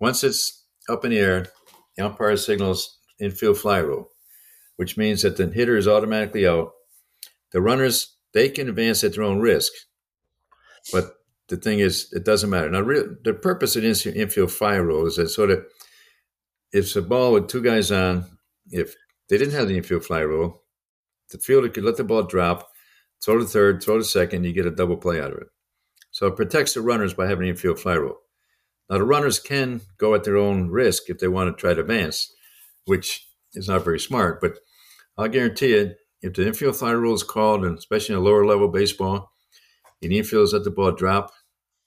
Once 0.00 0.24
it's 0.24 0.64
up 0.88 1.04
in 1.04 1.10
the 1.10 1.18
air, 1.18 1.46
the 1.96 2.06
umpire 2.06 2.36
signals 2.36 2.98
infield 3.20 3.58
fly 3.58 3.78
rule, 3.78 4.08
which 4.76 4.96
means 4.96 5.22
that 5.22 5.36
the 5.36 5.46
hitter 5.48 5.76
is 5.76 5.86
automatically 5.86 6.46
out 6.46 6.72
the 7.52 7.60
runners 7.60 8.16
they 8.32 8.48
can 8.48 8.68
advance 8.68 9.04
at 9.04 9.14
their 9.14 9.24
own 9.24 9.40
risk, 9.40 9.72
but 10.92 11.14
the 11.48 11.56
thing 11.56 11.80
is, 11.80 12.12
it 12.12 12.24
doesn't 12.24 12.50
matter. 12.50 12.70
Now, 12.70 12.82
re- 12.82 13.08
the 13.24 13.32
purpose 13.32 13.74
of 13.74 13.82
the 13.82 14.12
infield 14.14 14.52
fly 14.52 14.74
rule 14.76 15.06
is 15.06 15.16
that 15.16 15.30
sort 15.30 15.50
of 15.50 15.64
if 16.72 16.84
it's 16.84 16.96
a 16.96 17.02
ball 17.02 17.32
with 17.32 17.48
two 17.48 17.62
guys 17.62 17.90
on, 17.90 18.26
if 18.70 18.94
they 19.28 19.38
didn't 19.38 19.54
have 19.54 19.68
the 19.68 19.76
infield 19.76 20.04
fly 20.04 20.20
rule, 20.20 20.62
the 21.30 21.38
fielder 21.38 21.68
could 21.68 21.84
let 21.84 21.96
the 21.96 22.04
ball 22.04 22.22
drop, 22.22 22.68
throw 23.24 23.38
to 23.38 23.44
third, 23.44 23.82
throw 23.82 23.98
to 23.98 24.04
second, 24.04 24.44
you 24.44 24.52
get 24.52 24.66
a 24.66 24.70
double 24.70 24.96
play 24.96 25.20
out 25.20 25.32
of 25.32 25.38
it. 25.38 25.48
So 26.10 26.26
it 26.26 26.36
protects 26.36 26.74
the 26.74 26.80
runners 26.80 27.14
by 27.14 27.26
having 27.26 27.44
the 27.44 27.50
infield 27.50 27.78
fly 27.78 27.94
rule. 27.94 28.18
Now, 28.88 28.98
the 28.98 29.04
runners 29.04 29.38
can 29.38 29.82
go 29.98 30.14
at 30.14 30.24
their 30.24 30.36
own 30.36 30.70
risk 30.70 31.04
if 31.08 31.18
they 31.18 31.28
want 31.28 31.54
to 31.54 31.60
try 31.60 31.74
to 31.74 31.80
advance, 31.80 32.32
which 32.86 33.26
is 33.52 33.68
not 33.68 33.84
very 33.84 34.00
smart, 34.00 34.40
but 34.40 34.58
I'll 35.18 35.28
guarantee 35.28 35.70
you, 35.74 35.94
if 36.22 36.34
the 36.34 36.46
infield 36.46 36.76
fly 36.76 36.92
rule 36.92 37.14
is 37.14 37.22
called, 37.22 37.64
and 37.64 37.76
especially 37.76 38.14
in 38.14 38.24
lower 38.24 38.46
level 38.46 38.68
baseball, 38.68 39.30
and 40.02 40.10
the 40.10 40.18
infield 40.18 40.44
is 40.44 40.52
let 40.52 40.64
the 40.64 40.70
ball 40.70 40.92
drop, 40.92 41.32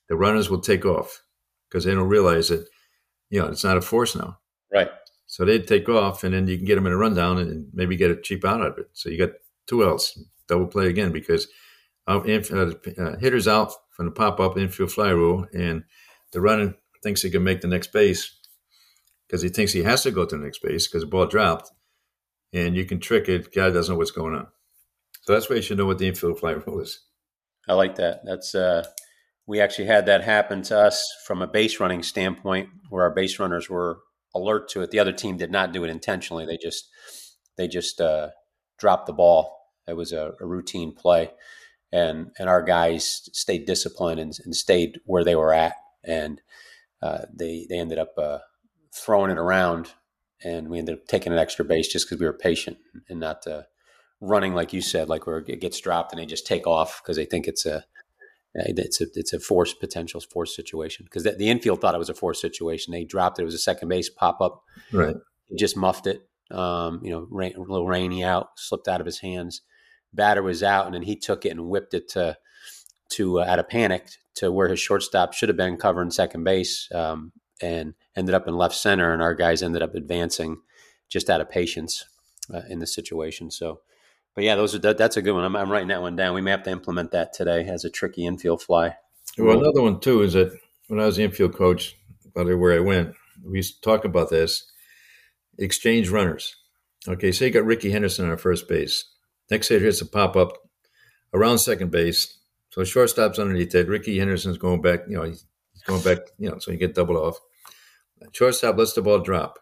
the 0.09 0.15
runners 0.15 0.49
will 0.49 0.59
take 0.59 0.85
off 0.85 1.21
because 1.69 1.85
they 1.85 1.93
don't 1.93 2.07
realize 2.07 2.49
that, 2.49 2.67
you 3.29 3.41
know, 3.41 3.47
it's 3.47 3.63
not 3.63 3.77
a 3.77 3.81
force 3.81 4.15
now. 4.15 4.37
Right. 4.71 4.89
So 5.31 5.45
they'd 5.45 5.65
take 5.65 5.87
off, 5.87 6.25
and 6.25 6.33
then 6.33 6.45
you 6.47 6.57
can 6.57 6.65
get 6.65 6.75
them 6.75 6.85
in 6.85 6.91
a 6.91 6.97
rundown 6.97 7.37
and 7.37 7.67
maybe 7.73 7.95
get 7.95 8.11
a 8.11 8.19
cheap 8.21 8.43
out 8.43 8.59
of 8.59 8.77
it. 8.77 8.89
So 8.91 9.07
you 9.09 9.17
got 9.17 9.29
two 9.65 9.85
outs, 9.85 10.21
double 10.49 10.67
play 10.67 10.87
again 10.89 11.13
because 11.13 11.47
uh, 12.05 12.21
inf- 12.23 12.51
uh, 12.51 12.73
uh, 12.97 13.17
hitters 13.17 13.47
out 13.47 13.71
from 13.95 14.07
the 14.07 14.11
pop 14.11 14.41
up 14.41 14.57
infield 14.57 14.91
fly 14.91 15.11
rule, 15.11 15.47
and 15.53 15.85
the 16.33 16.41
runner 16.41 16.75
thinks 17.01 17.21
he 17.21 17.31
can 17.31 17.45
make 17.45 17.61
the 17.61 17.69
next 17.69 17.93
base. 17.93 18.37
because 19.25 19.41
he 19.41 19.47
thinks 19.47 19.71
he 19.71 19.83
has 19.83 20.03
to 20.03 20.11
go 20.11 20.25
to 20.25 20.35
the 20.35 20.43
next 20.43 20.61
base 20.61 20.85
because 20.85 21.03
the 21.03 21.07
ball 21.07 21.25
dropped, 21.27 21.71
and 22.51 22.75
you 22.75 22.83
can 22.83 22.99
trick 22.99 23.29
it. 23.29 23.53
Guy 23.55 23.69
doesn't 23.69 23.93
know 23.93 23.97
what's 23.97 24.11
going 24.11 24.35
on. 24.35 24.47
So 25.21 25.31
that's 25.31 25.49
why 25.49 25.55
you 25.55 25.61
should 25.61 25.77
know 25.77 25.85
what 25.85 25.97
the 25.97 26.09
infield 26.09 26.39
fly 26.39 26.51
rule 26.51 26.81
is. 26.81 26.99
I 27.69 27.73
like 27.75 27.95
that. 27.95 28.25
That's 28.25 28.53
uh, 28.53 28.85
we 29.47 29.61
actually 29.61 29.85
had 29.87 30.07
that 30.07 30.25
happen 30.25 30.61
to 30.63 30.77
us 30.77 31.09
from 31.25 31.41
a 31.41 31.47
base 31.47 31.79
running 31.79 32.03
standpoint, 32.03 32.67
where 32.89 33.03
our 33.03 33.11
base 33.15 33.39
runners 33.39 33.69
were 33.69 33.99
alert 34.33 34.69
to 34.69 34.81
it. 34.81 34.91
The 34.91 34.99
other 34.99 35.11
team 35.11 35.37
did 35.37 35.51
not 35.51 35.71
do 35.71 35.83
it 35.83 35.89
intentionally. 35.89 36.45
They 36.45 36.57
just 36.57 36.89
they 37.57 37.67
just 37.67 37.99
uh, 38.01 38.29
dropped 38.79 39.07
the 39.07 39.13
ball. 39.13 39.57
It 39.87 39.93
was 39.93 40.11
a, 40.13 40.33
a, 40.39 40.45
routine 40.45 40.93
play, 40.93 41.31
and 41.91 42.31
and 42.39 42.49
our 42.49 42.61
guys 42.61 43.29
stayed 43.33 43.65
disciplined 43.65 44.19
and, 44.19 44.37
and 44.45 44.55
stayed 44.55 44.99
where 45.05 45.23
they 45.23 45.35
were 45.35 45.53
at, 45.53 45.75
and 46.03 46.41
uh, 47.01 47.23
they 47.33 47.65
they 47.69 47.79
ended 47.79 47.97
up 47.97 48.13
uh, 48.17 48.39
throwing 48.95 49.31
it 49.31 49.37
around, 49.37 49.91
and 50.43 50.69
we 50.69 50.79
ended 50.79 50.95
up 50.95 51.07
taking 51.07 51.33
an 51.33 51.39
extra 51.39 51.65
base 51.65 51.87
just 51.87 52.07
because 52.07 52.19
we 52.19 52.25
were 52.25 52.33
patient 52.33 52.77
and 53.09 53.19
not 53.19 53.45
uh, 53.47 53.63
running 54.21 54.53
like 54.53 54.71
you 54.71 54.81
said, 54.81 55.09
like 55.09 55.25
where 55.25 55.39
it 55.39 55.59
gets 55.59 55.79
dropped 55.79 56.13
and 56.13 56.21
they 56.21 56.25
just 56.25 56.47
take 56.47 56.67
off 56.67 57.01
because 57.01 57.17
they 57.17 57.25
think 57.25 57.47
it's 57.47 57.65
a 57.65 57.83
it's 58.53 58.99
a 59.01 59.05
it's 59.15 59.33
a 59.33 59.39
force 59.39 59.73
potential 59.73 60.19
force 60.19 60.55
situation 60.55 61.05
because 61.05 61.23
the, 61.23 61.31
the, 61.31 61.49
infield 61.49 61.79
thought 61.79 61.95
it 61.95 61.99
was 61.99 62.09
a 62.09 62.13
force 62.13 62.41
situation. 62.41 62.91
They 62.91 63.05
dropped 63.05 63.39
it. 63.39 63.43
It 63.43 63.45
was 63.45 63.53
a 63.53 63.59
second 63.59 63.87
base 63.89 64.09
pop 64.09 64.41
up. 64.41 64.63
Right. 64.91 65.15
He 65.47 65.55
just 65.55 65.77
muffed 65.77 66.07
it. 66.07 66.27
Um, 66.49 66.99
you 67.03 67.11
know, 67.11 67.27
rain, 67.29 67.53
a 67.55 67.59
little 67.59 67.87
rainy 67.87 68.23
out, 68.23 68.49
slipped 68.57 68.89
out 68.89 68.99
of 68.99 69.05
his 69.05 69.19
hands. 69.19 69.61
Batter 70.13 70.43
was 70.43 70.63
out, 70.63 70.85
and 70.85 70.93
then 70.93 71.03
he 71.03 71.15
took 71.15 71.45
it 71.45 71.51
and 71.51 71.69
whipped 71.69 71.93
it 71.93 72.09
to 72.09 72.37
to 73.11 73.39
uh, 73.39 73.45
out 73.45 73.59
of 73.59 73.69
panic 73.69 74.09
to 74.35 74.51
where 74.51 74.67
his 74.67 74.79
shortstop 74.79 75.33
should 75.33 75.49
have 75.49 75.57
been 75.57 75.77
covering 75.77 76.11
second 76.11 76.43
base, 76.43 76.89
um, 76.93 77.31
and 77.61 77.93
ended 78.17 78.35
up 78.35 78.47
in 78.47 78.55
left 78.57 78.75
center. 78.75 79.13
And 79.13 79.21
our 79.21 79.33
guys 79.33 79.63
ended 79.63 79.81
up 79.81 79.95
advancing 79.95 80.57
just 81.07 81.29
out 81.29 81.41
of 81.41 81.49
patience 81.49 82.05
uh, 82.53 82.61
in 82.69 82.79
the 82.79 82.87
situation. 82.87 83.49
So 83.49 83.79
but 84.35 84.43
yeah, 84.43 84.55
those 84.55 84.75
are 84.75 84.79
that, 84.79 84.97
that's 84.97 85.17
a 85.17 85.21
good 85.21 85.33
one. 85.33 85.43
I'm, 85.43 85.55
I'm, 85.55 85.71
writing 85.71 85.89
that 85.89 86.01
one 86.01 86.15
down. 86.15 86.33
We 86.33 86.41
may 86.41 86.51
have 86.51 86.63
to 86.63 86.71
implement 86.71 87.11
that 87.11 87.33
today 87.33 87.65
as 87.65 87.85
a 87.85 87.89
tricky 87.89 88.25
infield 88.25 88.61
fly. 88.61 88.95
Well, 89.37 89.59
another 89.59 89.81
one 89.81 89.99
too 89.99 90.21
is 90.21 90.33
that 90.33 90.57
when 90.87 90.99
I 90.99 91.05
was 91.05 91.17
the 91.17 91.23
infield 91.23 91.55
coach, 91.55 91.97
about 92.35 92.57
where 92.57 92.73
I 92.73 92.79
went, 92.79 93.15
we 93.43 93.57
used 93.57 93.75
to 93.75 93.81
talk 93.81 94.05
about 94.05 94.29
this 94.29 94.71
exchange 95.57 96.09
runners. 96.09 96.55
Okay, 97.07 97.31
say 97.31 97.47
you 97.47 97.51
got 97.51 97.65
Rickey 97.65 97.91
Henderson 97.91 98.29
on 98.29 98.37
first 98.37 98.67
base. 98.67 99.05
Next 99.49 99.67
hitter 99.67 99.85
hits 99.85 100.01
a 100.01 100.05
pop 100.05 100.35
up 100.35 100.53
around 101.33 101.57
second 101.57 101.91
base. 101.91 102.37
So 102.69 102.83
shortstop's 102.83 103.39
underneath 103.39 103.71
that. 103.71 103.87
Rickey 103.87 104.17
Henderson's 104.17 104.57
going 104.57 104.81
back, 104.81 105.01
you 105.09 105.17
know, 105.17 105.23
he's 105.23 105.45
going 105.85 106.01
back, 106.03 106.19
you 106.37 106.49
know, 106.49 106.59
so 106.59 106.71
you 106.71 106.77
get 106.77 106.95
doubled 106.95 107.17
off. 107.17 107.39
Shortstop 108.31 108.77
lets 108.77 108.93
the 108.93 109.01
ball 109.01 109.19
drop. 109.19 109.59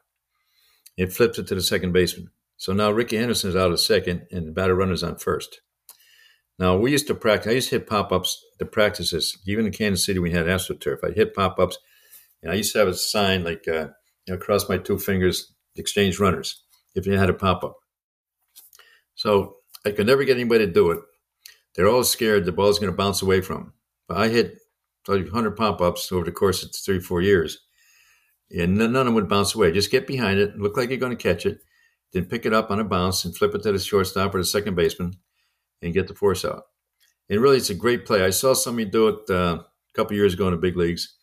It 0.97 1.13
flips 1.13 1.39
it 1.39 1.47
to 1.47 1.55
the 1.55 1.61
second 1.61 1.93
baseman. 1.93 2.29
So 2.59 2.73
now 2.73 2.91
Rickey 2.91 3.15
Henderson 3.15 3.49
is 3.49 3.55
out 3.55 3.71
of 3.71 3.79
second 3.79 4.27
and 4.31 4.45
the 4.45 4.51
batter 4.51 4.75
runner's 4.75 5.01
on 5.01 5.15
first. 5.15 5.61
Now 6.59 6.77
we 6.77 6.91
used 6.91 7.07
to 7.07 7.15
practice. 7.15 7.49
I 7.49 7.53
used 7.53 7.69
to 7.69 7.75
hit 7.75 7.87
pop 7.87 8.11
ups 8.11 8.45
to 8.59 8.65
practices. 8.65 9.37
Even 9.47 9.65
in 9.65 9.71
Kansas 9.71 10.05
City, 10.05 10.19
we 10.19 10.31
had 10.31 10.45
AstroTurf. 10.45 10.97
I'd 11.01 11.15
hit 11.15 11.33
pop 11.33 11.57
ups, 11.57 11.77
and 12.43 12.51
I 12.51 12.55
used 12.55 12.73
to 12.73 12.79
have 12.79 12.89
a 12.89 12.93
sign 12.93 13.45
like 13.45 13.65
uh, 13.65 13.87
you 14.27 14.33
know, 14.33 14.37
cross 14.37 14.67
my 14.67 14.77
two 14.77 14.99
fingers, 14.99 15.53
exchange 15.77 16.19
runners. 16.19 16.61
If 16.95 17.07
you 17.07 17.13
had 17.17 17.29
a 17.29 17.33
pop 17.33 17.63
up, 17.63 17.77
so 19.15 19.55
I 19.85 19.91
could 19.91 20.07
never 20.07 20.25
get 20.25 20.35
anybody 20.35 20.65
to 20.65 20.71
do 20.71 20.91
it. 20.91 20.99
They're 21.75 21.87
all 21.87 22.03
scared 22.03 22.43
the 22.43 22.51
ball's 22.51 22.77
going 22.77 22.91
to 22.91 22.97
bounce 22.97 23.21
away 23.21 23.39
from. 23.39 23.57
Them. 23.57 23.73
But 24.09 24.17
I 24.17 24.27
hit 24.27 24.57
100 25.05 25.55
pop 25.55 25.79
ups 25.79 26.11
over 26.11 26.25
the 26.25 26.33
course 26.33 26.61
of 26.61 26.75
three, 26.75 26.99
four 26.99 27.21
years, 27.21 27.57
and 28.51 28.77
none 28.77 28.97
of 28.97 29.05
them 29.05 29.13
would 29.13 29.29
bounce 29.29 29.55
away. 29.55 29.71
Just 29.71 29.91
get 29.91 30.07
behind 30.07 30.41
it, 30.41 30.57
look 30.57 30.75
like 30.75 30.89
you're 30.89 30.97
going 30.97 31.15
to 31.15 31.23
catch 31.23 31.45
it, 31.45 31.61
then 32.13 32.25
pick 32.25 32.45
it 32.45 32.53
up 32.53 32.71
on 32.71 32.79
a 32.79 32.83
bounce 32.83 33.25
and 33.25 33.35
flip 33.35 33.53
it 33.53 33.63
to 33.63 33.71
the 33.71 33.79
shortstop 33.79 34.33
or 34.33 34.39
the 34.39 34.45
second 34.45 34.75
baseman 34.75 35.17
and 35.81 35.93
get 35.93 36.07
the 36.07 36.15
force 36.15 36.43
out. 36.43 36.63
And 37.29 37.41
really, 37.41 37.57
it's 37.57 37.69
a 37.69 37.75
great 37.75 38.05
play. 38.05 38.23
I 38.23 38.31
saw 38.31 38.53
somebody 38.53 38.89
do 38.89 39.07
it 39.09 39.29
uh, 39.29 39.59
a 39.59 39.93
couple 39.93 40.15
years 40.15 40.33
ago 40.33 40.47
in 40.47 40.51
the 40.53 40.57
big 40.59 40.75
leagues. 40.75 41.15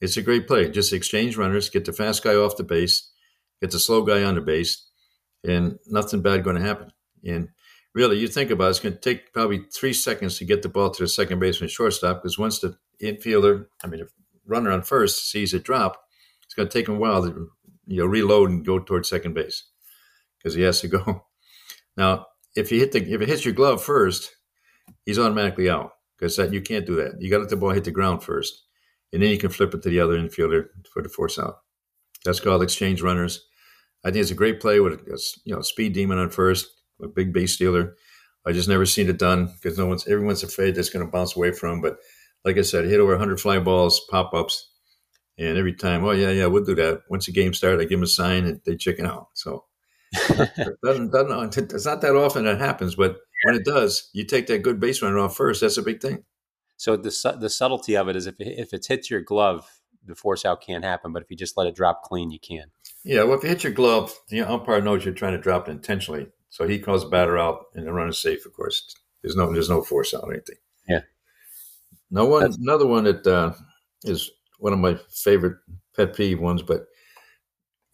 It's 0.00 0.18
a 0.18 0.22
great 0.22 0.46
play. 0.46 0.70
Just 0.70 0.92
exchange 0.92 1.38
runners, 1.38 1.70
get 1.70 1.86
the 1.86 1.92
fast 1.92 2.22
guy 2.22 2.34
off 2.34 2.58
the 2.58 2.64
base, 2.64 3.10
get 3.62 3.70
the 3.70 3.78
slow 3.78 4.02
guy 4.02 4.22
on 4.22 4.34
the 4.34 4.42
base, 4.42 4.86
and 5.42 5.78
nothing 5.86 6.20
bad 6.20 6.44
going 6.44 6.56
to 6.56 6.62
happen. 6.62 6.92
And 7.24 7.48
really, 7.94 8.18
you 8.18 8.28
think 8.28 8.50
about 8.50 8.66
it, 8.66 8.70
it's 8.70 8.80
going 8.80 8.94
to 8.94 9.00
take 9.00 9.32
probably 9.32 9.64
three 9.74 9.94
seconds 9.94 10.36
to 10.38 10.44
get 10.44 10.60
the 10.60 10.68
ball 10.68 10.90
to 10.90 11.02
the 11.02 11.08
second 11.08 11.38
baseman 11.38 11.70
shortstop 11.70 12.22
because 12.22 12.38
once 12.38 12.58
the 12.58 12.76
infielder, 13.02 13.66
I 13.82 13.86
mean, 13.86 14.00
the 14.00 14.08
runner 14.44 14.70
on 14.70 14.82
first 14.82 15.30
sees 15.30 15.54
it 15.54 15.64
drop, 15.64 16.02
it's 16.44 16.54
going 16.54 16.68
to 16.68 16.72
take 16.72 16.88
him 16.88 16.96
a 16.96 16.98
while 16.98 17.22
to 17.22 17.50
you 17.86 18.00
know 18.00 18.06
reload 18.06 18.50
and 18.50 18.66
go 18.66 18.78
towards 18.78 19.08
second 19.08 19.32
base 19.32 19.64
because 20.46 20.54
he 20.54 20.62
has 20.62 20.80
to 20.80 20.88
go. 20.88 21.26
Now, 21.98 22.26
if 22.54 22.70
you 22.70 22.78
hit 22.78 22.92
the 22.92 23.00
if 23.10 23.22
it 23.22 23.28
hits 23.28 23.46
your 23.46 23.54
glove 23.54 23.82
first, 23.82 24.36
he's 25.06 25.18
automatically 25.18 25.70
out 25.70 25.92
because 26.18 26.36
that 26.36 26.52
you 26.52 26.60
can't 26.60 26.84
do 26.84 26.96
that. 26.96 27.14
You 27.22 27.30
got 27.30 27.38
to 27.38 27.42
let 27.44 27.48
the 27.48 27.56
ball 27.56 27.70
hit 27.70 27.84
the 27.84 27.90
ground 27.90 28.22
first, 28.22 28.64
and 29.14 29.22
then 29.22 29.30
you 29.30 29.38
can 29.38 29.48
flip 29.48 29.72
it 29.72 29.82
to 29.82 29.88
the 29.88 30.00
other 30.00 30.18
infielder 30.18 30.66
for 30.92 31.02
the 31.02 31.08
force 31.08 31.38
out. 31.38 31.60
That's 32.22 32.38
called 32.38 32.62
exchange 32.62 33.00
runners. 33.00 33.46
I 34.04 34.10
think 34.10 34.20
it's 34.20 34.30
a 34.30 34.34
great 34.34 34.60
play 34.60 34.78
with 34.78 34.92
a 34.92 35.38
you 35.46 35.54
know 35.54 35.62
speed 35.62 35.94
demon 35.94 36.18
on 36.18 36.28
first, 36.28 36.66
a 37.02 37.08
big 37.08 37.32
base 37.32 37.54
stealer. 37.54 37.96
I 38.44 38.52
just 38.52 38.68
never 38.68 38.84
seen 38.84 39.08
it 39.08 39.18
done 39.18 39.46
because 39.46 39.78
no 39.78 39.86
one's 39.86 40.06
everyone's 40.06 40.42
afraid 40.42 40.74
that's 40.74 40.90
going 40.90 41.02
to 41.02 41.10
bounce 41.10 41.34
away 41.34 41.52
from. 41.52 41.80
But 41.80 41.96
like 42.44 42.58
I 42.58 42.62
said, 42.62 42.84
hit 42.84 43.00
over 43.00 43.12
100 43.12 43.40
fly 43.40 43.58
balls, 43.58 44.02
pop 44.10 44.34
ups, 44.34 44.70
and 45.38 45.56
every 45.56 45.72
time, 45.72 46.04
oh 46.04 46.10
yeah, 46.10 46.30
yeah, 46.30 46.44
we'll 46.44 46.62
do 46.62 46.74
that. 46.74 47.04
Once 47.08 47.24
the 47.24 47.32
game 47.32 47.54
started, 47.54 47.80
I 47.80 47.84
give 47.84 48.00
them 48.00 48.02
a 48.02 48.06
sign 48.06 48.44
and 48.44 48.60
they 48.66 48.76
chicken 48.76 49.06
out. 49.06 49.28
So 49.32 49.64
doesn't, 50.82 51.12
doesn't, 51.12 51.72
it's 51.72 51.86
not 51.86 52.00
that 52.00 52.16
often 52.16 52.44
that 52.44 52.58
happens, 52.58 52.94
but 52.94 53.18
when 53.44 53.54
it 53.54 53.64
does, 53.64 54.10
you 54.12 54.24
take 54.24 54.46
that 54.46 54.62
good 54.62 54.80
base 54.80 55.02
runner 55.02 55.18
off 55.18 55.36
first. 55.36 55.60
That's 55.60 55.76
a 55.76 55.82
big 55.82 56.00
thing. 56.00 56.24
So 56.76 56.96
the 56.96 57.36
the 57.40 57.48
subtlety 57.48 57.96
of 57.96 58.08
it 58.08 58.16
is 58.16 58.26
if 58.26 58.38
it, 58.38 58.58
if 58.58 58.72
it 58.74 58.86
hits 58.86 59.10
your 59.10 59.22
glove, 59.22 59.66
the 60.04 60.14
force 60.14 60.44
out 60.44 60.60
can't 60.60 60.84
happen. 60.84 61.12
But 61.12 61.22
if 61.22 61.30
you 61.30 61.36
just 61.36 61.56
let 61.56 61.66
it 61.66 61.74
drop 61.74 62.02
clean, 62.02 62.30
you 62.30 62.38
can. 62.38 62.66
Yeah, 63.04 63.22
well, 63.24 63.38
if 63.38 63.44
it 63.44 63.48
hits 63.48 63.64
your 63.64 63.72
glove, 63.72 64.14
the 64.28 64.42
umpire 64.42 64.80
knows 64.80 65.04
you're 65.04 65.14
trying 65.14 65.32
to 65.32 65.40
drop 65.40 65.68
it 65.68 65.72
intentionally, 65.72 66.28
so 66.50 66.66
he 66.66 66.78
calls 66.78 67.02
the 67.02 67.08
batter 67.08 67.38
out, 67.38 67.66
and 67.74 67.86
the 67.86 67.92
run 67.92 68.08
is 68.08 68.18
safe. 68.18 68.44
Of 68.44 68.52
course, 68.52 68.94
there's 69.22 69.36
no 69.36 69.52
there's 69.52 69.70
no 69.70 69.82
force 69.82 70.12
out 70.12 70.24
or 70.24 70.32
anything. 70.32 70.56
Yeah. 70.88 71.00
Now, 72.10 72.26
one 72.26 72.40
That's- 72.42 72.58
another 72.58 72.86
one 72.86 73.04
that 73.04 73.26
uh, 73.26 73.52
is 74.04 74.30
one 74.58 74.72
of 74.72 74.78
my 74.78 74.98
favorite 75.10 75.56
pet 75.96 76.14
peeve 76.14 76.40
ones, 76.40 76.62
but 76.62 76.86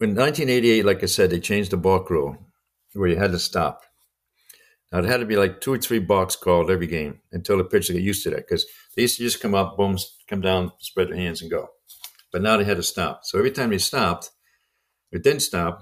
in 0.03 0.15
1988, 0.15 0.85
like 0.85 1.03
I 1.03 1.07
said, 1.07 1.29
they 1.29 1.39
changed 1.39 1.71
the 1.71 1.77
balk 1.77 2.09
rule 2.09 2.37
where 2.93 3.09
you 3.09 3.15
had 3.15 3.31
to 3.31 3.39
stop. 3.39 3.83
Now 4.91 4.99
it 4.99 5.05
had 5.05 5.21
to 5.21 5.25
be 5.25 5.35
like 5.35 5.61
two 5.61 5.73
or 5.73 5.77
three 5.77 5.99
balks 5.99 6.35
called 6.35 6.69
every 6.69 6.87
game 6.87 7.21
until 7.31 7.57
the 7.57 7.63
pitcher 7.63 7.93
got 7.93 8.01
used 8.01 8.23
to 8.23 8.29
that 8.29 8.47
because 8.47 8.65
they 8.95 9.03
used 9.03 9.17
to 9.17 9.23
just 9.23 9.41
come 9.41 9.55
up, 9.55 9.75
boom, 9.75 9.97
come 10.29 10.41
down, 10.41 10.71
spread 10.79 11.09
their 11.09 11.15
hands 11.15 11.41
and 11.41 11.49
go. 11.49 11.69
But 12.31 12.41
now 12.41 12.57
they 12.57 12.63
had 12.63 12.77
to 12.77 12.83
stop. 12.83 13.21
So 13.23 13.37
every 13.37 13.51
time 13.51 13.71
they 13.71 13.79
stopped, 13.79 14.29
it 15.11 15.23
didn't 15.23 15.41
stop, 15.41 15.81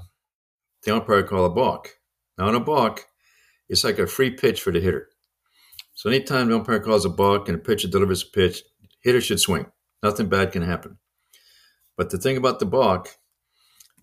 the 0.84 0.96
umpire 0.96 1.24
called 1.24 1.52
a 1.52 1.54
balk. 1.54 1.90
Now 2.38 2.50
in 2.50 2.56
a 2.56 2.60
balk, 2.60 3.06
it's 3.68 3.84
like 3.84 4.00
a 4.00 4.08
free 4.08 4.32
pitch 4.32 4.62
for 4.62 4.72
the 4.72 4.80
hitter. 4.80 5.10
So 5.94 6.10
anytime 6.10 6.50
the 6.50 6.56
umpire 6.56 6.80
calls 6.80 7.06
a 7.06 7.10
balk 7.10 7.48
and 7.48 7.58
the 7.58 7.62
pitcher 7.62 7.88
delivers 7.88 8.24
a 8.24 8.28
pitch, 8.28 8.64
hitter 9.02 9.22
should 9.22 9.40
swing. 9.40 9.68
Nothing 10.04 10.30
bad 10.30 10.52
can 10.52 10.64
happen. 10.64 10.98
But 11.98 12.10
the 12.10 12.18
thing 12.18 12.38
about 12.38 12.60
the 12.60 12.66
balk 12.66 13.10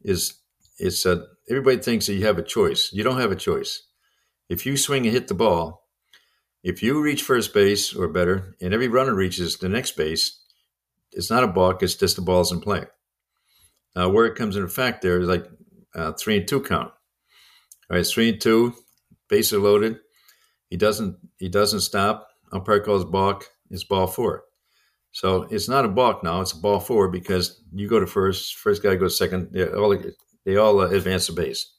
is 0.03 0.35
it's 0.79 1.05
uh, 1.05 1.25
everybody 1.51 1.79
thinks 1.79 2.07
that 2.07 2.15
you 2.15 2.27
have 2.27 2.39
a 2.39 2.43
choice. 2.43 2.91
You 2.93 3.03
don't 3.03 3.21
have 3.21 3.33
a 3.33 3.37
choice. 3.37 3.83
If 4.49 4.65
you 4.65 4.77
swing 4.77 5.05
and 5.05 5.15
hit 5.15 5.29
the 5.29 5.35
ball, 5.35 5.87
if 6.63 6.83
you 6.83 7.01
reach 7.01 7.23
first 7.23 7.53
base 7.53 7.95
or 7.95 8.09
better, 8.09 8.57
and 8.61 8.73
every 8.73 8.89
runner 8.89 9.15
reaches 9.15 9.59
the 9.59 9.69
next 9.69 9.97
base, 9.97 10.41
it's 11.13 11.31
not 11.31 11.45
a 11.45 11.49
balk. 11.49 11.83
It's 11.83 11.95
just 11.95 12.17
the 12.17 12.23
ball's 12.23 12.53
in 12.53 12.61
play. 12.61 12.85
Now, 13.97 14.09
where 14.11 14.27
it 14.27 14.37
comes 14.37 14.57
into 14.57 14.67
effect 14.67 15.03
there 15.03 15.21
is 15.21 15.29
like 15.29 15.47
uh, 15.95 16.13
three 16.13 16.39
and 16.39 16.49
two 16.49 16.61
count. 16.61 16.93
All 17.91 17.97
right, 17.97 18.07
three 18.07 18.31
and 18.31 18.41
two, 18.41 18.75
bases 19.29 19.59
loaded. 19.59 19.99
He 20.71 20.77
doesn't 20.77 21.17
he 21.39 21.49
doesn't 21.49 21.81
stop. 21.81 22.29
Umpire 22.53 22.81
calls 22.81 23.05
balk. 23.05 23.49
It's 23.71 23.85
ball 23.85 24.07
four. 24.07 24.45
So 25.13 25.45
it's 25.51 25.69
not 25.69 25.85
a 25.85 25.89
balk 25.89 26.23
now; 26.23 26.41
it's 26.41 26.53
a 26.53 26.61
ball 26.61 26.81
four 26.81 27.09
because 27.09 27.61
you 27.73 27.89
go 27.89 28.01
to 28.01 28.07
first, 28.07 28.57
first 28.57 28.83
guy 28.83 28.95
goes 28.97 29.19
second. 29.19 29.51
They 29.53 29.67
all 29.67 29.97
they 30.45 30.57
all 30.57 30.81
uh, 30.81 30.89
advance 30.89 31.27
the 31.27 31.33
base. 31.33 31.75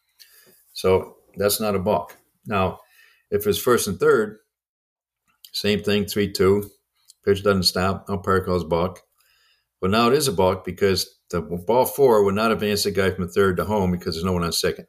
So 0.74 1.18
that's 1.38 1.62
not 1.62 1.76
a 1.76 1.80
balk. 1.80 2.18
Now, 2.46 2.80
if 3.32 3.46
it's 3.48 3.60
first 3.60 3.88
and 3.88 4.00
third, 4.00 4.40
same 5.54 5.82
thing, 5.82 6.06
three 6.06 6.32
two. 6.32 6.70
Pitch 7.26 7.44
doesn't 7.44 7.64
stop. 7.64 8.06
Umpire 8.10 8.44
calls 8.44 8.64
balk. 8.64 9.02
But 9.82 9.92
now 9.92 10.08
it 10.08 10.14
is 10.14 10.28
a 10.28 10.34
balk 10.34 10.66
because 10.66 11.20
the 11.30 11.42
ball 11.42 11.86
four 11.86 12.24
would 12.24 12.36
not 12.36 12.52
advance 12.52 12.84
the 12.84 12.92
guy 12.92 13.12
from 13.12 13.30
third 13.30 13.58
to 13.58 13.66
home 13.66 13.92
because 13.92 14.16
there's 14.16 14.26
no 14.26 14.34
one 14.34 14.44
on 14.44 14.52
second. 14.52 14.88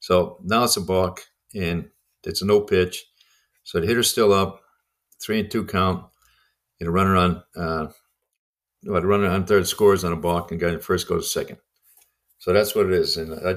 So 0.00 0.38
now 0.44 0.64
it's 0.64 0.76
a 0.76 0.80
balk 0.80 1.20
and 1.54 1.88
it's 2.24 2.42
a 2.42 2.46
no 2.46 2.60
pitch. 2.60 3.04
So 3.64 3.80
the 3.80 3.86
hitter's 3.86 4.10
still 4.10 4.32
up, 4.32 4.60
three 5.20 5.40
and 5.40 5.50
two 5.50 5.64
count 5.64 6.04
you 6.78 6.86
know, 6.86 6.92
runner 6.92 7.16
on 7.16 7.42
uh, 7.56 7.86
what 8.84 9.04
runner 9.04 9.26
on 9.26 9.44
third 9.44 9.66
scores 9.66 10.04
on 10.04 10.12
a 10.12 10.16
balk 10.16 10.50
and 10.50 10.60
guy 10.60 10.68
in 10.68 10.80
first 10.80 11.08
goes 11.08 11.32
second. 11.32 11.58
So 12.38 12.52
that's 12.52 12.74
what 12.74 12.86
it 12.86 12.92
is. 12.92 13.16
And 13.16 13.34
I, 13.34 13.56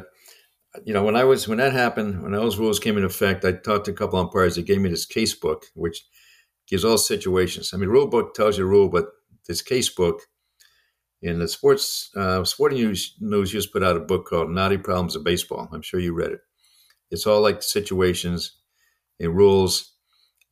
you 0.84 0.94
know, 0.94 1.04
when 1.04 1.16
I 1.16 1.24
was 1.24 1.48
when 1.48 1.60
that 1.60 1.74
happened, 1.74 2.22
when 2.24 2.32
those 2.32 2.58
rules 2.58 2.80
came 2.80 2.96
into 2.96 3.08
effect, 3.08 3.46
I 3.46 3.52
talked 3.52 3.86
to 3.86 3.92
a 3.92 3.96
couple 3.96 4.20
umpires. 4.20 4.56
They 4.56 4.64
gave 4.64 4.82
me 4.82 4.90
this 4.90 5.06
case 5.06 5.36
book, 5.36 5.66
which 5.76 6.04
gives 6.68 6.86
all 6.86 6.98
situations. 6.98 7.74
I 7.74 7.78
mean, 7.78 7.90
rule 7.90 8.08
book 8.08 8.34
tells 8.34 8.58
you 8.58 8.66
rule, 8.66 8.90
but 8.90 9.08
this 9.48 9.62
case 9.62 9.90
book 9.90 10.22
in 11.22 11.40
the 11.40 11.48
sports 11.48 12.10
uh, 12.16 12.44
sporting 12.44 12.80
news, 12.80 13.16
news 13.20 13.52
just 13.52 13.72
put 13.72 13.84
out 13.84 13.98
a 13.98 14.00
book 14.00 14.26
called 14.28 14.50
"Knotty 14.50 14.78
Problems 14.78 15.16
of 15.16 15.24
Baseball." 15.24 15.70
I'm 15.72 15.84
sure 15.84 16.00
you 16.00 16.14
read 16.14 16.32
it. 16.32 16.40
It's 17.12 17.28
all 17.28 17.42
like 17.42 17.62
situations 17.62 18.58
and 19.20 19.36
rules 19.36 19.92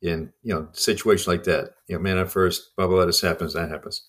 in 0.02 0.32
you 0.42 0.54
know 0.54 0.68
situations 0.72 1.28
like 1.28 1.44
that. 1.44 1.70
You 1.88 1.96
know, 1.96 2.02
man 2.02 2.18
at 2.18 2.30
first, 2.30 2.74
blah 2.76 2.86
blah 2.86 2.96
blah. 2.96 3.06
This 3.06 3.20
happens, 3.20 3.54
that 3.54 3.70
happens. 3.70 4.08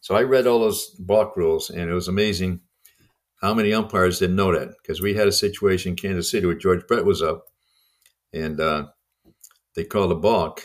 So 0.00 0.14
I 0.14 0.22
read 0.22 0.46
all 0.46 0.60
those 0.60 0.90
balk 0.98 1.36
rules, 1.36 1.70
and 1.70 1.88
it 1.90 1.94
was 1.94 2.08
amazing 2.08 2.60
how 3.40 3.54
many 3.54 3.72
umpires 3.72 4.18
didn't 4.18 4.36
know 4.36 4.52
that 4.52 4.70
because 4.82 5.00
we 5.00 5.14
had 5.14 5.28
a 5.28 5.32
situation 5.32 5.90
in 5.90 5.96
Kansas 5.96 6.30
City 6.30 6.46
where 6.46 6.54
George 6.54 6.86
Brett 6.86 7.04
was 7.04 7.22
up, 7.22 7.46
and 8.32 8.60
uh, 8.60 8.86
they 9.74 9.84
called 9.84 10.12
a 10.12 10.16
balk. 10.16 10.62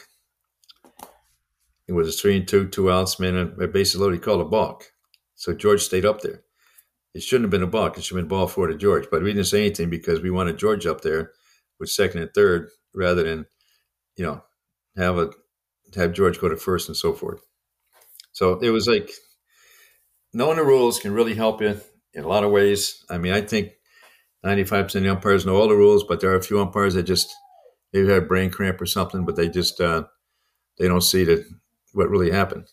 It 1.88 1.93
was 1.93 2.09
a 2.09 2.11
three 2.11 2.38
and 2.38 2.47
two, 2.47 2.67
two 2.67 2.91
outs, 2.91 3.19
man, 3.19 3.55
a 3.59 3.67
bases 3.67 4.01
loaded. 4.01 4.15
He 4.15 4.21
called 4.21 4.41
a 4.41 4.45
balk, 4.45 4.91
so 5.36 5.53
George 5.53 5.82
stayed 5.82 6.05
up 6.05 6.21
there. 6.21 6.43
It 7.13 7.23
shouldn't 7.23 7.45
have 7.45 7.51
been 7.51 7.63
a 7.63 7.67
balk. 7.67 7.97
It 7.97 8.03
should 8.03 8.15
have 8.15 8.23
been 8.23 8.30
ball 8.30 8.47
four 8.47 8.67
to 8.67 8.78
George, 8.78 9.07
but 9.09 9.23
we 9.23 9.34
didn't 9.34 9.47
say 9.47 9.61
anything 9.61 9.89
because 9.89 10.21
we 10.21 10.30
wanted 10.30 10.59
George 10.59 10.86
up 10.86 11.01
there 11.01 11.32
with 11.80 11.89
second 11.89 12.21
and 12.21 12.34
third 12.34 12.69
rather 12.93 13.23
than, 13.23 13.45
you 14.17 14.25
know, 14.25 14.43
have 14.97 15.17
a 15.17 15.29
have 15.95 16.13
George 16.13 16.39
go 16.39 16.49
to 16.49 16.57
first 16.57 16.89
and 16.89 16.97
so 16.97 17.13
forth. 17.13 17.41
So 18.31 18.59
it 18.59 18.69
was 18.69 18.87
like 18.87 19.11
knowing 20.33 20.57
the 20.57 20.63
rules 20.63 20.99
can 20.99 21.13
really 21.13 21.35
help 21.35 21.61
you 21.61 21.79
in 22.13 22.23
a 22.23 22.27
lot 22.27 22.43
of 22.43 22.51
ways. 22.51 23.05
I 23.09 23.17
mean, 23.17 23.33
I 23.33 23.41
think 23.41 23.71
95% 24.45 24.95
of 24.95 25.03
the 25.03 25.09
umpires 25.09 25.45
know 25.45 25.55
all 25.55 25.67
the 25.67 25.75
rules, 25.75 26.03
but 26.03 26.19
there 26.19 26.31
are 26.31 26.37
a 26.37 26.43
few 26.43 26.59
umpires 26.59 26.93
that 26.93 27.03
just 27.03 27.33
maybe 27.93 28.07
have 28.07 28.23
a 28.23 28.25
brain 28.25 28.49
cramp 28.49 28.81
or 28.81 28.85
something, 28.85 29.25
but 29.25 29.35
they 29.35 29.49
just 29.49 29.79
uh, 29.79 30.03
they 30.77 30.87
don't 30.87 31.01
see 31.01 31.23
that 31.23 31.45
what 31.93 32.09
really 32.09 32.31
happened. 32.31 32.67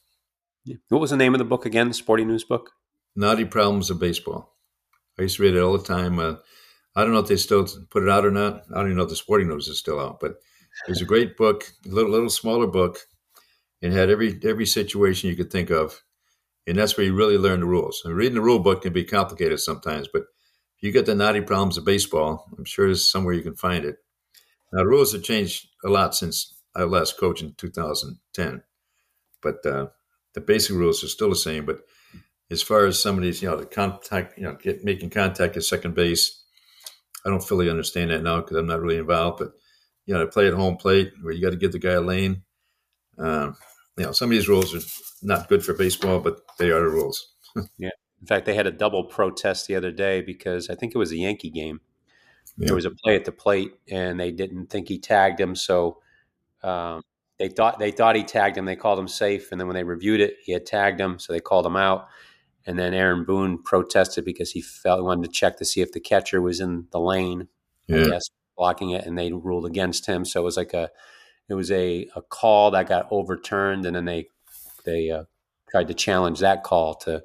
Yeah. 0.64 0.76
What 0.88 1.00
was 1.00 1.10
the 1.10 1.16
name 1.16 1.34
of 1.34 1.38
the 1.38 1.44
book 1.44 1.66
again? 1.66 1.88
The 1.88 1.94
sporting 1.94 2.28
news 2.28 2.44
book? 2.44 2.70
Knotty 3.16 3.44
Problems 3.44 3.90
of 3.90 4.00
Baseball. 4.00 4.54
I 5.18 5.22
used 5.22 5.36
to 5.36 5.42
read 5.42 5.54
it 5.54 5.60
all 5.60 5.76
the 5.76 5.84
time. 5.84 6.18
Uh, 6.18 6.36
I 6.96 7.02
don't 7.02 7.12
know 7.12 7.20
if 7.20 7.28
they 7.28 7.36
still 7.36 7.66
put 7.90 8.02
it 8.02 8.08
out 8.08 8.24
or 8.24 8.30
not. 8.30 8.64
I 8.70 8.76
don't 8.76 8.86
even 8.86 8.96
know 8.96 9.04
if 9.04 9.08
the 9.08 9.16
sporting 9.16 9.48
news 9.48 9.68
is 9.68 9.78
still 9.78 10.00
out, 10.00 10.20
but 10.20 10.36
it 10.86 10.90
was 10.90 11.00
a 11.00 11.06
great 11.06 11.36
book, 11.36 11.64
a 11.84 11.88
little, 11.88 12.10
little 12.10 12.30
smaller 12.30 12.66
book, 12.66 12.98
and 13.82 13.92
had 13.92 14.10
every 14.10 14.38
every 14.44 14.66
situation 14.66 15.30
you 15.30 15.36
could 15.36 15.50
think 15.50 15.70
of 15.70 16.02
and 16.66 16.78
that's 16.78 16.96
where 16.96 17.06
you 17.06 17.14
really 17.14 17.36
learn 17.36 17.60
the 17.60 17.66
rules. 17.66 18.02
And 18.04 18.14
reading 18.14 18.34
the 18.34 18.40
rule 18.40 18.58
book 18.58 18.82
can 18.82 18.92
be 18.92 19.04
complicated 19.04 19.60
sometimes, 19.60 20.08
but 20.08 20.22
if 20.76 20.82
you 20.82 20.92
get 20.92 21.06
the 21.06 21.14
knotty 21.14 21.40
problems 21.40 21.76
of 21.76 21.84
baseball, 21.84 22.46
I'm 22.56 22.64
sure 22.64 22.86
there's 22.86 23.10
somewhere 23.10 23.34
you 23.34 23.42
can 23.42 23.56
find 23.56 23.84
it. 23.84 23.96
Now, 24.72 24.82
the 24.82 24.88
rules 24.88 25.12
have 25.12 25.22
changed 25.22 25.68
a 25.84 25.88
lot 25.88 26.14
since 26.14 26.58
I 26.74 26.82
last 26.84 27.18
coached 27.18 27.42
in 27.42 27.54
2010, 27.54 28.62
but 29.42 29.64
uh, 29.64 29.86
the 30.32 30.40
basic 30.40 30.74
rules 30.74 31.04
are 31.04 31.08
still 31.08 31.28
the 31.28 31.36
same. 31.36 31.64
But 31.66 31.80
as 32.50 32.62
far 32.62 32.86
as 32.86 33.00
some 33.00 33.16
of 33.16 33.22
these, 33.22 33.42
you 33.42 33.48
know, 33.48 33.56
the 33.56 33.66
contact, 33.66 34.36
you 34.36 34.44
know, 34.44 34.54
get, 34.54 34.84
making 34.84 35.10
contact 35.10 35.56
at 35.56 35.64
second 35.64 35.94
base, 35.94 36.42
I 37.24 37.30
don't 37.30 37.46
fully 37.46 37.70
understand 37.70 38.10
that 38.10 38.22
now 38.22 38.40
because 38.40 38.56
I'm 38.56 38.66
not 38.66 38.80
really 38.80 38.98
involved. 38.98 39.38
But 39.38 39.52
you 40.06 40.14
know, 40.14 40.20
to 40.20 40.30
play 40.30 40.46
at 40.46 40.54
home 40.54 40.76
plate 40.76 41.12
where 41.22 41.32
you 41.32 41.42
got 41.42 41.50
to 41.50 41.56
give 41.56 41.72
the 41.72 41.78
guy 41.78 41.92
a 41.92 42.00
lane. 42.00 42.42
Um, 43.18 43.56
you 43.96 44.04
know, 44.04 44.12
some 44.12 44.26
of 44.26 44.30
these 44.30 44.48
rules 44.48 44.74
are 44.74 44.86
not 45.22 45.48
good 45.48 45.64
for 45.64 45.72
baseball, 45.72 46.20
but 46.20 46.40
they 46.58 46.70
are 46.70 46.80
the 46.80 46.88
rules. 46.88 47.34
yeah. 47.78 47.90
In 48.20 48.26
fact, 48.26 48.46
they 48.46 48.54
had 48.54 48.66
a 48.66 48.72
double 48.72 49.04
protest 49.04 49.66
the 49.66 49.76
other 49.76 49.92
day 49.92 50.20
because 50.22 50.70
I 50.70 50.74
think 50.74 50.94
it 50.94 50.98
was 50.98 51.12
a 51.12 51.16
Yankee 51.16 51.50
game. 51.50 51.80
Yeah. 52.56 52.66
There 52.66 52.74
was 52.74 52.84
a 52.84 52.90
play 52.90 53.16
at 53.16 53.24
the 53.24 53.32
plate, 53.32 53.72
and 53.90 54.18
they 54.18 54.30
didn't 54.30 54.70
think 54.70 54.88
he 54.88 54.98
tagged 54.98 55.40
him, 55.40 55.54
so 55.54 55.98
um, 56.62 57.02
they 57.38 57.48
thought 57.48 57.78
they 57.78 57.90
thought 57.90 58.16
he 58.16 58.22
tagged 58.22 58.56
him. 58.56 58.64
They 58.64 58.76
called 58.76 58.98
him 58.98 59.08
safe, 59.08 59.50
and 59.50 59.60
then 59.60 59.66
when 59.66 59.74
they 59.74 59.82
reviewed 59.82 60.20
it, 60.20 60.36
he 60.42 60.52
had 60.52 60.66
tagged 60.66 61.00
him, 61.00 61.18
so 61.18 61.32
they 61.32 61.40
called 61.40 61.66
him 61.66 61.76
out. 61.76 62.06
And 62.66 62.78
then 62.78 62.94
Aaron 62.94 63.24
Boone 63.24 63.62
protested 63.62 64.24
because 64.24 64.52
he 64.52 64.62
felt 64.62 65.00
he 65.00 65.04
wanted 65.04 65.24
to 65.24 65.32
check 65.32 65.58
to 65.58 65.64
see 65.64 65.82
if 65.82 65.92
the 65.92 66.00
catcher 66.00 66.40
was 66.40 66.60
in 66.60 66.86
the 66.92 67.00
lane, 67.00 67.48
yeah. 67.88 68.18
Blocking 68.56 68.90
it, 68.90 69.04
and 69.04 69.18
they 69.18 69.32
ruled 69.32 69.66
against 69.66 70.06
him. 70.06 70.24
So 70.24 70.40
it 70.40 70.44
was 70.44 70.56
like 70.56 70.74
a 70.74 70.90
it 71.48 71.54
was 71.54 71.70
a, 71.70 72.08
a 72.14 72.22
call 72.22 72.70
that 72.70 72.88
got 72.88 73.08
overturned, 73.10 73.84
and 73.84 73.96
then 73.96 74.04
they 74.04 74.28
they 74.84 75.10
uh, 75.10 75.24
tried 75.70 75.88
to 75.88 75.94
challenge 75.94 76.40
that 76.40 76.62
call 76.62 76.94
to 76.94 77.24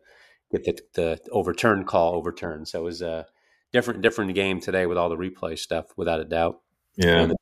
get 0.51 0.65
the, 0.65 0.79
the 0.93 1.19
overturned 1.31 1.87
call 1.87 2.15
overturned. 2.15 2.67
So 2.67 2.79
it 2.79 2.83
was 2.83 3.01
a 3.01 3.27
different 3.71 4.01
different 4.01 4.33
game 4.33 4.59
today 4.59 4.85
with 4.85 4.97
all 4.97 5.09
the 5.09 5.17
replay 5.17 5.57
stuff, 5.57 5.85
without 5.95 6.19
a 6.19 6.25
doubt. 6.25 6.61
Yeah. 6.95 7.19
And, 7.21 7.35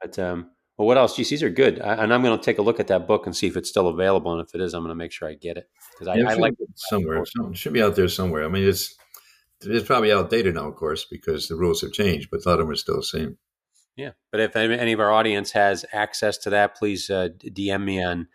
but 0.00 0.18
um, 0.18 0.50
well, 0.76 0.86
what 0.86 0.98
else? 0.98 1.16
Geez, 1.16 1.30
these 1.30 1.42
are 1.42 1.50
good, 1.50 1.80
I, 1.80 1.94
and 1.94 2.12
I'm 2.12 2.22
going 2.22 2.38
to 2.38 2.44
take 2.44 2.58
a 2.58 2.62
look 2.62 2.80
at 2.80 2.88
that 2.88 3.06
book 3.06 3.26
and 3.26 3.34
see 3.34 3.46
if 3.46 3.56
it's 3.56 3.68
still 3.70 3.88
available. 3.88 4.32
And 4.32 4.46
if 4.46 4.54
it 4.54 4.60
is, 4.60 4.74
I'm 4.74 4.82
going 4.82 4.90
to 4.90 4.94
make 4.96 5.12
sure 5.12 5.28
I 5.28 5.34
get 5.34 5.56
it 5.56 5.68
because 5.92 6.08
I, 6.08 6.16
yeah, 6.16 6.30
I 6.30 6.34
like 6.34 6.54
it 6.58 6.68
somewhere. 6.74 7.22
It 7.22 7.56
should 7.56 7.72
be 7.72 7.82
out 7.82 7.96
there 7.96 8.08
somewhere. 8.08 8.44
I 8.44 8.48
mean, 8.48 8.68
it's 8.68 8.96
it's 9.66 9.86
probably 9.86 10.12
outdated 10.12 10.54
now, 10.54 10.68
of 10.68 10.76
course, 10.76 11.04
because 11.04 11.48
the 11.48 11.56
rules 11.56 11.80
have 11.80 11.92
changed, 11.92 12.28
but 12.30 12.44
a 12.44 12.48
lot 12.48 12.60
of 12.60 12.66
them 12.66 12.70
are 12.70 12.76
still 12.76 12.96
the 12.96 13.02
same. 13.02 13.38
Yeah, 13.96 14.10
but 14.32 14.40
if 14.40 14.56
any 14.56 14.92
of 14.92 15.00
our 15.00 15.12
audience 15.12 15.52
has 15.52 15.84
access 15.92 16.36
to 16.38 16.50
that, 16.50 16.76
please 16.76 17.08
uh, 17.10 17.28
DM 17.44 17.84
me 17.84 18.02
on 18.02 18.26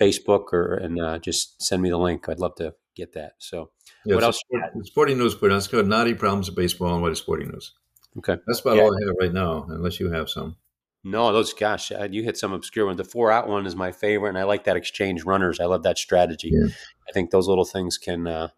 Facebook 0.00 0.52
or 0.52 0.74
and 0.74 1.00
uh, 1.00 1.18
just 1.18 1.60
send 1.62 1.82
me 1.82 1.90
the 1.90 1.98
link. 1.98 2.28
I'd 2.28 2.38
love 2.38 2.54
to 2.56 2.74
get 2.94 3.14
that. 3.14 3.32
So, 3.38 3.70
yeah, 4.04 4.14
what 4.14 4.24
else? 4.24 4.38
Sport, 4.38 4.86
sporting 4.86 5.18
news. 5.18 5.36
It's 5.40 5.66
called 5.66 5.88
"Knotty 5.88 6.14
Problems 6.14 6.48
of 6.48 6.54
Baseball" 6.54 6.94
and 6.94 7.02
what 7.02 7.12
is 7.12 7.18
sporting 7.18 7.48
news. 7.48 7.72
Okay, 8.18 8.36
that's 8.46 8.60
about 8.60 8.76
yeah. 8.76 8.82
all 8.82 8.94
I 8.94 9.06
have 9.06 9.16
right 9.20 9.32
now, 9.32 9.66
unless 9.68 9.98
you 9.98 10.10
have 10.12 10.30
some. 10.30 10.56
No, 11.04 11.32
those 11.32 11.52
gosh, 11.52 11.90
uh, 11.90 12.06
you 12.10 12.22
hit 12.22 12.36
some 12.36 12.52
obscure 12.52 12.86
ones. 12.86 12.98
The 12.98 13.04
four 13.04 13.32
out 13.32 13.48
one 13.48 13.66
is 13.66 13.74
my 13.74 13.90
favorite, 13.90 14.28
and 14.28 14.38
I 14.38 14.44
like 14.44 14.64
that 14.64 14.76
exchange 14.76 15.24
runners. 15.24 15.58
I 15.58 15.64
love 15.64 15.82
that 15.82 15.98
strategy. 15.98 16.50
Yeah. 16.52 16.68
I 17.08 17.12
think 17.12 17.30
those 17.30 17.48
little 17.48 17.64
things 17.64 17.98
can 17.98 18.28
uh, 18.28 18.48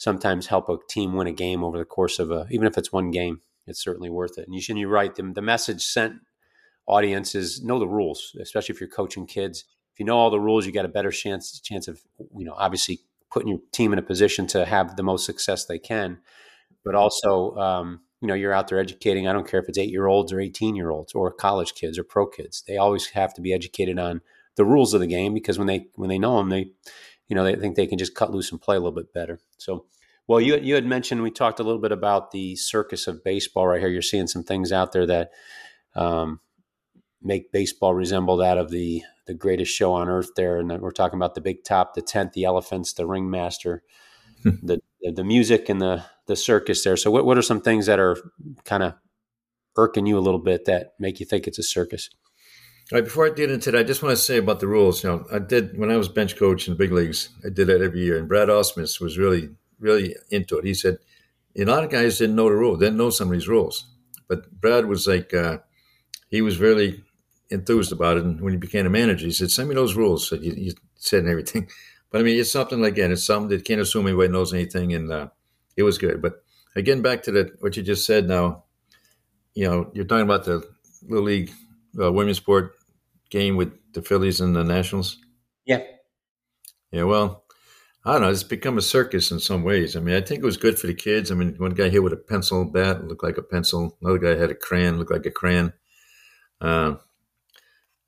sometimes 0.00 0.46
help 0.46 0.66
a 0.70 0.78
team 0.88 1.12
win 1.12 1.26
a 1.26 1.32
game 1.32 1.62
over 1.62 1.76
the 1.76 1.84
course 1.84 2.18
of 2.18 2.30
a, 2.30 2.46
even 2.50 2.66
if 2.66 2.78
it's 2.78 2.90
one 2.90 3.10
game 3.10 3.40
it's 3.66 3.82
certainly 3.82 4.10
worth 4.10 4.38
it. 4.38 4.46
And 4.46 4.54
you 4.54 4.60
should, 4.60 4.76
you're 4.76 4.88
right. 4.88 5.14
The, 5.14 5.22
the 5.22 5.42
message 5.42 5.82
sent 5.82 6.14
audiences 6.86 7.62
know 7.62 7.78
the 7.78 7.86
rules, 7.86 8.36
especially 8.40 8.74
if 8.74 8.80
you're 8.80 8.88
coaching 8.88 9.26
kids. 9.26 9.64
If 9.92 10.00
you 10.00 10.06
know 10.06 10.18
all 10.18 10.30
the 10.30 10.40
rules, 10.40 10.66
you 10.66 10.72
got 10.72 10.84
a 10.84 10.88
better 10.88 11.10
chance 11.10 11.60
chance 11.60 11.86
of 11.86 12.00
you 12.36 12.44
know 12.44 12.54
obviously 12.56 13.00
putting 13.30 13.48
your 13.48 13.60
team 13.72 13.92
in 13.92 13.98
a 13.98 14.02
position 14.02 14.46
to 14.48 14.64
have 14.64 14.96
the 14.96 15.02
most 15.02 15.24
success 15.24 15.64
they 15.64 15.78
can. 15.78 16.18
But 16.84 16.94
also, 16.94 17.54
um, 17.56 18.00
you 18.20 18.28
know, 18.28 18.34
you're 18.34 18.52
out 18.52 18.68
there 18.68 18.80
educating. 18.80 19.28
I 19.28 19.32
don't 19.32 19.48
care 19.48 19.60
if 19.60 19.68
it's 19.68 19.78
eight 19.78 19.90
year 19.90 20.06
olds 20.06 20.32
or 20.32 20.40
eighteen 20.40 20.74
year 20.74 20.90
olds 20.90 21.12
or 21.12 21.30
college 21.30 21.74
kids 21.74 21.98
or 21.98 22.04
pro 22.04 22.26
kids. 22.26 22.64
They 22.66 22.76
always 22.76 23.06
have 23.10 23.34
to 23.34 23.40
be 23.40 23.52
educated 23.52 23.98
on 23.98 24.20
the 24.56 24.64
rules 24.64 24.94
of 24.94 25.00
the 25.00 25.06
game 25.06 25.32
because 25.34 25.58
when 25.58 25.68
they 25.68 25.86
when 25.94 26.08
they 26.08 26.18
know 26.18 26.38
them, 26.38 26.48
they 26.48 26.72
you 27.30 27.36
know 27.36 27.44
they 27.44 27.54
think 27.54 27.76
they 27.76 27.86
can 27.86 27.96
just 27.96 28.14
cut 28.14 28.32
loose 28.32 28.50
and 28.50 28.60
play 28.60 28.76
a 28.76 28.80
little 28.80 28.94
bit 28.94 29.14
better. 29.14 29.38
So 29.56 29.86
well, 30.26 30.40
you 30.40 30.58
you 30.58 30.74
had 30.74 30.84
mentioned 30.84 31.22
we 31.22 31.30
talked 31.30 31.60
a 31.60 31.62
little 31.62 31.80
bit 31.80 31.92
about 31.92 32.32
the 32.32 32.56
circus 32.56 33.06
of 33.06 33.24
baseball 33.24 33.68
right 33.68 33.80
here. 33.80 33.88
You're 33.88 34.02
seeing 34.02 34.26
some 34.26 34.42
things 34.42 34.72
out 34.72 34.92
there 34.92 35.06
that 35.06 35.30
um, 35.94 36.40
make 37.22 37.52
baseball 37.52 37.94
resemble 37.94 38.36
that 38.38 38.58
of 38.58 38.70
the 38.70 39.02
the 39.26 39.34
greatest 39.34 39.72
show 39.72 39.92
on 39.92 40.08
earth. 40.08 40.30
There, 40.36 40.58
and 40.58 40.80
we're 40.80 40.90
talking 40.90 41.18
about 41.18 41.34
the 41.34 41.40
big 41.40 41.64
top, 41.64 41.94
the 41.94 42.02
tent, 42.02 42.32
the 42.32 42.44
elephants, 42.44 42.92
the 42.92 43.06
ringmaster, 43.06 43.84
hmm. 44.42 44.50
the, 44.62 44.80
the 45.00 45.24
music, 45.24 45.68
and 45.68 45.80
the 45.80 46.04
the 46.26 46.36
circus 46.36 46.82
there. 46.84 46.96
So, 46.96 47.10
what 47.10 47.24
what 47.24 47.38
are 47.38 47.42
some 47.42 47.60
things 47.60 47.86
that 47.86 48.00
are 48.00 48.16
kind 48.64 48.82
of 48.82 48.94
irking 49.76 50.06
you 50.06 50.18
a 50.18 50.20
little 50.20 50.40
bit 50.40 50.64
that 50.64 50.94
make 50.98 51.20
you 51.20 51.26
think 51.26 51.46
it's 51.46 51.58
a 51.58 51.62
circus? 51.62 52.10
Right, 52.92 53.04
before 53.04 53.26
I 53.26 53.30
get 53.30 53.52
into 53.52 53.70
that, 53.70 53.78
I 53.78 53.84
just 53.84 54.02
want 54.02 54.16
to 54.16 54.22
say 54.22 54.38
about 54.38 54.58
the 54.58 54.66
rules. 54.66 55.04
You 55.04 55.10
know, 55.10 55.26
I 55.32 55.38
did 55.38 55.78
when 55.78 55.92
I 55.92 55.96
was 55.96 56.08
bench 56.08 56.36
coach 56.36 56.66
in 56.66 56.74
the 56.74 56.78
big 56.78 56.90
leagues. 56.90 57.28
I 57.44 57.48
did 57.48 57.68
that 57.68 57.80
every 57.80 58.00
year, 58.00 58.18
and 58.18 58.28
Brad 58.28 58.48
Ausmus 58.48 59.00
was 59.00 59.16
really 59.16 59.50
really 59.80 60.14
into 60.30 60.58
it. 60.58 60.64
He 60.64 60.74
said, 60.74 60.98
a 61.56 61.64
lot 61.64 61.82
of 61.82 61.90
guys 61.90 62.18
didn't 62.18 62.36
know 62.36 62.48
the 62.48 62.54
rules, 62.54 62.78
didn't 62.78 62.98
know 62.98 63.10
some 63.10 63.28
of 63.28 63.32
these 63.32 63.48
rules. 63.48 63.86
But 64.28 64.50
Brad 64.52 64.86
was 64.86 65.06
like, 65.06 65.34
uh, 65.34 65.58
he 66.28 66.42
was 66.42 66.58
really 66.58 67.02
enthused 67.50 67.90
about 67.90 68.18
it. 68.18 68.24
And 68.24 68.40
when 68.40 68.52
he 68.52 68.58
became 68.58 68.86
a 68.86 68.90
manager, 68.90 69.26
he 69.26 69.32
said, 69.32 69.50
send 69.50 69.68
me 69.68 69.74
those 69.74 69.96
rules. 69.96 70.28
So 70.28 70.36
you, 70.36 70.52
you 70.52 70.72
said 70.96 71.20
and 71.20 71.28
everything. 71.28 71.68
But 72.12 72.22
I 72.22 72.24
mean, 72.24 72.40
it's 72.40 72.50
something 72.50 72.82
like 72.82 72.94
again, 72.94 73.12
it's 73.12 73.24
something 73.24 73.56
that 73.56 73.64
can't 73.64 73.80
assume 73.80 74.08
anybody 74.08 74.32
knows 74.32 74.52
anything. 74.52 74.94
And 74.94 75.12
uh, 75.12 75.28
it 75.76 75.84
was 75.84 75.96
good. 75.96 76.20
But 76.20 76.42
again, 76.74 77.02
back 77.02 77.22
to 77.22 77.30
the, 77.30 77.52
what 77.60 77.76
you 77.76 77.84
just 77.84 78.04
said 78.04 78.26
now, 78.26 78.64
you 79.54 79.68
know, 79.68 79.92
you're 79.94 80.06
talking 80.06 80.24
about 80.24 80.44
the 80.44 80.68
Little 81.06 81.26
League 81.26 81.52
uh, 81.96 82.10
women's 82.10 82.38
sport 82.38 82.74
game 83.30 83.56
with 83.56 83.72
the 83.94 84.02
Phillies 84.02 84.40
and 84.40 84.54
the 84.56 84.64
Nationals. 84.64 85.18
Yeah. 85.64 85.82
Yeah. 86.92 87.04
Well, 87.04 87.44
I 88.04 88.12
don't 88.12 88.22
know. 88.22 88.30
It's 88.30 88.42
become 88.44 88.78
a 88.78 88.82
circus 88.82 89.30
in 89.30 89.40
some 89.40 89.64
ways. 89.64 89.96
I 89.96 90.00
mean, 90.00 90.16
I 90.16 90.20
think 90.22 90.42
it 90.42 90.46
was 90.46 90.56
good 90.56 90.78
for 90.78 90.86
the 90.86 90.94
kids. 90.94 91.30
I 91.30 91.34
mean, 91.34 91.54
one 91.58 91.74
guy 91.74 91.88
hit 91.90 92.02
with 92.02 92.12
a 92.14 92.16
pencil 92.18 92.64
bat 92.64 93.06
looked 93.06 93.24
like 93.24 93.38
a 93.38 93.42
pencil. 93.42 93.96
Another 94.02 94.18
guy 94.18 94.36
had 94.36 94.50
a 94.50 94.54
crayon, 94.54 94.98
looked 94.98 95.12
like 95.12 95.26
a 95.26 95.30
crayon. 95.30 95.72
Uh, 96.60 96.96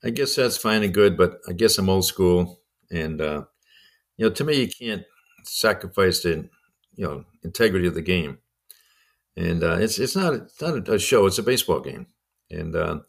I 0.03 0.09
guess 0.09 0.35
that's 0.35 0.57
fine 0.57 0.83
and 0.83 0.93
good, 0.93 1.17
but 1.17 1.39
I 1.47 1.53
guess 1.53 1.77
I'm 1.77 1.89
old 1.89 2.05
school, 2.05 2.59
and 2.91 3.21
uh, 3.21 3.45
you 4.17 4.27
know, 4.27 4.33
to 4.33 4.43
me, 4.43 4.61
you 4.61 4.69
can't 4.69 5.05
sacrifice 5.45 6.21
the 6.23 6.49
you 6.95 7.05
know 7.05 7.25
integrity 7.43 7.87
of 7.87 7.95
the 7.95 8.01
game. 8.01 8.39
and 9.35 9.63
uh, 9.63 9.77
it's 9.79 9.99
it's 9.99 10.15
not 10.15 10.33
it's 10.33 10.61
not 10.61 10.87
a 10.87 10.99
show; 10.99 11.25
it's 11.25 11.37
a 11.39 11.43
baseball 11.43 11.79
game, 11.79 12.07
and 12.51 12.75
uh, 12.75 12.99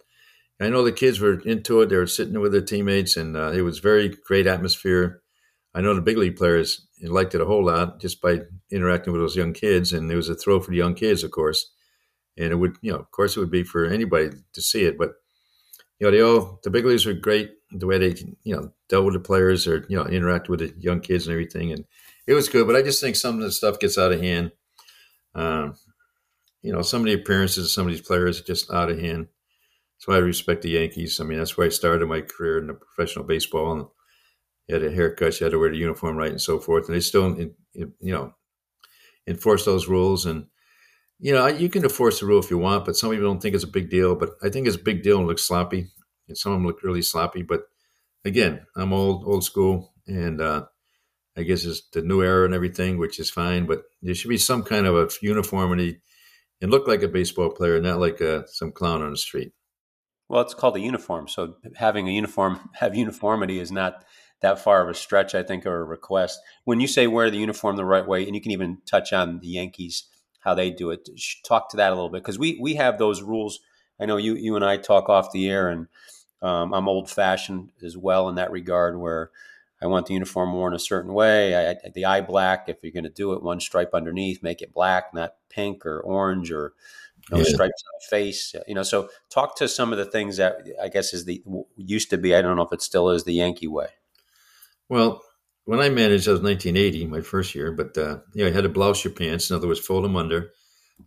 I 0.60 0.68
know 0.68 0.84
the 0.84 0.92
kids 0.92 1.20
were 1.20 1.40
into 1.40 1.80
it. 1.80 1.88
They 1.88 1.96
were 1.96 2.06
sitting 2.06 2.38
with 2.40 2.52
their 2.52 2.60
teammates, 2.60 3.16
and 3.16 3.36
uh, 3.36 3.50
it 3.52 3.62
was 3.62 3.80
very 3.80 4.16
great 4.26 4.46
atmosphere. 4.46 5.22
I 5.74 5.80
know 5.80 5.94
the 5.94 6.00
big 6.00 6.16
league 6.16 6.36
players 6.36 6.86
liked 7.02 7.34
it 7.34 7.40
a 7.40 7.46
whole 7.46 7.64
lot 7.64 8.00
just 8.00 8.20
by 8.20 8.42
interacting 8.70 9.12
with 9.12 9.20
those 9.20 9.36
young 9.36 9.52
kids, 9.52 9.92
and 9.92 10.10
it 10.10 10.16
was 10.16 10.28
a 10.28 10.36
thrill 10.36 10.60
for 10.60 10.70
the 10.70 10.76
young 10.76 10.94
kids, 10.94 11.24
of 11.24 11.32
course. 11.32 11.72
And 12.38 12.52
it 12.52 12.56
would, 12.56 12.76
you 12.80 12.92
know, 12.92 12.98
of 12.98 13.10
course, 13.10 13.36
it 13.36 13.40
would 13.40 13.50
be 13.50 13.64
for 13.64 13.84
anybody 13.84 14.30
to 14.52 14.62
see 14.62 14.84
it. 14.84 14.96
But 14.96 15.14
you 15.98 16.06
know, 16.06 16.10
they 16.10 16.22
all 16.22 16.60
the 16.62 16.70
big 16.70 16.84
leagues 16.84 17.06
were 17.06 17.12
great 17.14 17.50
the 17.70 17.86
way 17.86 17.98
they, 17.98 18.14
you 18.44 18.54
know, 18.54 18.72
dealt 18.88 19.04
with 19.04 19.14
the 19.14 19.20
players 19.20 19.66
or 19.66 19.84
you 19.88 19.96
know, 19.96 20.06
interact 20.06 20.48
with 20.48 20.60
the 20.60 20.72
young 20.78 21.00
kids 21.00 21.26
and 21.26 21.32
everything, 21.32 21.72
and 21.72 21.84
it 22.26 22.34
was 22.34 22.48
good. 22.48 22.66
But 22.66 22.76
I 22.76 22.82
just 22.82 23.00
think 23.00 23.16
some 23.16 23.36
of 23.36 23.42
the 23.42 23.50
stuff 23.50 23.80
gets 23.80 23.98
out 23.98 24.12
of 24.12 24.20
hand. 24.20 24.52
Um, 25.34 25.74
you 26.62 26.72
know, 26.72 26.82
some 26.82 27.02
of 27.02 27.06
the 27.06 27.14
appearances 27.14 27.64
of 27.64 27.70
some 27.70 27.86
of 27.86 27.92
these 27.92 28.06
players 28.06 28.40
are 28.40 28.44
just 28.44 28.72
out 28.72 28.90
of 28.90 28.98
hand. 28.98 29.28
Why 30.06 30.16
I 30.16 30.18
respect 30.18 30.62
the 30.62 30.70
Yankees. 30.70 31.20
I 31.20 31.24
mean, 31.24 31.38
that's 31.38 31.56
where 31.56 31.66
I 31.66 31.70
started 31.70 32.06
my 32.06 32.20
career 32.20 32.58
in 32.58 32.66
the 32.66 32.74
professional 32.74 33.24
baseball. 33.24 33.72
And 33.72 33.86
you 34.68 34.74
had 34.74 34.84
a 34.84 34.90
haircut, 34.90 35.38
you 35.40 35.44
had 35.44 35.52
to 35.52 35.58
wear 35.58 35.70
the 35.70 35.76
uniform 35.76 36.16
right, 36.16 36.30
and 36.30 36.40
so 36.40 36.58
forth. 36.58 36.86
And 36.86 36.96
they 36.96 37.00
still, 37.00 37.36
you 37.74 37.92
know, 38.00 38.34
enforce 39.26 39.64
those 39.64 39.88
rules. 39.88 40.26
And 40.26 40.46
you 41.20 41.32
know, 41.32 41.46
you 41.46 41.68
can 41.68 41.84
enforce 41.84 42.20
the 42.20 42.26
rule 42.26 42.40
if 42.40 42.50
you 42.50 42.58
want, 42.58 42.84
but 42.84 42.96
some 42.96 43.10
people 43.10 43.26
don't 43.26 43.40
think 43.40 43.54
it's 43.54 43.64
a 43.64 43.68
big 43.68 43.88
deal. 43.88 44.14
But 44.14 44.30
I 44.42 44.48
think 44.48 44.66
it's 44.66 44.76
a 44.76 44.82
big 44.82 45.02
deal 45.02 45.18
and 45.18 45.26
looks 45.26 45.46
sloppy. 45.46 45.88
And 46.28 46.36
some 46.36 46.52
of 46.52 46.56
them 46.56 46.66
look 46.66 46.82
really 46.82 47.02
sloppy. 47.02 47.42
But 47.42 47.62
again, 48.24 48.66
I'm 48.76 48.92
old, 48.92 49.24
old 49.24 49.44
school, 49.44 49.92
and 50.06 50.40
uh, 50.40 50.66
I 51.36 51.42
guess 51.42 51.64
it's 51.64 51.82
the 51.92 52.02
new 52.02 52.22
era 52.22 52.44
and 52.44 52.54
everything, 52.54 52.98
which 52.98 53.18
is 53.18 53.30
fine. 53.30 53.66
But 53.66 53.82
there 54.02 54.14
should 54.14 54.28
be 54.28 54.38
some 54.38 54.62
kind 54.62 54.86
of 54.86 54.96
a 54.96 55.08
uniformity 55.22 56.00
and 56.60 56.70
look 56.70 56.86
like 56.88 57.02
a 57.02 57.08
baseball 57.08 57.50
player, 57.50 57.80
not 57.80 58.00
like 58.00 58.20
a, 58.20 58.40
uh, 58.40 58.42
some 58.46 58.72
clown 58.72 59.02
on 59.02 59.10
the 59.10 59.16
street. 59.16 59.52
Well, 60.28 60.42
it's 60.42 60.54
called 60.54 60.76
a 60.76 60.80
uniform. 60.80 61.28
So 61.28 61.56
having 61.76 62.08
a 62.08 62.12
uniform, 62.12 62.70
have 62.74 62.94
uniformity 62.94 63.58
is 63.58 63.70
not 63.70 64.04
that 64.40 64.58
far 64.58 64.82
of 64.82 64.88
a 64.88 64.94
stretch, 64.94 65.34
I 65.34 65.42
think, 65.42 65.64
or 65.66 65.80
a 65.80 65.84
request. 65.84 66.40
When 66.64 66.80
you 66.80 66.86
say 66.86 67.06
wear 67.06 67.30
the 67.30 67.38
uniform 67.38 67.76
the 67.76 67.84
right 67.84 68.06
way, 68.06 68.26
and 68.26 68.34
you 68.34 68.40
can 68.40 68.52
even 68.52 68.78
touch 68.86 69.12
on 69.12 69.40
the 69.40 69.48
Yankees, 69.48 70.04
how 70.40 70.54
they 70.54 70.70
do 70.70 70.90
it, 70.90 71.08
talk 71.44 71.70
to 71.70 71.76
that 71.78 71.92
a 71.92 71.94
little 71.94 72.10
bit 72.10 72.22
because 72.22 72.38
we 72.38 72.58
we 72.60 72.74
have 72.74 72.98
those 72.98 73.22
rules. 73.22 73.60
I 73.98 74.06
know 74.06 74.18
you 74.18 74.34
you 74.34 74.56
and 74.56 74.64
I 74.64 74.76
talk 74.76 75.08
off 75.08 75.32
the 75.32 75.48
air, 75.48 75.70
and 75.70 75.86
um, 76.42 76.74
I'm 76.74 76.88
old 76.88 77.08
fashioned 77.08 77.70
as 77.82 77.96
well 77.96 78.28
in 78.28 78.34
that 78.34 78.50
regard, 78.50 78.98
where 78.98 79.30
I 79.80 79.86
want 79.86 80.06
the 80.06 80.14
uniform 80.14 80.52
worn 80.52 80.74
a 80.74 80.78
certain 80.78 81.14
way. 81.14 81.70
I, 81.70 81.76
the 81.94 82.04
eye 82.04 82.20
black, 82.20 82.68
if 82.68 82.78
you're 82.82 82.92
going 82.92 83.04
to 83.04 83.10
do 83.10 83.32
it, 83.32 83.42
one 83.42 83.60
stripe 83.60 83.90
underneath, 83.94 84.42
make 84.42 84.60
it 84.60 84.74
black, 84.74 85.14
not 85.14 85.34
pink 85.48 85.86
or 85.86 86.00
orange 86.00 86.50
or 86.52 86.74
yeah. 87.32 87.42
stripes 87.44 87.82
on 87.86 87.98
the 88.00 88.06
face. 88.10 88.54
You 88.66 88.74
know, 88.74 88.82
so 88.82 89.08
talk 89.30 89.56
to 89.58 89.68
some 89.68 89.92
of 89.92 89.98
the 89.98 90.04
things 90.04 90.36
that 90.36 90.66
I 90.82 90.88
guess 90.88 91.14
is 91.14 91.24
the 91.24 91.42
used 91.76 92.10
to 92.10 92.18
be. 92.18 92.34
I 92.34 92.42
don't 92.42 92.56
know 92.56 92.62
if 92.62 92.72
it 92.72 92.82
still 92.82 93.10
is 93.10 93.24
the 93.24 93.34
Yankee 93.34 93.68
way. 93.68 93.88
Well, 94.88 95.22
when 95.64 95.80
I 95.80 95.88
managed, 95.88 96.26
that 96.26 96.32
was 96.32 96.42
1980, 96.42 97.06
my 97.06 97.20
first 97.20 97.54
year. 97.54 97.72
But 97.72 97.96
uh, 97.96 98.18
you 98.34 98.42
know, 98.44 98.48
you 98.48 98.52
had 98.52 98.64
to 98.64 98.68
blouse 98.68 99.04
your 99.04 99.12
pants. 99.12 99.50
In 99.50 99.56
other 99.56 99.68
words, 99.68 99.80
fold 99.80 100.04
them 100.04 100.16
under. 100.16 100.50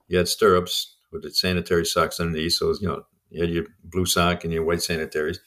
You 0.07 0.17
had 0.17 0.27
stirrups 0.27 0.95
with 1.11 1.23
the 1.23 1.31
sanitary 1.31 1.85
socks 1.85 2.19
underneath. 2.19 2.53
So 2.53 2.67
was, 2.67 2.81
you 2.81 2.87
know, 2.87 3.03
you 3.29 3.41
had 3.41 3.51
your 3.51 3.65
blue 3.83 4.05
sock 4.05 4.43
and 4.43 4.53
your 4.53 4.63
white 4.63 4.81
sanitaries, 4.81 5.39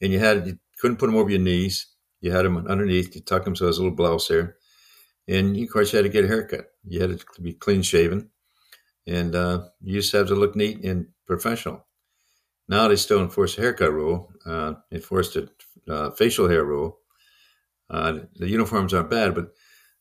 and 0.00 0.12
you 0.12 0.18
had 0.18 0.46
you 0.46 0.58
couldn't 0.80 0.98
put 0.98 1.06
them 1.06 1.16
over 1.16 1.30
your 1.30 1.40
knees. 1.40 1.86
You 2.20 2.32
had 2.32 2.44
them 2.44 2.66
underneath. 2.66 3.14
You 3.14 3.22
tuck 3.22 3.44
them 3.44 3.56
so 3.56 3.64
there's 3.64 3.78
a 3.78 3.82
little 3.82 3.96
blouse 3.96 4.28
there, 4.28 4.56
and 5.28 5.56
of 5.56 5.70
course 5.70 5.92
you 5.92 5.96
had 5.96 6.04
to 6.04 6.08
get 6.08 6.24
a 6.24 6.28
haircut. 6.28 6.66
You 6.86 7.00
had 7.00 7.18
to 7.18 7.42
be 7.42 7.52
clean 7.52 7.82
shaven, 7.82 8.30
and 9.06 9.34
uh, 9.34 9.64
you 9.82 10.00
just 10.00 10.12
have 10.12 10.28
to 10.28 10.34
look 10.34 10.56
neat 10.56 10.84
and 10.84 11.06
professional. 11.26 11.86
Now 12.68 12.88
they 12.88 12.96
still 12.96 13.20
enforce 13.20 13.56
the 13.56 13.62
haircut 13.62 13.92
rule, 13.92 14.32
uh, 14.46 14.74
enforce 14.90 15.34
the 15.34 15.48
uh, 15.88 16.10
facial 16.10 16.48
hair 16.48 16.64
rule, 16.64 16.98
uh, 17.90 18.18
the 18.36 18.48
uniforms 18.48 18.94
aren't 18.94 19.10
bad, 19.10 19.34
but 19.34 19.52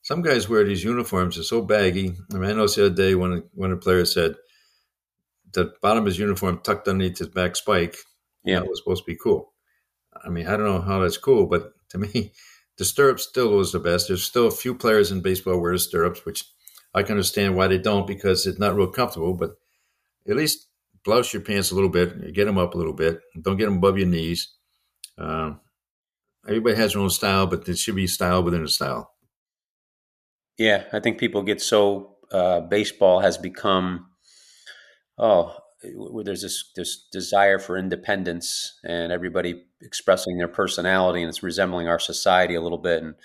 some 0.02 0.22
guys 0.22 0.50
wear 0.50 0.64
these 0.64 0.84
uniforms. 0.84 1.36
They're 1.36 1.44
so 1.44 1.62
baggy. 1.62 2.16
I 2.34 2.38
mean, 2.38 2.50
I 2.50 2.54
noticed 2.54 2.76
the 2.76 2.88
other 2.88 2.96
day 2.96 3.16
when 3.16 3.44
one 3.54 3.72
of 3.72 3.80
the 3.80 3.84
players 3.84 4.14
said 4.14 4.36
the 5.54 5.74
bottom 5.82 6.00
of 6.04 6.08
his 6.08 6.20
uniform 6.20 6.60
tucked 6.64 6.88
underneath 6.88 7.20
his 7.20 7.30
back 7.30 7.56
spike. 7.56 7.96
Yeah, 8.44 8.60
that 8.60 8.68
was 8.68 8.80
supposed 8.80 9.04
to 9.06 9.12
be 9.12 9.18
cool. 9.18 9.54
I 10.26 10.30
mean, 10.30 10.48
I 10.48 10.58
don't 10.58 10.66
know 10.66 10.82
how 10.82 11.00
that's 11.00 11.18
cool, 11.18 11.46
but 11.46 11.74
to 11.90 11.98
me, 11.98 12.34
the 12.78 12.86
stirrups 12.86 13.24
still 13.24 13.50
was 13.56 13.72
the 13.72 13.80
best. 13.80 14.08
There's 14.08 14.24
still 14.24 14.48
a 14.48 14.52
few 14.52 14.74
players 14.76 15.12
in 15.12 15.22
baseball 15.22 15.60
wear 15.60 15.78
stirrups, 15.78 16.26
which 16.26 16.46
I 16.94 17.04
can 17.04 17.14
understand 17.14 17.56
why 17.56 17.68
they 17.68 17.78
don't 17.78 18.08
because 18.08 18.46
it's 18.46 18.60
not 18.60 18.76
real 18.76 18.88
comfortable. 18.88 19.34
But 19.34 19.52
at 20.28 20.36
least 20.36 20.68
blouse 21.04 21.34
your 21.34 21.42
pants 21.42 21.72
a 21.72 21.76
little 21.76 21.90
bit, 21.90 22.34
get 22.34 22.46
them 22.46 22.58
up 22.58 22.76
a 22.76 22.78
little 22.78 22.94
bit. 22.94 23.20
Don't 23.42 23.58
get 23.58 23.66
them 23.66 23.78
above 23.78 23.98
your 23.98 24.08
knees. 24.08 24.54
Um, 25.18 25.60
everybody 26.48 26.76
has 26.76 26.94
their 26.94 27.02
own 27.02 27.10
style, 27.10 27.48
but 27.48 27.66
there 27.66 27.76
should 27.76 27.96
be 27.96 28.08
style 28.08 28.44
within 28.44 28.64
a 28.64 28.68
style. 28.68 29.12
Yeah, 30.58 30.84
I 30.94 31.00
think 31.00 31.18
people 31.18 31.42
get 31.42 31.62
so 31.62 32.18
uh, 32.32 32.62
baseball 32.62 33.20
has 33.22 33.38
become 33.38 34.08
oh 35.18 35.56
where 35.96 36.24
there's 36.24 36.42
this 36.42 36.72
this 36.76 37.08
desire 37.12 37.60
for 37.60 37.78
independence 37.78 38.80
and 38.84 39.12
everybody 39.12 39.64
expressing 39.82 40.38
their 40.38 40.48
personality 40.48 41.22
and 41.22 41.30
it's 41.30 41.44
resembling 41.44 41.88
our 41.88 42.00
society 42.00 42.56
a 42.56 42.62
little 42.62 42.78
bit 42.78 43.04
and 43.04 43.16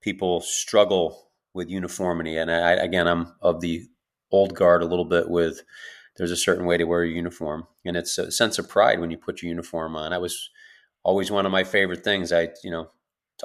people 0.00 0.40
struggle 0.40 1.30
with 1.54 1.68
uniformity 1.68 2.36
and 2.36 2.50
I, 2.50 2.72
again 2.72 3.06
I'm 3.06 3.34
of 3.40 3.60
the 3.60 3.86
old 4.30 4.54
guard 4.54 4.82
a 4.82 4.86
little 4.86 5.04
bit 5.04 5.28
with 5.28 5.62
there's 6.16 6.30
a 6.30 6.36
certain 6.36 6.66
way 6.66 6.76
to 6.76 6.84
wear 6.84 7.02
a 7.02 7.08
uniform 7.08 7.66
and 7.84 7.96
it's 7.96 8.18
a 8.18 8.30
sense 8.30 8.58
of 8.58 8.68
pride 8.68 9.00
when 9.00 9.10
you 9.10 9.16
put 9.16 9.42
your 9.42 9.48
uniform 9.48 9.96
on. 9.96 10.12
I 10.12 10.18
was 10.18 10.50
always 11.02 11.30
one 11.30 11.46
of 11.46 11.52
my 11.52 11.64
favorite 11.64 12.04
things. 12.04 12.32
I, 12.32 12.48
you 12.62 12.70
know, 12.70 12.90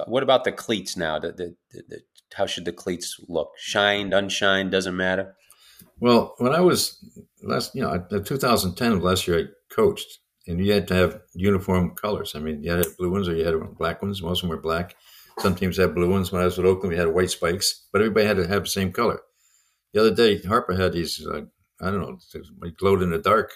what 0.06 0.22
about 0.22 0.44
the 0.44 0.52
cleats 0.52 0.96
now? 0.96 1.18
The, 1.18 1.32
the, 1.32 1.56
the, 1.88 2.00
how 2.34 2.46
should 2.46 2.64
the 2.64 2.72
cleats 2.72 3.20
look? 3.28 3.52
Shined, 3.58 4.12
unshined, 4.12 4.70
doesn't 4.70 4.96
matter. 4.96 5.34
Well, 6.00 6.34
when 6.38 6.54
I 6.54 6.60
was 6.60 7.04
last, 7.42 7.74
you 7.74 7.82
know, 7.82 8.06
2010 8.10 9.00
last 9.00 9.26
year, 9.26 9.40
I 9.40 9.74
coached, 9.74 10.18
and 10.46 10.64
you 10.64 10.72
had 10.72 10.86
to 10.88 10.94
have 10.94 11.20
uniform 11.34 11.94
colors. 11.94 12.34
I 12.34 12.38
mean, 12.38 12.62
you 12.62 12.70
had 12.70 12.86
blue 12.96 13.10
ones 13.10 13.28
or 13.28 13.34
you 13.34 13.44
had 13.44 13.54
black 13.76 14.02
ones. 14.02 14.22
Most 14.22 14.38
of 14.38 14.42
them 14.42 14.50
were 14.50 14.62
black. 14.62 14.96
Some 15.40 15.54
teams 15.54 15.76
had 15.76 15.94
blue 15.94 16.10
ones. 16.10 16.32
When 16.32 16.42
I 16.42 16.46
was 16.46 16.56
with 16.56 16.66
Oakland, 16.66 16.92
we 16.92 16.98
had 16.98 17.08
white 17.08 17.30
spikes, 17.30 17.86
but 17.92 18.00
everybody 18.00 18.26
had 18.26 18.36
to 18.38 18.48
have 18.48 18.64
the 18.64 18.70
same 18.70 18.92
color. 18.92 19.20
The 19.92 20.00
other 20.00 20.14
day, 20.14 20.42
Harper 20.42 20.74
had 20.74 20.92
these. 20.92 21.24
Uh, 21.24 21.42
I 21.80 21.90
don't 21.90 22.00
know, 22.00 22.18
like 22.60 22.76
glowed 22.76 23.02
in 23.02 23.10
the 23.10 23.18
dark 23.18 23.52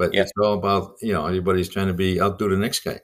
but 0.00 0.14
yeah. 0.14 0.22
it's 0.22 0.32
all 0.40 0.54
about, 0.54 0.94
you 1.02 1.12
know, 1.12 1.26
everybody's 1.26 1.68
trying 1.68 1.88
to 1.88 1.92
be 1.92 2.18
outdo 2.18 2.48
the 2.48 2.56
next 2.56 2.80
guy. 2.80 3.00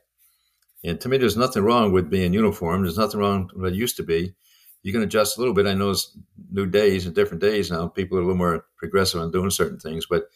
And 0.82 0.99
to 1.03 1.11
me, 1.11 1.18
there's 1.18 1.37
nothing 1.37 1.62
wrong 1.62 1.93
with 1.93 2.09
being 2.09 2.32
uniform. 2.32 2.82
There's 2.82 2.97
nothing 2.97 3.20
wrong 3.20 3.51
with 3.55 3.74
it 3.74 3.76
used 3.76 3.99
to 3.99 4.03
be. 4.03 4.34
You 4.82 4.95
can 4.95 5.03
adjust 5.03 5.37
a 5.37 5.41
little 5.41 5.53
bit. 5.53 5.66
I 5.66 5.74
know 5.74 5.91
it's 5.91 6.16
new 6.51 6.64
days 6.64 7.05
and 7.05 7.14
different 7.14 7.43
days 7.43 7.70
now. 7.70 7.89
People 7.89 8.16
are 8.16 8.22
a 8.22 8.24
little 8.24 8.39
more 8.39 8.64
progressive 8.78 9.20
on 9.20 9.30
doing 9.30 9.51
certain 9.51 9.78
things, 9.78 10.07
but 10.07 10.30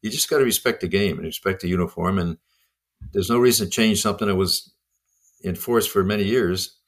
you 0.00 0.08
just 0.08 0.30
got 0.30 0.38
to 0.38 0.44
respect 0.44 0.80
the 0.80 0.88
game 0.88 1.18
and 1.18 1.26
respect 1.26 1.60
the 1.60 1.68
uniform. 1.68 2.18
And 2.18 2.38
there's 3.12 3.28
no 3.28 3.38
reason 3.38 3.66
to 3.66 3.70
change 3.70 4.00
something 4.00 4.28
that 4.28 4.36
was 4.36 4.72
enforced 5.44 5.90
for 5.90 6.02
many 6.02 6.24
years. 6.24 6.78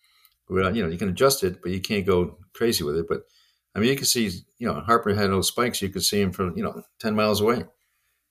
Without, 0.53 0.75
you 0.75 0.83
know, 0.83 0.91
you 0.91 0.99
can 0.99 1.09
adjust 1.09 1.43
it, 1.45 1.63
but 1.63 1.73
you 1.73 1.81
can't 1.81 2.07
go 2.07 2.39
crazy 2.55 2.85
with 2.85 2.97
it. 2.97 3.07
But 3.09 3.23
I 3.75 3.81
mean, 3.81 3.89
you 3.91 3.97
can 3.97 4.07
see, 4.07 4.31
you 4.59 4.67
know, 4.67 4.81
Harper 4.81 5.15
had 5.15 5.31
those 5.31 5.49
spikes. 5.49 5.83
You 5.83 5.89
could 5.89 6.05
see 6.05 6.21
him 6.21 6.33
from, 6.33 6.57
you 6.57 6.63
know, 6.63 6.83
10 7.01 7.15
miles 7.15 7.41
away 7.41 7.65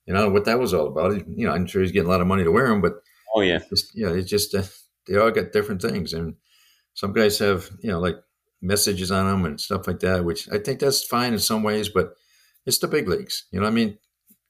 you 0.06 0.14
know 0.14 0.28
what 0.30 0.44
that 0.46 0.58
was 0.58 0.74
all 0.74 0.88
about. 0.88 1.12
You 1.28 1.46
know, 1.46 1.52
I'm 1.52 1.66
sure 1.66 1.82
he's 1.82 1.92
getting 1.92 2.08
a 2.08 2.10
lot 2.10 2.20
of 2.20 2.26
money 2.26 2.44
to 2.44 2.50
wear 2.50 2.68
them, 2.68 2.80
but 2.80 2.94
oh 3.34 3.40
yeah, 3.40 3.60
just, 3.68 3.94
you 3.94 4.06
know, 4.06 4.14
it's 4.14 4.28
just 4.28 4.54
uh, 4.54 4.62
they 5.06 5.16
all 5.16 5.30
got 5.30 5.52
different 5.52 5.82
things, 5.82 6.12
and 6.12 6.34
some 6.94 7.12
guys 7.12 7.38
have 7.38 7.70
you 7.80 7.90
know 7.90 8.00
like 8.00 8.16
messages 8.60 9.10
on 9.10 9.26
them 9.26 9.44
and 9.44 9.60
stuff 9.60 9.86
like 9.86 10.00
that, 10.00 10.24
which 10.24 10.50
I 10.50 10.58
think 10.58 10.80
that's 10.80 11.04
fine 11.04 11.32
in 11.32 11.38
some 11.38 11.62
ways, 11.62 11.88
but 11.88 12.14
it's 12.66 12.78
the 12.78 12.88
big 12.88 13.08
leagues. 13.08 13.46
You 13.52 13.60
know, 13.60 13.66
I 13.66 13.70
mean, 13.70 13.98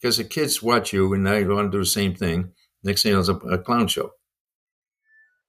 because 0.01 0.17
the 0.17 0.25
kids 0.25 0.63
watch 0.63 0.93
you 0.93 1.13
and 1.13 1.25
now 1.25 1.35
you 1.35 1.49
want 1.49 1.71
to 1.71 1.77
do 1.77 1.83
the 1.83 1.87
same 1.87 2.15
thing. 2.15 2.53
Next 2.83 3.03
thing 3.03 3.11
you 3.11 3.17
know, 3.17 3.21
it's 3.21 3.29
a, 3.29 3.35
a 3.35 3.59
clown 3.59 3.87
show. 3.87 4.11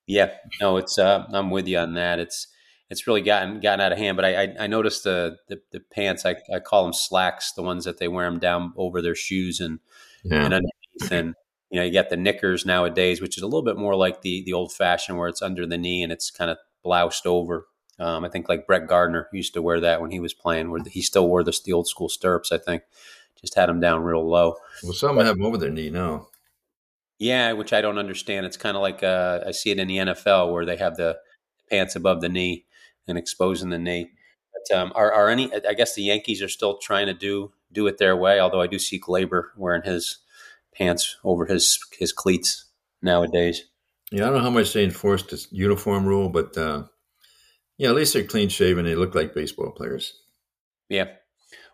Yeah, 0.06 0.32
no, 0.60 0.78
it's 0.78 0.98
uh, 1.00 1.26
I'm 1.32 1.50
with 1.50 1.68
you 1.68 1.78
on 1.78 1.94
that. 1.94 2.20
It's 2.20 2.48
it's 2.90 3.08
really 3.08 3.22
gotten 3.22 3.60
gotten 3.60 3.82
out 3.82 3.92
of 3.92 3.98
hand. 3.98 4.16
But 4.18 4.26
I 4.26 4.44
I, 4.44 4.56
I 4.62 4.68
noticed 4.68 5.04
the, 5.04 5.38
the, 5.48 5.62
the 5.72 5.80
pants. 5.80 6.26
I, 6.26 6.36
I 6.54 6.60
call 6.60 6.84
them 6.84 6.94
slacks, 6.94 7.54
the 7.54 7.64
ones 7.64 7.86
that 7.86 7.98
they 7.98 8.08
wear 8.08 8.30
them 8.30 8.40
down 8.40 8.74
over 8.76 9.02
their 9.02 9.16
shoes 9.16 9.60
and 9.60 9.80
yeah. 10.24 10.44
and 10.46 10.54
underneath. 10.54 11.12
And 11.12 11.36
you 11.70 11.80
know, 11.80 11.86
you 11.86 11.94
got 11.94 12.10
the 12.10 12.18
knickers 12.18 12.66
nowadays, 12.66 13.22
which 13.22 13.38
is 13.38 13.44
a 13.44 13.48
little 13.48 13.64
bit 13.64 13.78
more 13.78 13.96
like 13.96 14.22
the 14.22 14.44
the 14.46 14.54
old 14.54 14.74
fashioned, 14.74 15.18
where 15.18 15.30
it's 15.30 15.42
under 15.42 15.66
the 15.66 15.78
knee 15.78 16.04
and 16.04 16.12
it's 16.12 16.30
kind 16.30 16.52
of 16.52 16.58
bloused 16.84 17.26
over. 17.26 17.68
Um, 18.00 18.26
I 18.26 18.30
think 18.30 18.50
like 18.50 18.68
Brett 18.68 18.88
Gardner 18.88 19.30
used 19.32 19.54
to 19.54 19.62
wear 19.62 19.80
that 19.80 20.02
when 20.02 20.12
he 20.12 20.20
was 20.20 20.34
playing, 20.34 20.72
where 20.72 20.82
he 20.86 21.02
still 21.02 21.28
wore 21.28 21.44
the, 21.44 21.58
the 21.64 21.74
old 21.74 21.88
school 21.88 22.10
stirrups. 22.10 22.52
I 22.52 22.58
think 22.58 22.84
just 23.40 23.56
had 23.56 23.70
them 23.70 23.80
down 23.80 24.04
real 24.04 24.28
low. 24.28 24.56
Well, 24.84 24.94
some 24.94 25.18
have 25.18 25.38
them 25.38 25.46
over 25.46 25.58
their 25.58 25.70
knee 25.70 25.90
now. 25.90 26.28
Yeah, 27.24 27.54
which 27.54 27.72
I 27.72 27.80
don't 27.80 28.00
understand. 28.00 28.46
It's 28.46 28.58
kind 28.58 28.76
of 28.76 28.82
like 28.82 29.02
uh, 29.02 29.46
I 29.48 29.52
see 29.52 29.72
it 29.72 29.80
in 29.80 29.88
the 29.88 29.96
NFL 29.96 30.52
where 30.52 30.66
they 30.66 30.76
have 30.76 30.98
the 30.98 31.20
pants 31.70 31.96
above 31.96 32.20
the 32.20 32.28
knee 32.28 32.66
and 33.08 33.18
exposing 33.18 33.70
the 33.70 33.80
knee. 33.80 34.12
But 34.52 34.78
um, 34.78 34.92
are, 34.94 35.10
are 35.10 35.30
any? 35.30 35.50
I 35.66 35.72
guess 35.74 35.96
the 35.96 36.04
Yankees 36.04 36.42
are 36.42 36.50
still 36.50 36.80
trying 36.80 37.06
to 37.06 37.14
do 37.14 37.54
do 37.72 37.88
it 37.88 37.98
their 37.98 38.18
way. 38.18 38.42
Although 38.42 38.60
I 38.60 38.68
do 38.68 38.78
see 38.78 39.00
Gleyber 39.00 39.52
wearing 39.56 39.84
his 39.84 40.18
pants 40.76 41.16
over 41.24 41.46
his 41.46 41.80
his 41.98 42.12
cleats 42.12 42.66
nowadays. 43.02 43.70
Yeah, 44.12 44.24
I 44.24 44.26
don't 44.26 44.40
know 44.40 44.44
how 44.44 44.50
much 44.50 44.74
they 44.74 44.84
enforce 44.84 45.24
this 45.24 45.48
uniform 45.50 46.06
rule, 46.06 46.28
but 46.28 46.58
uh, 46.58 46.84
yeah, 47.78 47.88
at 47.88 47.96
least 47.96 48.16
they're 48.16 48.26
clean 48.26 48.50
shaven. 48.50 48.84
They 48.84 48.96
look 48.96 49.16
like 49.16 49.34
baseball 49.34 49.72
players. 49.72 50.14
Yeah. 50.90 51.08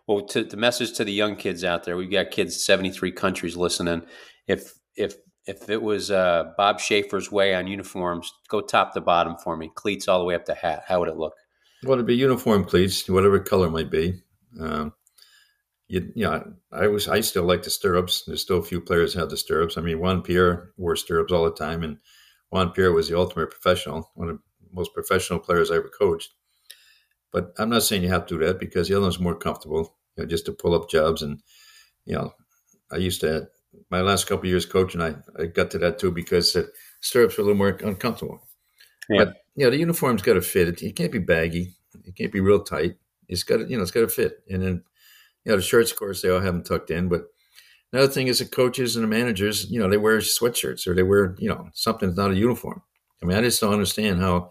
Well, 0.06 0.26
to 0.26 0.44
the 0.44 0.56
message 0.56 0.92
to 0.92 1.04
the 1.04 1.12
young 1.12 1.34
kids 1.34 1.64
out 1.64 1.82
there, 1.82 1.96
we've 1.96 2.08
got 2.08 2.30
kids 2.30 2.64
seventy 2.64 2.90
three 2.90 3.10
countries 3.10 3.56
listening. 3.56 4.02
If 4.46 4.74
if 4.94 5.16
if 5.46 5.68
it 5.68 5.82
was 5.82 6.10
uh, 6.10 6.52
Bob 6.56 6.80
Schaefer's 6.80 7.32
way 7.32 7.54
on 7.54 7.66
uniforms, 7.66 8.32
go 8.48 8.60
top 8.60 8.94
to 8.94 9.00
bottom 9.00 9.36
for 9.36 9.56
me, 9.56 9.70
cleats 9.74 10.08
all 10.08 10.18
the 10.18 10.24
way 10.24 10.34
up 10.34 10.44
to 10.46 10.54
hat. 10.54 10.84
How 10.86 11.00
would 11.00 11.08
it 11.08 11.16
look? 11.16 11.34
Well, 11.82 11.94
it'd 11.94 12.06
be 12.06 12.16
uniform 12.16 12.64
cleats, 12.64 13.08
whatever 13.08 13.38
color 13.40 13.70
might 13.70 13.90
be. 13.90 14.22
Um, 14.60 14.92
you, 15.88 16.12
you 16.14 16.24
know, 16.24 16.52
I 16.70 16.86
was 16.88 17.08
I 17.08 17.20
still 17.20 17.44
like 17.44 17.62
the 17.62 17.70
stirrups. 17.70 18.24
There's 18.24 18.42
still 18.42 18.58
a 18.58 18.62
few 18.62 18.80
players 18.80 19.14
have 19.14 19.30
the 19.30 19.36
stirrups. 19.36 19.76
I 19.76 19.80
mean, 19.80 19.98
Juan 19.98 20.22
Pierre 20.22 20.70
wore 20.76 20.94
stirrups 20.94 21.32
all 21.32 21.44
the 21.44 21.52
time, 21.52 21.82
and 21.82 21.98
Juan 22.50 22.70
Pierre 22.70 22.92
was 22.92 23.08
the 23.08 23.18
ultimate 23.18 23.50
professional, 23.50 24.10
one 24.14 24.28
of 24.28 24.36
the 24.36 24.42
most 24.72 24.94
professional 24.94 25.38
players 25.38 25.70
I 25.70 25.76
ever 25.76 25.88
coached. 25.88 26.32
But 27.32 27.54
I'm 27.58 27.70
not 27.70 27.82
saying 27.82 28.02
you 28.02 28.08
have 28.10 28.26
to 28.26 28.38
do 28.38 28.46
that 28.46 28.60
because 28.60 28.88
the 28.88 28.94
other 28.94 29.02
one's 29.02 29.20
more 29.20 29.36
comfortable, 29.36 29.96
you 30.16 30.22
know, 30.22 30.28
just 30.28 30.46
to 30.46 30.52
pull 30.52 30.74
up 30.74 30.90
jobs. 30.90 31.22
And 31.22 31.40
you 32.04 32.14
know, 32.14 32.34
I 32.92 32.96
used 32.96 33.20
to 33.22 33.48
my 33.90 34.00
last 34.00 34.26
couple 34.26 34.48
years 34.48 34.66
coaching, 34.66 35.00
I, 35.00 35.14
I 35.38 35.46
got 35.46 35.70
to 35.72 35.78
that 35.78 35.98
too 35.98 36.10
because 36.10 36.52
the 36.52 36.70
stirrups 37.00 37.36
were 37.36 37.42
a 37.42 37.44
little 37.46 37.58
more 37.58 37.68
uncomfortable. 37.68 38.46
Yeah. 39.08 39.24
But 39.24 39.36
you 39.56 39.64
know, 39.64 39.70
the 39.70 39.78
uniform's 39.78 40.22
got 40.22 40.34
to 40.34 40.42
fit. 40.42 40.68
It, 40.68 40.82
it 40.82 40.96
can't 40.96 41.12
be 41.12 41.18
baggy. 41.18 41.74
It 42.04 42.16
can't 42.16 42.32
be 42.32 42.40
real 42.40 42.62
tight. 42.62 42.96
It's 43.28 43.42
got 43.42 43.58
to, 43.58 43.66
you 43.66 43.76
know, 43.76 43.82
it's 43.82 43.90
got 43.90 44.00
to 44.00 44.08
fit. 44.08 44.42
And 44.48 44.62
then, 44.62 44.84
you 45.44 45.52
know, 45.52 45.56
the 45.56 45.62
shirts, 45.62 45.90
of 45.90 45.98
course, 45.98 46.22
they 46.22 46.30
all 46.30 46.40
have 46.40 46.54
them 46.54 46.62
tucked 46.62 46.90
in. 46.90 47.08
But 47.08 47.24
another 47.92 48.10
thing 48.10 48.28
is 48.28 48.38
the 48.38 48.44
coaches 48.44 48.96
and 48.96 49.04
the 49.04 49.08
managers, 49.08 49.70
you 49.70 49.80
know, 49.80 49.88
they 49.88 49.96
wear 49.96 50.18
sweatshirts 50.18 50.86
or 50.86 50.94
they 50.94 51.02
wear, 51.02 51.36
you 51.38 51.48
know, 51.48 51.68
something 51.74 52.08
that's 52.08 52.18
not 52.18 52.30
a 52.30 52.36
uniform. 52.36 52.82
I 53.22 53.26
mean, 53.26 53.36
I 53.36 53.42
just 53.42 53.60
don't 53.60 53.72
understand 53.72 54.20
how 54.20 54.50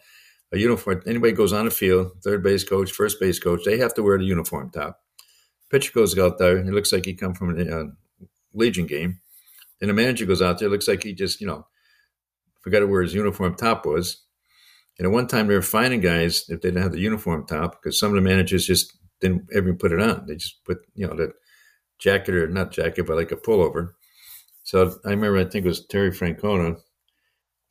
a 0.51 0.57
uniform. 0.57 1.01
Anybody 1.05 1.34
goes 1.34 1.53
on 1.53 1.65
the 1.65 1.72
field, 1.72 2.11
third 2.24 2.43
base 2.43 2.63
coach, 2.63 2.91
first 2.91 3.20
base 3.20 3.39
coach, 3.39 3.61
they 3.65 3.78
have 3.78 3.93
to 3.95 4.03
wear 4.03 4.17
the 4.17 4.26
uniform 4.26 4.70
top. 4.72 4.99
Pitcher 5.72 5.91
goes 5.93 6.17
out 6.17 6.38
there, 6.38 6.57
it 6.57 6.65
looks 6.65 6.91
like 6.91 7.05
he 7.05 7.13
come 7.13 7.34
from 7.34 7.59
a 7.59 7.63
uh, 7.63 7.86
Legion 8.54 8.86
game. 8.86 9.20
And 9.82 9.89
the 9.89 9.93
manager 9.93 10.26
goes 10.26 10.41
out 10.41 10.60
there, 10.60 10.70
looks 10.70 10.88
like 10.88 11.04
he 11.04 11.14
just, 11.14 11.39
you 11.39 11.47
know, 11.47 11.66
forgot 12.62 12.88
where 12.88 13.02
his 13.02 13.14
uniform 13.14 13.56
top 13.56 13.86
was. 13.86 14.24
And 14.97 15.06
at 15.06 15.12
one 15.12 15.28
time, 15.28 15.47
they 15.47 15.56
were 15.56 15.62
finding 15.62 16.02
guys 16.02 16.41
if 16.50 16.62
they 16.62 16.70
didn't 16.70 16.84
have 16.84 16.91
the 16.91 17.00
uniform 17.00 17.45
top 17.47 17.82
because 17.82 17.97
some 17.97 18.10
of 18.10 18.16
the 18.16 18.30
managers 18.30 18.66
just 18.66 18.97
didn't 19.22 19.47
even 19.56 19.78
put 19.78 19.93
it 19.93 20.02
on. 20.02 20.26
They 20.28 20.36
just 20.36 20.64
put, 20.66 20.80
you 20.93 21.08
know, 21.08 21.16
the 21.16 21.34
jacket 22.00 22.36
or 22.36 22.47
not 22.47 22.72
jacket, 22.72 23.06
but 23.06 23.16
like 23.16 23.32
a 23.32 23.38
pullover. 23.38 23.93
So 24.64 25.00
I 25.06 25.12
remember, 25.12 25.38
I 25.38 25.45
think 25.45 25.66
it 25.66 25.70
was 25.70 25.86
Terry 25.86 26.12
Francona. 26.12 26.78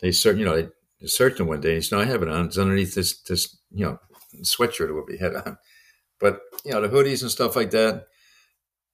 They 0.00 0.10
start, 0.12 0.36
you 0.36 0.44
know, 0.44 0.70
they 1.00 1.06
searched 1.06 1.40
him 1.40 1.46
one 1.46 1.60
day. 1.60 1.76
He 1.76 1.80
said, 1.80 1.96
"No, 1.96 2.02
I 2.02 2.06
have 2.06 2.22
it 2.22 2.28
on. 2.28 2.46
It's 2.46 2.58
underneath 2.58 2.94
this, 2.94 3.20
this, 3.22 3.56
you 3.70 3.84
know, 3.84 3.98
sweatshirt 4.42 4.94
what 4.94 5.06
we 5.06 5.18
had 5.18 5.34
on." 5.34 5.58
But 6.18 6.40
you 6.64 6.72
know, 6.72 6.80
the 6.80 6.88
hoodies 6.88 7.22
and 7.22 7.30
stuff 7.30 7.56
like 7.56 7.70
that, 7.70 8.06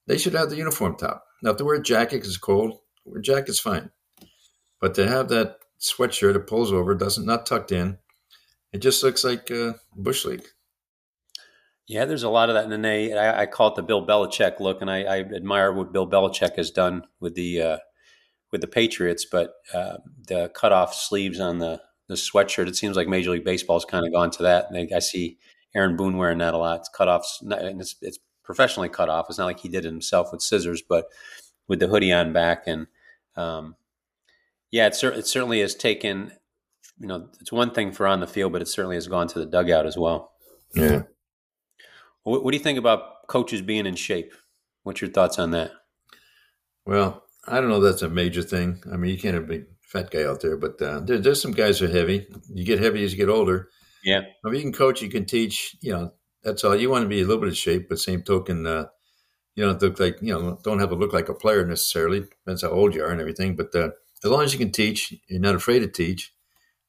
they 0.06 0.18
should 0.18 0.34
have 0.34 0.50
the 0.50 0.56
uniform 0.56 0.96
top. 0.96 1.24
Now, 1.42 1.50
if 1.50 1.58
they 1.58 1.64
wear 1.64 1.76
a 1.76 1.82
jacket 1.82 2.18
it's 2.18 2.36
cold, 2.36 2.78
wear 3.04 3.20
jacket's 3.20 3.60
fine. 3.60 3.90
But 4.80 4.94
to 4.94 5.08
have 5.08 5.28
that 5.28 5.56
sweatshirt 5.80 6.34
that 6.34 6.46
pulls 6.46 6.72
over, 6.72 6.94
doesn't 6.94 7.26
not 7.26 7.46
tucked 7.46 7.72
in, 7.72 7.98
it 8.72 8.78
just 8.78 9.02
looks 9.02 9.24
like 9.24 9.50
uh, 9.50 9.74
bush 9.96 10.24
league. 10.24 10.46
Yeah, 11.86 12.06
there's 12.06 12.22
a 12.22 12.30
lot 12.30 12.48
of 12.48 12.54
that 12.54 12.70
in 12.70 12.82
the 12.82 13.14
I, 13.14 13.42
I 13.42 13.46
call 13.46 13.68
it 13.68 13.74
the 13.76 13.82
Bill 13.82 14.06
Belichick 14.06 14.58
look, 14.58 14.80
and 14.80 14.90
I, 14.90 15.02
I, 15.02 15.18
admire 15.20 15.70
what 15.70 15.92
Bill 15.92 16.08
Belichick 16.08 16.56
has 16.56 16.70
done 16.70 17.04
with 17.20 17.34
the 17.34 17.60
uh, 17.60 17.78
with 18.50 18.62
the 18.62 18.66
Patriots. 18.66 19.26
But 19.30 19.52
uh, 19.74 19.98
the 20.26 20.50
cut 20.54 20.72
off 20.72 20.94
sleeves 20.94 21.40
on 21.40 21.58
the 21.58 21.82
the 22.08 22.14
sweatshirt. 22.14 22.68
It 22.68 22.76
seems 22.76 22.96
like 22.96 23.08
Major 23.08 23.30
League 23.30 23.44
Baseball's 23.44 23.84
kind 23.84 24.06
of 24.06 24.12
gone 24.12 24.30
to 24.32 24.42
that. 24.42 24.66
And 24.70 24.92
I 24.94 24.98
see 24.98 25.38
Aaron 25.74 25.96
Boone 25.96 26.16
wearing 26.16 26.38
that 26.38 26.54
a 26.54 26.58
lot. 26.58 26.80
It's 26.80 26.88
cut 26.88 27.08
off, 27.08 27.26
and 27.42 27.80
it's, 27.80 27.96
it's 28.00 28.18
professionally 28.44 28.88
cut 28.88 29.08
off. 29.08 29.26
It's 29.28 29.38
not 29.38 29.46
like 29.46 29.60
he 29.60 29.68
did 29.68 29.84
it 29.84 29.90
himself 29.90 30.30
with 30.30 30.42
scissors, 30.42 30.82
but 30.86 31.06
with 31.66 31.80
the 31.80 31.88
hoodie 31.88 32.12
on 32.12 32.32
back. 32.32 32.64
And 32.66 32.86
um, 33.36 33.76
yeah, 34.70 34.86
it, 34.86 35.02
it 35.02 35.26
certainly 35.26 35.60
has 35.60 35.74
taken. 35.74 36.32
You 36.98 37.08
know, 37.08 37.28
it's 37.40 37.50
one 37.50 37.72
thing 37.72 37.90
for 37.90 38.06
on 38.06 38.20
the 38.20 38.26
field, 38.26 38.52
but 38.52 38.62
it 38.62 38.68
certainly 38.68 38.96
has 38.96 39.08
gone 39.08 39.26
to 39.28 39.38
the 39.40 39.46
dugout 39.46 39.86
as 39.86 39.98
well. 39.98 40.32
Yeah. 40.74 41.02
What, 42.22 42.44
what 42.44 42.52
do 42.52 42.56
you 42.56 42.62
think 42.62 42.78
about 42.78 43.26
coaches 43.26 43.62
being 43.62 43.86
in 43.86 43.96
shape? 43.96 44.32
What's 44.84 45.00
your 45.00 45.10
thoughts 45.10 45.38
on 45.38 45.50
that? 45.52 45.72
Well, 46.86 47.24
I 47.48 47.60
don't 47.60 47.70
know. 47.70 47.80
That's 47.80 48.02
a 48.02 48.08
major 48.08 48.42
thing. 48.42 48.82
I 48.92 48.96
mean, 48.96 49.10
you 49.10 49.18
can't 49.18 49.34
have 49.34 49.44
a 49.44 49.48
big 49.48 49.64
fat 49.80 50.10
guy 50.10 50.24
out 50.24 50.40
there, 50.40 50.56
but 50.56 50.80
uh, 50.80 51.00
there, 51.00 51.18
there's 51.18 51.42
some 51.42 51.52
guys 51.52 51.78
who 51.78 51.86
are 51.86 51.88
heavy. 51.90 52.26
You 52.52 52.64
get 52.64 52.80
heavy 52.80 53.04
as 53.04 53.12
you 53.12 53.18
get 53.18 53.28
older. 53.28 53.70
Yeah. 54.04 54.20
I 54.44 54.48
mean, 54.48 54.54
you 54.56 54.62
can 54.62 54.72
coach, 54.72 55.02
you 55.02 55.08
can 55.08 55.24
teach. 55.24 55.76
You 55.80 55.92
know, 55.92 56.12
that's 56.44 56.64
all. 56.64 56.76
You 56.76 56.90
want 56.90 57.02
to 57.04 57.08
be 57.08 57.20
a 57.20 57.24
little 57.24 57.40
bit 57.40 57.48
of 57.48 57.56
shape, 57.56 57.88
but 57.88 57.98
same 57.98 58.22
token, 58.22 58.66
uh, 58.66 58.86
you 59.54 59.64
don't 59.64 59.80
look 59.80 59.98
like 59.98 60.18
you 60.20 60.32
know, 60.32 60.58
don't 60.62 60.80
have 60.80 60.90
to 60.90 60.96
look 60.96 61.12
like 61.12 61.28
a 61.28 61.34
player 61.34 61.64
necessarily. 61.64 62.20
Depends 62.20 62.62
how 62.62 62.70
old 62.70 62.94
you 62.94 63.04
are 63.04 63.10
and 63.10 63.20
everything. 63.20 63.56
But 63.56 63.74
uh, 63.74 63.90
as 64.22 64.30
long 64.30 64.42
as 64.42 64.52
you 64.52 64.58
can 64.58 64.72
teach, 64.72 65.14
you're 65.28 65.40
not 65.40 65.54
afraid 65.54 65.80
to 65.80 65.88
teach. 65.88 66.32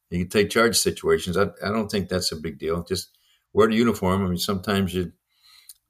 You 0.10 0.20
can 0.20 0.30
take 0.30 0.49
charge 0.49 0.78
situations. 0.78 1.38
I, 1.38 1.47
I 1.64 1.70
don't 1.70 1.89
think 1.89 2.10
that's 2.10 2.32
a 2.32 2.36
big 2.36 2.60
deal. 2.60 2.84
Just 2.84 3.18
wear 3.53 3.68
the 3.68 3.76
uniform. 3.76 4.24
I 4.24 4.28
mean, 4.28 4.38
sometimes 4.38 4.93
you 4.93 5.12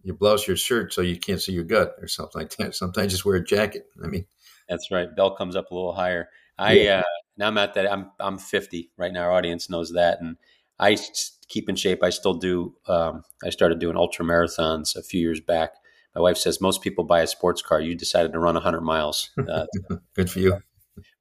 you 0.03 0.13
blouse 0.13 0.47
your 0.47 0.55
shirt 0.55 0.93
so 0.93 1.01
you 1.01 1.17
can't 1.17 1.41
see 1.41 1.51
your 1.51 1.63
gut 1.63 1.95
or 1.99 2.07
something 2.07 2.41
like 2.41 2.55
that. 2.57 2.75
Sometimes 2.75 3.11
just 3.11 3.25
wear 3.25 3.37
a 3.37 3.43
jacket. 3.43 3.87
I 4.03 4.07
mean, 4.07 4.25
that's 4.69 4.91
right. 4.91 5.13
Bell 5.15 5.35
comes 5.35 5.55
up 5.55 5.71
a 5.71 5.75
little 5.75 5.93
higher. 5.93 6.29
I 6.57 6.73
yeah. 6.73 6.99
uh, 6.99 7.03
now 7.37 7.47
I'm 7.47 7.57
at 7.57 7.73
that. 7.73 7.91
I'm 7.91 8.11
I'm 8.19 8.37
50 8.37 8.91
right 8.97 9.11
now. 9.11 9.23
Our 9.23 9.31
audience 9.31 9.69
knows 9.69 9.93
that, 9.93 10.21
and 10.21 10.37
I 10.79 10.97
keep 11.47 11.69
in 11.69 11.75
shape. 11.75 12.03
I 12.03 12.09
still 12.09 12.33
do. 12.33 12.75
Um, 12.87 13.23
I 13.43 13.49
started 13.49 13.79
doing 13.79 13.97
ultra 13.97 14.25
marathons 14.25 14.95
a 14.95 15.03
few 15.03 15.21
years 15.21 15.39
back. 15.39 15.71
My 16.15 16.21
wife 16.21 16.37
says 16.37 16.61
most 16.61 16.81
people 16.81 17.03
buy 17.03 17.21
a 17.21 17.27
sports 17.27 17.61
car. 17.61 17.79
You 17.81 17.95
decided 17.95 18.31
to 18.33 18.39
run 18.39 18.55
100 18.55 18.81
miles. 18.81 19.29
Uh, 19.49 19.65
Good 20.15 20.29
for 20.29 20.39
you. 20.39 20.57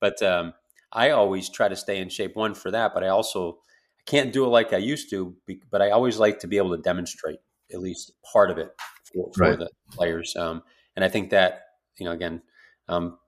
But 0.01 0.23
um, 0.23 0.55
I 0.93 1.11
always 1.11 1.49
try 1.51 1.69
to 1.69 1.77
stay 1.77 1.99
in 1.99 2.09
shape. 2.09 2.37
One 2.37 2.55
for 2.55 2.71
that, 2.71 2.95
but 2.95 3.03
I 3.03 3.09
also 3.09 3.59
I 3.99 4.03
can't 4.07 4.33
do 4.33 4.45
it 4.45 4.49
like 4.49 4.73
I 4.73 4.79
used 4.79 5.11
to. 5.11 5.37
But 5.71 5.83
I 5.83 5.91
always 5.91 6.19
like 6.19 6.39
to 6.41 6.47
be 6.47 6.57
able 6.57 6.77
to 6.77 6.83
demonstrate 6.83 7.41
at 7.73 7.81
least 7.81 8.13
part 8.33 8.51
of 8.51 8.59
it 8.59 8.71
for, 9.13 9.31
for 9.35 9.43
right. 9.43 9.59
the 9.59 9.69
players. 9.91 10.37
Um, 10.37 10.63
and 10.95 11.05
I 11.05 11.09
think 11.09 11.31
that 11.31 11.63
you 11.99 12.07
know 12.07 12.13
again, 12.13 12.43
um, 12.89 13.19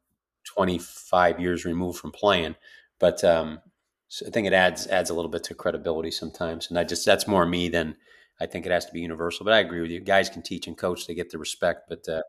25 0.46 1.40
years 1.40 1.64
removed 1.64 1.98
from 1.98 2.12
playing. 2.12 2.54
But 2.98 3.22
um, 3.24 3.60
so 4.08 4.26
I 4.26 4.30
think 4.30 4.46
it 4.46 4.52
adds 4.52 4.86
adds 4.86 5.10
a 5.10 5.14
little 5.14 5.30
bit 5.30 5.44
to 5.44 5.54
credibility 5.54 6.10
sometimes, 6.10 6.68
and 6.68 6.78
I 6.78 6.84
just 6.84 7.04
that's 7.04 7.26
more 7.26 7.46
me 7.46 7.68
than 7.68 7.96
I 8.40 8.46
think 8.46 8.66
it 8.66 8.72
has 8.72 8.86
to 8.86 8.92
be 8.92 9.00
universal. 9.00 9.44
But 9.44 9.54
I 9.54 9.58
agree 9.58 9.80
with 9.80 9.90
you. 9.90 10.00
Guys 10.00 10.28
can 10.28 10.42
teach 10.42 10.66
and 10.66 10.76
coach; 10.76 11.06
they 11.06 11.14
get 11.14 11.30
the 11.30 11.38
respect. 11.38 11.88
But 11.88 12.08
uh, 12.08 12.22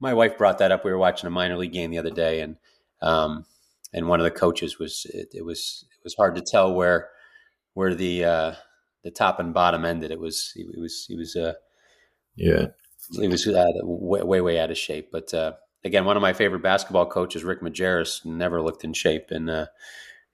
my 0.00 0.12
wife 0.12 0.36
brought 0.36 0.58
that 0.58 0.72
up. 0.72 0.84
We 0.84 0.90
were 0.90 0.98
watching 0.98 1.26
a 1.26 1.30
minor 1.30 1.56
league 1.56 1.72
game 1.72 1.90
the 1.90 1.98
other 1.98 2.10
day, 2.10 2.40
and 2.40 2.56
um, 3.00 3.46
and 3.92 4.08
one 4.08 4.20
of 4.20 4.24
the 4.24 4.30
coaches 4.30 4.78
was 4.78 5.06
it, 5.12 5.28
it, 5.32 5.44
was 5.44 5.86
it 5.90 6.04
was 6.04 6.14
hard 6.14 6.34
to 6.34 6.42
tell 6.42 6.74
where 6.74 7.08
where 7.74 7.94
the 7.94 8.24
uh, 8.24 8.54
the 9.02 9.10
top 9.10 9.40
and 9.40 9.54
bottom 9.54 9.84
ended. 9.84 10.10
It 10.10 10.20
was 10.20 10.52
it 10.54 10.78
was 10.78 11.06
he 11.08 11.16
was 11.16 11.34
uh, 11.34 11.54
yeah 12.36 12.66
he 13.12 13.28
was 13.28 13.46
uh, 13.46 13.64
way, 13.82 14.22
way 14.22 14.40
way 14.40 14.58
out 14.58 14.70
of 14.70 14.78
shape, 14.78 15.10
but. 15.10 15.32
Uh, 15.32 15.52
again, 15.84 16.04
one 16.04 16.16
of 16.16 16.22
my 16.22 16.32
favorite 16.32 16.62
basketball 16.62 17.06
coaches, 17.06 17.42
Rick 17.42 17.60
Majerus, 17.60 18.24
never 18.24 18.62
looked 18.62 18.84
in 18.84 18.92
shape, 18.92 19.32
and 19.32 19.50
uh, 19.50 19.66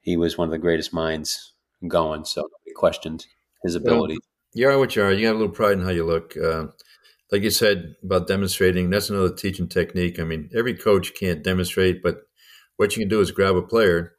he 0.09 0.17
was 0.17 0.39
one 0.39 0.47
of 0.47 0.51
the 0.51 0.57
greatest 0.57 0.91
minds 0.91 1.53
going. 1.87 2.25
So 2.25 2.41
nobody 2.41 2.73
questioned 2.75 3.27
his 3.63 3.75
ability. 3.75 4.15
Well, 4.15 4.19
you 4.55 4.67
are 4.67 4.79
what 4.79 4.95
you 4.95 5.03
are. 5.03 5.11
You 5.11 5.27
have 5.27 5.35
a 5.35 5.39
little 5.39 5.53
pride 5.53 5.73
in 5.73 5.81
how 5.81 5.91
you 5.91 6.03
look. 6.03 6.35
Uh, 6.35 6.67
like 7.31 7.43
you 7.43 7.51
said 7.51 7.93
about 8.03 8.27
demonstrating, 8.27 8.89
that's 8.89 9.11
another 9.11 9.31
teaching 9.31 9.67
technique. 9.67 10.19
I 10.19 10.23
mean, 10.23 10.49
every 10.55 10.73
coach 10.73 11.13
can't 11.13 11.43
demonstrate, 11.43 12.01
but 12.01 12.21
what 12.77 12.95
you 12.95 13.03
can 13.03 13.09
do 13.09 13.21
is 13.21 13.29
grab 13.29 13.55
a 13.55 13.61
player 13.61 14.13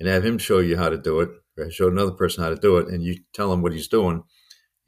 and 0.00 0.08
have 0.08 0.24
him 0.24 0.38
show 0.38 0.60
you 0.60 0.78
how 0.78 0.88
to 0.88 0.96
do 0.96 1.20
it, 1.20 1.28
or 1.58 1.70
show 1.70 1.88
another 1.88 2.12
person 2.12 2.42
how 2.42 2.48
to 2.48 2.56
do 2.56 2.78
it, 2.78 2.88
and 2.88 3.02
you 3.02 3.16
tell 3.34 3.52
him 3.52 3.60
what 3.60 3.72
he's 3.72 3.88
doing, 3.88 4.22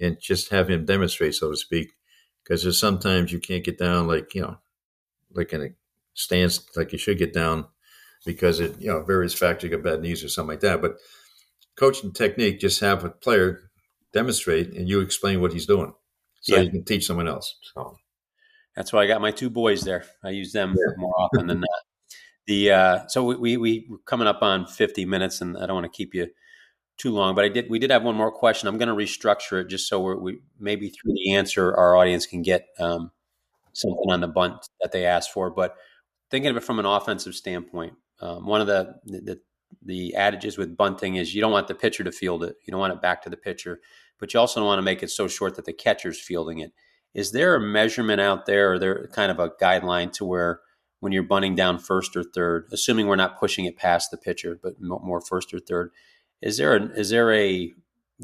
and 0.00 0.16
just 0.18 0.48
have 0.48 0.70
him 0.70 0.86
demonstrate, 0.86 1.34
so 1.34 1.50
to 1.50 1.56
speak. 1.56 1.92
Because 2.42 2.62
there's 2.62 2.78
sometimes 2.78 3.30
you 3.30 3.40
can't 3.40 3.64
get 3.64 3.76
down 3.76 4.06
like 4.06 4.34
you 4.34 4.40
know, 4.40 4.56
like 5.34 5.52
in 5.52 5.62
a 5.62 5.68
stance 6.14 6.64
like 6.76 6.92
you 6.92 6.98
should 6.98 7.18
get 7.18 7.34
down 7.34 7.66
because 8.24 8.60
it, 8.60 8.80
you 8.80 8.88
know, 8.88 9.02
various 9.02 9.34
factors, 9.34 9.70
you 9.70 9.76
got 9.76 9.84
bad 9.84 10.00
knees 10.00 10.24
or 10.24 10.28
something 10.28 10.50
like 10.50 10.60
that. 10.60 10.80
But 10.80 10.96
coaching 11.76 12.12
technique, 12.12 12.60
just 12.60 12.80
have 12.80 13.04
a 13.04 13.10
player 13.10 13.70
demonstrate 14.12 14.72
and 14.72 14.88
you 14.88 15.00
explain 15.00 15.40
what 15.40 15.52
he's 15.52 15.66
doing 15.66 15.92
so 16.40 16.56
yeah. 16.56 16.62
you 16.62 16.70
can 16.70 16.84
teach 16.84 17.06
someone 17.06 17.28
else. 17.28 17.56
So 17.74 17.96
that's 18.76 18.92
why 18.92 19.02
I 19.02 19.06
got 19.06 19.20
my 19.20 19.30
two 19.30 19.50
boys 19.50 19.82
there. 19.82 20.04
I 20.22 20.30
use 20.30 20.52
them 20.52 20.76
yeah. 20.78 20.94
more 20.96 21.14
often 21.18 21.48
than 21.48 21.60
not. 21.60 21.80
The 22.46 22.70
uh, 22.70 23.06
so 23.08 23.24
we, 23.24 23.36
we 23.36 23.56
we 23.56 23.88
are 23.90 23.98
coming 24.06 24.28
up 24.28 24.42
on 24.42 24.66
50 24.66 25.04
minutes, 25.04 25.40
and 25.40 25.56
I 25.56 25.66
don't 25.66 25.74
want 25.74 25.92
to 25.92 25.96
keep 25.96 26.14
you 26.14 26.28
too 26.96 27.12
long, 27.12 27.34
but 27.34 27.44
I 27.44 27.48
did. 27.48 27.68
We 27.68 27.80
did 27.80 27.90
have 27.90 28.04
one 28.04 28.14
more 28.14 28.30
question. 28.30 28.68
I'm 28.68 28.78
going 28.78 28.88
to 28.88 28.94
restructure 28.94 29.60
it 29.60 29.68
just 29.68 29.88
so 29.88 30.00
we're, 30.00 30.16
we 30.16 30.38
maybe 30.60 30.90
through 30.90 31.14
the 31.14 31.34
answer 31.34 31.74
our 31.74 31.96
audience 31.96 32.24
can 32.26 32.42
get 32.42 32.68
um, 32.78 33.10
something 33.72 34.10
on 34.10 34.20
the 34.20 34.28
bunt 34.28 34.54
that 34.80 34.92
they 34.92 35.04
asked 35.04 35.32
for. 35.32 35.50
But 35.50 35.74
thinking 36.30 36.50
of 36.50 36.56
it 36.56 36.62
from 36.62 36.78
an 36.78 36.86
offensive 36.86 37.34
standpoint, 37.34 37.94
um, 38.20 38.46
one 38.46 38.60
of 38.60 38.66
the, 38.66 38.94
the 39.04 39.40
the 39.82 40.14
adages 40.14 40.56
with 40.56 40.76
bunting 40.76 41.16
is 41.16 41.34
you 41.34 41.40
don't 41.40 41.52
want 41.52 41.68
the 41.68 41.74
pitcher 41.74 42.02
to 42.04 42.12
field 42.12 42.42
it. 42.42 42.56
You 42.64 42.70
don't 42.70 42.80
want 42.80 42.92
it 42.92 43.02
back 43.02 43.22
to 43.22 43.30
the 43.30 43.36
pitcher, 43.36 43.80
but 44.18 44.32
you 44.32 44.40
also 44.40 44.60
don't 44.60 44.66
want 44.66 44.78
to 44.78 44.82
make 44.82 45.02
it 45.02 45.10
so 45.10 45.28
short 45.28 45.56
that 45.56 45.64
the 45.64 45.72
catcher's 45.72 46.20
fielding 46.20 46.58
it. 46.58 46.72
Is 47.14 47.32
there 47.32 47.54
a 47.54 47.60
measurement 47.60 48.20
out 48.20 48.46
there, 48.46 48.72
or 48.72 48.78
there 48.78 49.08
kind 49.12 49.30
of 49.30 49.38
a 49.38 49.50
guideline 49.50 50.12
to 50.12 50.24
where 50.24 50.60
when 51.00 51.12
you're 51.12 51.22
bunting 51.22 51.54
down 51.54 51.78
first 51.78 52.16
or 52.16 52.24
third, 52.24 52.66
assuming 52.72 53.06
we're 53.06 53.16
not 53.16 53.38
pushing 53.38 53.64
it 53.64 53.76
past 53.76 54.10
the 54.10 54.16
pitcher, 54.16 54.58
but 54.62 54.74
more 54.80 55.20
first 55.20 55.52
or 55.52 55.58
third, 55.58 55.90
is 56.40 56.58
there 56.58 56.76
a, 56.76 56.82
is 56.92 57.10
there 57.10 57.32
a 57.32 57.72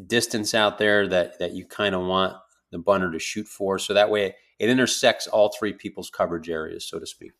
distance 0.06 0.54
out 0.54 0.78
there 0.78 1.06
that 1.08 1.38
that 1.38 1.52
you 1.52 1.66
kind 1.66 1.94
of 1.94 2.02
want 2.02 2.34
the 2.70 2.78
bunter 2.78 3.10
to 3.12 3.18
shoot 3.18 3.46
for, 3.46 3.78
so 3.78 3.94
that 3.94 4.10
way 4.10 4.34
it 4.58 4.70
intersects 4.70 5.26
all 5.26 5.52
three 5.58 5.72
people's 5.72 6.10
coverage 6.10 6.48
areas, 6.48 6.88
so 6.88 6.98
to 6.98 7.06
speak? 7.06 7.32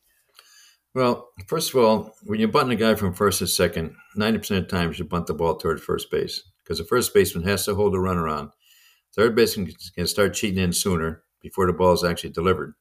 Well, 0.95 1.29
first 1.47 1.73
of 1.73 1.83
all, 1.83 2.15
when 2.23 2.39
you 2.39 2.47
bunt 2.47 2.71
a 2.71 2.75
guy 2.75 2.93
from 2.95 3.13
first 3.13 3.39
to 3.39 3.47
second, 3.47 3.95
90% 4.15 4.35
of 4.35 4.47
the 4.47 4.61
times 4.63 4.99
you 4.99 5.05
bunt 5.05 5.25
the 5.25 5.33
ball 5.33 5.55
toward 5.55 5.81
first 5.81 6.11
base 6.11 6.43
because 6.63 6.77
the 6.77 6.83
first 6.83 7.13
baseman 7.13 7.45
has 7.45 7.65
to 7.65 7.73
hold 7.75 7.93
the 7.93 7.99
runner 7.99 8.27
on. 8.27 8.51
Third 9.15 9.35
baseman 9.35 9.71
can 9.95 10.07
start 10.07 10.35
cheating 10.35 10.63
in 10.63 10.71
sooner 10.71 11.23
before 11.41 11.65
the 11.67 11.73
ball 11.73 11.93
is 11.93 12.03
actually 12.03 12.31
delivered. 12.31 12.75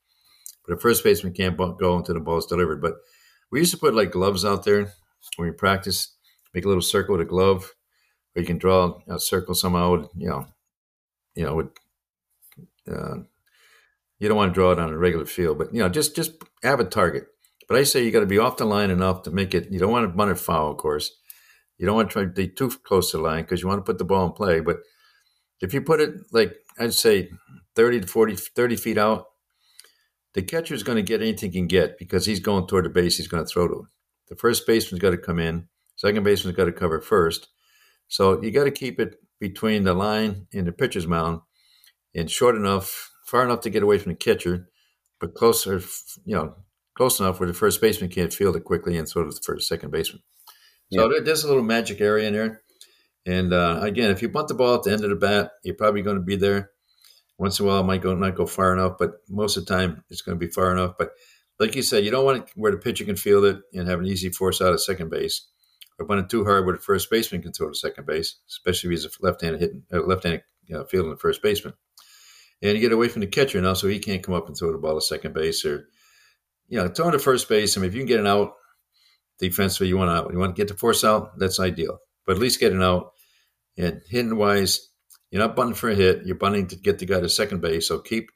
But 0.67 0.75
a 0.75 0.81
first 0.81 1.03
baseman 1.03 1.33
can't 1.33 1.57
go 1.57 1.97
until 1.97 2.15
the 2.15 2.21
ball 2.21 2.39
is 2.39 2.47
delivered. 2.47 2.81
But 2.81 2.95
we 3.51 3.61
used 3.61 3.73
to 3.73 3.79
put 3.79 3.95
like 3.95 4.13
gloves 4.13 4.45
out 4.45 4.65
there 4.65 4.93
when 5.37 5.49
we 5.49 5.53
practice, 5.53 6.15
make 6.55 6.65
a 6.65 6.69
little 6.69 6.83
circle 6.83 7.17
with 7.17 7.27
a 7.27 7.29
glove, 7.29 7.75
or 8.35 8.41
you 8.41 8.47
can 8.47 8.59
draw 8.59 9.01
a 9.09 9.19
circle 9.19 9.55
somehow. 9.55 10.09
You 10.17 10.29
know, 10.29 10.47
you 11.35 11.45
know, 11.45 11.55
with, 11.57 11.69
uh, 12.91 13.17
you 14.19 14.29
don't 14.29 14.37
want 14.37 14.53
to 14.53 14.55
draw 14.55 14.73
it 14.73 14.79
on 14.79 14.91
a 14.91 14.99
regular 14.99 15.27
field, 15.27 15.59
but 15.59 15.75
you 15.75 15.81
know, 15.81 15.89
just 15.89 16.15
just 16.15 16.33
have 16.63 16.81
a 16.81 16.85
target. 16.85 17.27
But 17.69 17.79
I 17.79 17.85
say 17.85 18.05
you 18.05 18.11
got 18.11 18.21
to 18.21 18.27
be 18.27 18.39
off 18.39 18.57
the 18.57 18.65
line 18.65 18.91
enough 18.91 19.23
to 19.23 19.31
make 19.31 19.55
it. 19.55 19.71
You 19.71 19.79
don't 19.79 19.93
want 19.93 20.11
to 20.11 20.17
run 20.17 20.31
it 20.31 20.39
foul, 20.39 20.71
of 20.71 20.77
course. 20.77 21.11
You 21.79 21.87
don't 21.87 21.97
want 21.97 22.11
to 22.11 22.13
try 22.13 22.23
to 22.23 22.29
be 22.29 22.49
too 22.49 22.71
close 22.85 23.11
to 23.11 23.17
the 23.17 23.23
line 23.23 23.43
because 23.43 23.63
you 23.63 23.69
want 23.69 23.79
to 23.79 23.91
put 23.91 23.99
the 23.99 24.05
ball 24.05 24.27
in 24.27 24.33
play. 24.33 24.61
But 24.61 24.79
if 25.61 25.73
you 25.75 25.81
put 25.81 26.01
it 26.01 26.15
like 26.33 26.55
I'd 26.79 26.95
say 26.95 27.31
30 27.77 28.01
to 28.03 28.07
40, 28.07 28.37
30 28.37 28.77
feet 28.77 28.99
out, 28.99 29.27
the 30.35 30.43
catcher 30.43 30.75
is 30.75 30.83
going 30.83 30.97
to 30.97 31.03
get 31.03 31.21
anything 31.21 31.53
he 31.53 31.59
can 31.59 31.67
get 31.67 31.99
because 31.99 32.27
he's 32.27 32.41
going 32.41 32.67
toward 32.67 32.85
the 32.85 32.91
base 32.91 33.17
he's 33.17 33.29
going 33.29 33.45
to 33.45 33.49
throw 33.49 33.69
to. 33.69 33.87
The 34.29 34.37
first 34.37 34.67
baseman's 34.67 35.03
got 35.03 35.11
to 35.11 35.19
come 35.19 35.39
in. 35.39 35.69
Second 35.97 36.25
baseman's 36.25 36.57
got 36.57 36.65
to 36.65 36.73
cover 36.73 37.01
first. 37.01 37.49
So 38.09 38.43
you 38.43 38.51
got 38.51 38.65
to 38.65 38.71
keep 38.71 38.99
it 38.99 39.17
between 39.41 39.85
the 39.85 39.95
line 39.95 40.47
and 40.53 40.67
the 40.67 40.73
pitcher's 40.73 41.07
mound 41.07 41.41
and 42.15 42.31
short 42.31 42.57
enough, 42.57 43.11
far 43.27 43.45
enough 43.45 43.61
to 43.63 43.71
get 43.71 43.83
away 43.83 43.99
from 43.99 44.13
the 44.13 44.17
catcher, 44.17 44.69
but 45.21 45.35
closer, 45.35 45.81
you 46.25 46.35
know, 46.35 46.55
close 46.95 47.20
enough 47.20 47.40
where 47.40 47.47
the 47.47 47.55
first 47.55 47.80
baseman 47.80 48.11
can't 48.11 48.32
field 48.32 48.57
it 48.57 48.64
quickly, 48.64 48.97
and 48.99 49.09
so 49.09 49.24
does 49.24 49.36
the 49.36 49.45
first 49.45 49.68
second 49.68 49.90
baseman. 49.90 50.22
So 50.93 51.11
yeah. 51.11 51.20
there's 51.24 51.45
a 51.45 51.49
little 51.49 51.62
magic 51.62 52.01
area 52.01 52.28
in 52.28 52.34
there. 52.34 52.62
And 53.24 53.53
uh, 53.53 53.78
again, 53.82 54.11
if 54.11 54.20
you 54.20 54.28
bunt 54.28 54.49
the 54.49 54.55
ball 54.55 54.74
at 54.74 54.82
the 54.82 54.93
end 54.93 55.05
of 55.05 55.11
the 55.11 55.16
bat, 55.16 55.53
you're 55.62 55.74
probably 55.74 56.03
going 56.03 56.16
to 56.16 56.22
be 56.22 56.36
there. 56.36 56.70
Once 57.38 57.59
in 57.59 57.64
a 57.64 57.68
while, 57.68 57.80
it 57.80 57.84
might 57.84 58.03
go 58.03 58.14
not 58.14 58.34
go 58.34 58.47
far 58.47 58.72
enough, 58.72 58.97
but 58.99 59.12
most 59.28 59.57
of 59.57 59.64
the 59.64 59.74
time, 59.74 60.05
it's 60.11 60.22
going 60.22 60.38
to 60.38 60.47
be 60.47 60.53
far 60.53 60.72
enough. 60.72 60.95
But 60.99 61.11
like 61.59 61.74
you 61.74 61.82
said, 61.82 62.05
you 62.05 62.11
don't 62.11 62.24
want 62.24 62.38
it 62.38 62.51
where 62.57 62.72
the 62.72 62.78
pitcher 62.78 63.05
can 63.05 63.16
field 63.16 63.45
it 63.45 63.61
and 63.72 63.88
have 63.88 64.01
an 64.01 64.07
easy 64.07 64.28
force 64.28 64.61
out 64.61 64.72
at 64.72 64.80
second 64.80 65.11
base, 65.11 65.49
or 65.99 66.07
bunt 66.07 66.20
it 66.20 66.28
too 66.28 66.45
hard 66.45 66.66
where 66.66 66.74
the 66.74 66.82
first 66.82 67.11
baseman 67.11 67.43
can 67.43 67.53
throw 67.53 67.68
to 67.68 67.74
second 67.74 68.07
base, 68.07 68.36
especially 68.49 68.88
if 68.88 69.01
he's 69.01 69.05
a 69.07 69.11
left-handed 69.20 69.61
hitting, 69.61 69.82
uh, 69.93 70.01
left-handed 70.01 70.43
you 70.66 70.76
know, 70.76 70.84
fielding 70.84 71.11
the 71.11 71.16
first 71.16 71.43
baseman. 71.43 71.74
And 72.61 72.74
you 72.74 72.80
get 72.80 72.93
away 72.93 73.09
from 73.09 73.20
the 73.20 73.26
catcher 73.26 73.61
now, 73.61 73.74
so 73.74 73.88
he 73.88 73.99
can't 73.99 74.22
come 74.22 74.34
up 74.34 74.47
and 74.47 74.57
throw 74.57 74.72
the 74.72 74.78
ball 74.78 74.95
to 74.95 75.01
second 75.01 75.34
base 75.34 75.64
or 75.64 75.88
you 76.69 76.79
know, 76.79 76.89
throwing 76.89 77.13
to 77.13 77.19
first 77.19 77.49
base. 77.49 77.77
I 77.77 77.81
mean, 77.81 77.89
if 77.89 77.95
you 77.95 78.01
can 78.01 78.09
get 78.09 78.21
an 78.21 78.27
out 78.27 78.55
defensively, 79.39 79.89
you 79.89 79.97
want 79.97 80.27
to 80.27 80.33
you 80.33 80.39
want 80.39 80.55
to 80.55 80.61
get 80.61 80.69
the 80.69 80.79
force 80.79 81.05
out. 81.05 81.39
That's 81.39 81.61
ideal, 81.61 81.99
but 82.27 82.37
at 82.37 82.43
least 82.43 82.61
get 82.61 82.73
an 82.73 82.83
out. 82.83 83.13
And 83.77 84.03
hitting 84.09 84.37
wise, 84.37 84.91
you're 85.31 85.43
not 85.43 85.57
bunting 85.57 85.75
for 85.75 85.91
a 85.91 85.95
hit. 85.95 86.27
You're 86.27 86.37
bunting 86.37 86.69
to 86.69 86.77
get 86.77 86.99
the 86.99 87.07
guy 87.07 87.21
to 87.21 87.29
second 87.29 87.61
base. 87.61 87.89
So 87.89 87.99
keep 87.99 88.31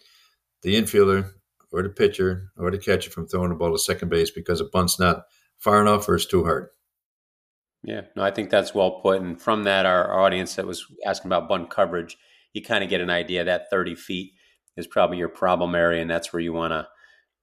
the 0.63 0.77
infielder 0.77 1.31
or 1.73 1.83
the 1.83 1.91
pitcher 1.91 2.51
or 2.57 2.71
the 2.71 2.79
catcher 2.79 3.11
from 3.11 3.27
throwing 3.27 3.51
the 3.51 3.55
ball 3.55 3.73
to 3.73 3.79
second 3.79 4.09
base 4.09 4.31
because 4.31 4.61
a 4.61 4.65
bunt's 4.65 4.99
not 4.99 5.25
far 5.59 5.81
enough 5.81 6.09
or 6.09 6.15
it's 6.15 6.27
too 6.27 6.45
hard. 6.45 6.69
Yeah, 7.83 8.03
no, 8.17 8.23
I 8.23 8.31
think 8.31 8.51
that's 8.51 8.75
well 8.75 9.01
put. 9.01 9.21
And 9.21 9.41
from 9.41 9.65
that, 9.65 9.87
our 9.87 10.19
audience 10.19 10.57
that 10.57 10.67
was 10.67 10.87
asking 11.05 11.29
about 11.29 11.49
bunt 11.49 11.71
coverage, 11.71 12.17
you 12.53 12.63
kind 12.63 12.83
of 12.83 12.91
get 12.91 13.01
an 13.01 13.11
idea 13.11 13.45
that 13.45 13.71
30 13.71 13.95
feet 13.95 14.33
is 14.77 14.87
probably 14.87 15.19
your 15.19 15.29
problem 15.29 15.75
area, 15.75 16.03
and 16.03 16.11
that's 16.11 16.33
where 16.33 16.41
you 16.41 16.53
want 16.53 16.73
to 16.73 16.89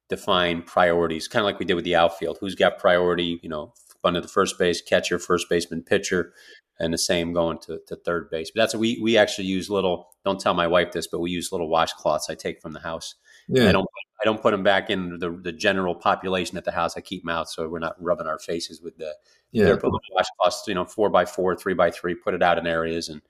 define 0.09 0.61
priorities, 0.63 1.27
kind 1.27 1.41
of 1.41 1.45
like 1.45 1.59
we 1.59 1.65
did 1.65 1.75
with 1.75 1.85
the 1.85 1.95
outfield. 1.95 2.37
Who's 2.39 2.55
got 2.55 2.77
priority? 2.77 3.39
You 3.41 3.49
know, 3.49 3.73
under 4.03 4.21
the 4.21 4.27
first 4.27 4.59
base, 4.59 4.81
catcher, 4.81 5.19
first 5.19 5.49
baseman, 5.49 5.83
pitcher, 5.83 6.33
and 6.79 6.93
the 6.93 6.97
same 6.97 7.33
going 7.33 7.59
to, 7.59 7.79
to 7.87 7.95
third 7.95 8.29
base. 8.29 8.51
But 8.53 8.61
that's 8.61 8.75
we 8.75 8.99
we 9.01 9.17
actually 9.17 9.45
use 9.45 9.69
little. 9.69 10.09
Don't 10.25 10.39
tell 10.39 10.53
my 10.53 10.67
wife 10.67 10.91
this, 10.91 11.07
but 11.07 11.19
we 11.19 11.31
use 11.31 11.51
little 11.51 11.69
washcloths 11.69 12.29
I 12.29 12.35
take 12.35 12.61
from 12.61 12.73
the 12.73 12.79
house. 12.79 13.15
Yeah. 13.47 13.69
I 13.69 13.71
don't 13.71 13.87
I 14.21 14.25
don't 14.25 14.41
put 14.41 14.51
them 14.51 14.63
back 14.63 14.89
in 14.89 15.19
the, 15.19 15.31
the 15.31 15.51
general 15.51 15.95
population 15.95 16.57
at 16.57 16.65
the 16.65 16.71
house. 16.71 16.95
I 16.95 17.01
keep 17.01 17.23
them 17.23 17.29
out 17.29 17.49
so 17.49 17.67
we're 17.67 17.79
not 17.79 18.01
rubbing 18.01 18.27
our 18.27 18.39
faces 18.39 18.81
with 18.81 18.97
the 18.97 19.13
yeah. 19.51 19.65
They're 19.65 19.75
little 19.75 19.99
washcloths. 20.17 20.67
You 20.67 20.75
know, 20.75 20.85
four 20.85 21.09
by 21.09 21.25
four, 21.25 21.55
three 21.55 21.73
by 21.73 21.91
three. 21.91 22.15
Put 22.15 22.33
it 22.33 22.41
out 22.41 22.57
in 22.57 22.65
areas 22.65 23.09
and 23.09 23.21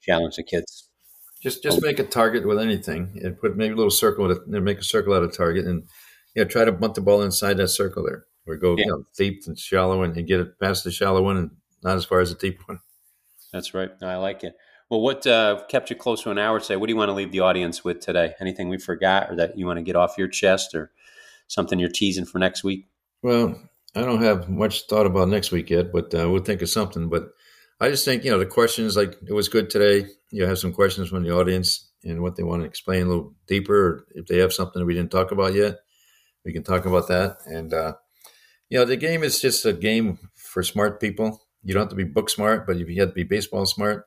challenge 0.00 0.36
the 0.36 0.42
kids. 0.42 0.88
Just 1.40 1.62
just 1.62 1.78
oh. 1.78 1.86
make 1.86 1.98
a 1.98 2.04
target 2.04 2.46
with 2.46 2.58
anything 2.58 3.20
and 3.22 3.38
put 3.38 3.56
maybe 3.56 3.74
a 3.74 3.76
little 3.76 3.90
circle. 3.90 4.28
To, 4.28 4.60
make 4.60 4.78
a 4.78 4.84
circle 4.84 5.14
out 5.14 5.22
of 5.22 5.36
target 5.36 5.66
and 5.66 5.88
you 6.38 6.44
know, 6.44 6.48
try 6.48 6.64
to 6.64 6.70
bunt 6.70 6.94
the 6.94 7.00
ball 7.00 7.22
inside 7.22 7.56
that 7.56 7.66
circle 7.66 8.04
there, 8.04 8.24
or 8.46 8.54
go 8.54 8.76
yeah. 8.76 8.84
you 8.84 8.90
know, 8.92 9.04
deep 9.16 9.42
and 9.48 9.58
shallow 9.58 10.04
and, 10.04 10.16
and 10.16 10.28
get 10.28 10.38
it 10.38 10.56
past 10.60 10.84
the 10.84 10.92
shallow 10.92 11.20
one 11.20 11.36
and 11.36 11.50
not 11.82 11.96
as 11.96 12.04
far 12.04 12.20
as 12.20 12.32
the 12.32 12.38
deep 12.38 12.60
one. 12.66 12.78
That's 13.52 13.74
right. 13.74 13.90
I 14.00 14.16
like 14.18 14.44
it. 14.44 14.54
Well, 14.88 15.00
what 15.00 15.26
uh, 15.26 15.64
kept 15.68 15.90
you 15.90 15.96
close 15.96 16.22
to 16.22 16.30
an 16.30 16.38
hour 16.38 16.60
today? 16.60 16.76
What 16.76 16.86
do 16.86 16.92
you 16.92 16.96
want 16.96 17.08
to 17.08 17.14
leave 17.14 17.32
the 17.32 17.40
audience 17.40 17.82
with 17.82 17.98
today? 17.98 18.34
Anything 18.40 18.68
we 18.68 18.78
forgot 18.78 19.32
or 19.32 19.36
that 19.36 19.58
you 19.58 19.66
want 19.66 19.78
to 19.78 19.82
get 19.82 19.96
off 19.96 20.16
your 20.16 20.28
chest 20.28 20.76
or 20.76 20.92
something 21.48 21.80
you're 21.80 21.90
teasing 21.90 22.24
for 22.24 22.38
next 22.38 22.62
week? 22.62 22.86
Well, 23.20 23.60
I 23.96 24.02
don't 24.02 24.22
have 24.22 24.48
much 24.48 24.86
thought 24.86 25.06
about 25.06 25.28
next 25.28 25.50
week 25.50 25.70
yet, 25.70 25.92
but 25.92 26.14
uh, 26.14 26.30
we'll 26.30 26.44
think 26.44 26.62
of 26.62 26.70
something. 26.70 27.08
But 27.08 27.30
I 27.80 27.90
just 27.90 28.04
think, 28.04 28.22
you 28.22 28.30
know, 28.30 28.38
the 28.38 28.46
questions, 28.46 28.96
like 28.96 29.16
it 29.26 29.32
was 29.32 29.48
good 29.48 29.70
today. 29.70 30.06
You 30.30 30.46
have 30.46 30.60
some 30.60 30.72
questions 30.72 31.08
from 31.08 31.24
the 31.24 31.34
audience 31.34 31.88
and 32.04 32.22
what 32.22 32.36
they 32.36 32.44
want 32.44 32.62
to 32.62 32.68
explain 32.68 33.06
a 33.06 33.08
little 33.08 33.34
deeper, 33.48 33.74
or 33.74 34.06
if 34.14 34.26
they 34.26 34.38
have 34.38 34.52
something 34.52 34.78
that 34.78 34.86
we 34.86 34.94
didn't 34.94 35.10
talk 35.10 35.32
about 35.32 35.54
yet 35.54 35.78
we 36.48 36.54
can 36.54 36.62
talk 36.62 36.86
about 36.86 37.08
that. 37.08 37.36
And 37.44 37.74
uh, 37.74 37.92
you 38.70 38.78
know, 38.78 38.86
the 38.86 38.96
game 38.96 39.22
is 39.22 39.38
just 39.38 39.66
a 39.66 39.72
game 39.74 40.18
for 40.34 40.62
smart 40.62 40.98
people. 40.98 41.42
You 41.62 41.74
don't 41.74 41.82
have 41.82 41.90
to 41.90 41.94
be 41.94 42.04
book 42.04 42.30
smart, 42.30 42.66
but 42.66 42.78
if 42.78 42.88
you 42.88 42.98
have 43.00 43.10
to 43.10 43.14
be 43.14 43.22
baseball 43.22 43.66
smart, 43.66 44.06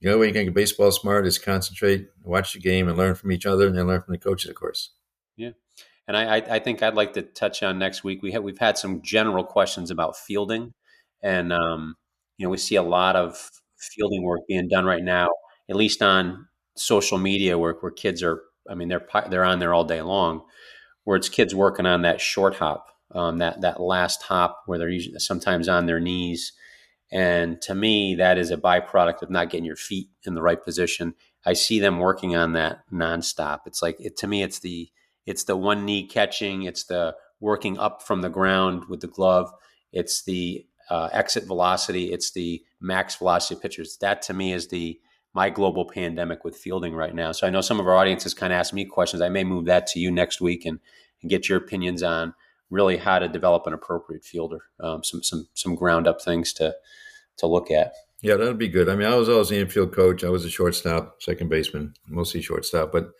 you 0.00 0.08
know, 0.08 0.16
way 0.16 0.28
you 0.28 0.32
can 0.32 0.46
get 0.46 0.54
baseball 0.54 0.90
smart 0.92 1.26
is 1.26 1.38
concentrate, 1.38 2.08
watch 2.22 2.54
the 2.54 2.58
game, 2.58 2.88
and 2.88 2.96
learn 2.96 3.16
from 3.16 3.32
each 3.32 3.44
other, 3.44 3.66
and 3.66 3.76
then 3.76 3.86
learn 3.86 4.00
from 4.00 4.12
the 4.12 4.18
coaches, 4.18 4.48
of 4.48 4.56
course. 4.56 4.92
Yeah, 5.36 5.50
and 6.08 6.16
I, 6.16 6.36
I 6.36 6.58
think 6.58 6.82
I'd 6.82 6.94
like 6.94 7.12
to 7.14 7.22
touch 7.22 7.62
on 7.62 7.78
next 7.78 8.02
week. 8.02 8.22
We 8.22 8.32
have 8.32 8.42
we've 8.42 8.58
had 8.58 8.78
some 8.78 9.02
general 9.02 9.44
questions 9.44 9.90
about 9.90 10.16
fielding, 10.16 10.72
and 11.22 11.52
um, 11.52 11.96
you 12.38 12.46
know, 12.46 12.50
we 12.50 12.56
see 12.56 12.76
a 12.76 12.82
lot 12.82 13.14
of 13.14 13.50
fielding 13.76 14.22
work 14.22 14.40
being 14.48 14.68
done 14.68 14.86
right 14.86 15.04
now, 15.04 15.28
at 15.68 15.76
least 15.76 16.00
on 16.00 16.48
social 16.78 17.18
media, 17.18 17.58
where 17.58 17.74
where 17.74 17.92
kids 17.92 18.22
are. 18.22 18.40
I 18.70 18.74
mean, 18.74 18.88
they're 18.88 19.06
they're 19.28 19.44
on 19.44 19.58
there 19.58 19.74
all 19.74 19.84
day 19.84 20.00
long 20.00 20.44
where 21.04 21.16
it's 21.16 21.28
kids 21.28 21.54
working 21.54 21.86
on 21.86 22.02
that 22.02 22.20
short 22.20 22.56
hop, 22.56 22.88
um, 23.12 23.38
that 23.38 23.60
that 23.60 23.80
last 23.80 24.22
hop 24.22 24.62
where 24.66 24.78
they're 24.78 24.88
usually 24.88 25.18
sometimes 25.18 25.68
on 25.68 25.86
their 25.86 26.00
knees. 26.00 26.52
And 27.12 27.60
to 27.62 27.74
me, 27.74 28.16
that 28.16 28.38
is 28.38 28.50
a 28.50 28.56
byproduct 28.56 29.22
of 29.22 29.30
not 29.30 29.50
getting 29.50 29.64
your 29.66 29.76
feet 29.76 30.08
in 30.24 30.34
the 30.34 30.42
right 30.42 30.62
position. 30.62 31.14
I 31.46 31.52
see 31.52 31.78
them 31.78 31.98
working 31.98 32.34
on 32.34 32.54
that 32.54 32.78
nonstop. 32.92 33.60
It's 33.66 33.82
like 33.82 33.96
it, 34.00 34.16
to 34.18 34.26
me, 34.26 34.42
it's 34.42 34.58
the 34.58 34.88
it's 35.26 35.44
the 35.44 35.56
one 35.56 35.84
knee 35.84 36.06
catching, 36.06 36.64
it's 36.64 36.84
the 36.84 37.14
working 37.40 37.78
up 37.78 38.02
from 38.02 38.20
the 38.22 38.28
ground 38.28 38.84
with 38.88 39.00
the 39.00 39.06
glove, 39.06 39.50
it's 39.92 40.22
the 40.24 40.66
uh, 40.90 41.08
exit 41.12 41.44
velocity, 41.44 42.12
it's 42.12 42.32
the 42.32 42.62
max 42.80 43.16
velocity 43.16 43.60
pitchers. 43.60 43.96
That 44.00 44.22
to 44.22 44.34
me 44.34 44.52
is 44.52 44.68
the 44.68 44.98
my 45.34 45.50
global 45.50 45.84
pandemic 45.84 46.44
with 46.44 46.56
fielding 46.56 46.94
right 46.94 47.14
now. 47.14 47.32
So 47.32 47.46
I 47.46 47.50
know 47.50 47.60
some 47.60 47.80
of 47.80 47.86
our 47.86 47.96
audiences 47.96 48.34
kind 48.34 48.52
of 48.52 48.58
ask 48.58 48.72
me 48.72 48.84
questions. 48.84 49.20
I 49.20 49.28
may 49.28 49.44
move 49.44 49.66
that 49.66 49.88
to 49.88 49.98
you 49.98 50.10
next 50.10 50.40
week 50.40 50.64
and, 50.64 50.78
and 51.20 51.30
get 51.30 51.48
your 51.48 51.58
opinions 51.58 52.02
on 52.02 52.34
really 52.70 52.96
how 52.96 53.18
to 53.18 53.28
develop 53.28 53.66
an 53.66 53.72
appropriate 53.72 54.24
fielder. 54.24 54.62
Um, 54.80 55.02
some 55.04 55.22
some 55.22 55.48
some 55.54 55.74
ground 55.74 56.06
up 56.06 56.22
things 56.22 56.52
to 56.54 56.74
to 57.38 57.46
look 57.46 57.70
at. 57.70 57.92
Yeah, 58.22 58.36
that'd 58.36 58.58
be 58.58 58.68
good. 58.68 58.88
I 58.88 58.96
mean, 58.96 59.06
I 59.06 59.16
was 59.16 59.28
always 59.28 59.50
the 59.50 59.58
infield 59.58 59.92
coach. 59.92 60.24
I 60.24 60.30
was 60.30 60.44
a 60.44 60.50
shortstop, 60.50 61.20
second 61.20 61.50
baseman, 61.50 61.94
mostly 62.08 62.40
shortstop, 62.40 62.90
but 62.90 63.10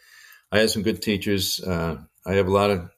I 0.50 0.60
had 0.60 0.70
some 0.70 0.82
good 0.82 1.02
teachers. 1.02 1.60
Uh, 1.60 1.98
I 2.24 2.34
have 2.34 2.46
a 2.46 2.52
lot 2.52 2.70
of 2.70 2.88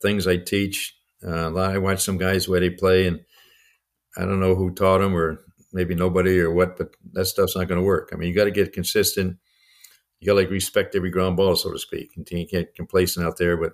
things 0.00 0.26
I 0.26 0.38
teach. 0.38 0.96
Uh, 1.24 1.48
a 1.48 1.50
lot, 1.50 1.70
I 1.70 1.78
watch 1.78 2.00
some 2.00 2.18
guys 2.18 2.48
where 2.48 2.58
they 2.58 2.70
play, 2.70 3.06
and 3.06 3.20
I 4.16 4.22
don't 4.22 4.40
know 4.40 4.56
who 4.56 4.74
taught 4.74 4.98
them 4.98 5.14
or 5.14 5.44
maybe 5.72 5.94
nobody 5.94 6.38
or 6.40 6.52
what, 6.52 6.76
but 6.76 6.94
that 7.12 7.26
stuff's 7.26 7.56
not 7.56 7.68
going 7.68 7.80
to 7.80 7.86
work. 7.86 8.10
I 8.12 8.16
mean, 8.16 8.28
you 8.28 8.34
got 8.34 8.44
to 8.44 8.50
get 8.50 8.72
consistent. 8.72 9.38
You 10.20 10.26
got 10.26 10.34
to 10.34 10.40
like 10.40 10.50
respect 10.50 10.94
every 10.94 11.10
ground 11.10 11.36
ball, 11.36 11.56
so 11.56 11.72
to 11.72 11.78
speak. 11.78 12.10
And 12.16 12.28
you 12.30 12.46
can't 12.46 12.50
get 12.50 12.74
complacent 12.74 13.26
out 13.26 13.38
there. 13.38 13.56
But 13.56 13.72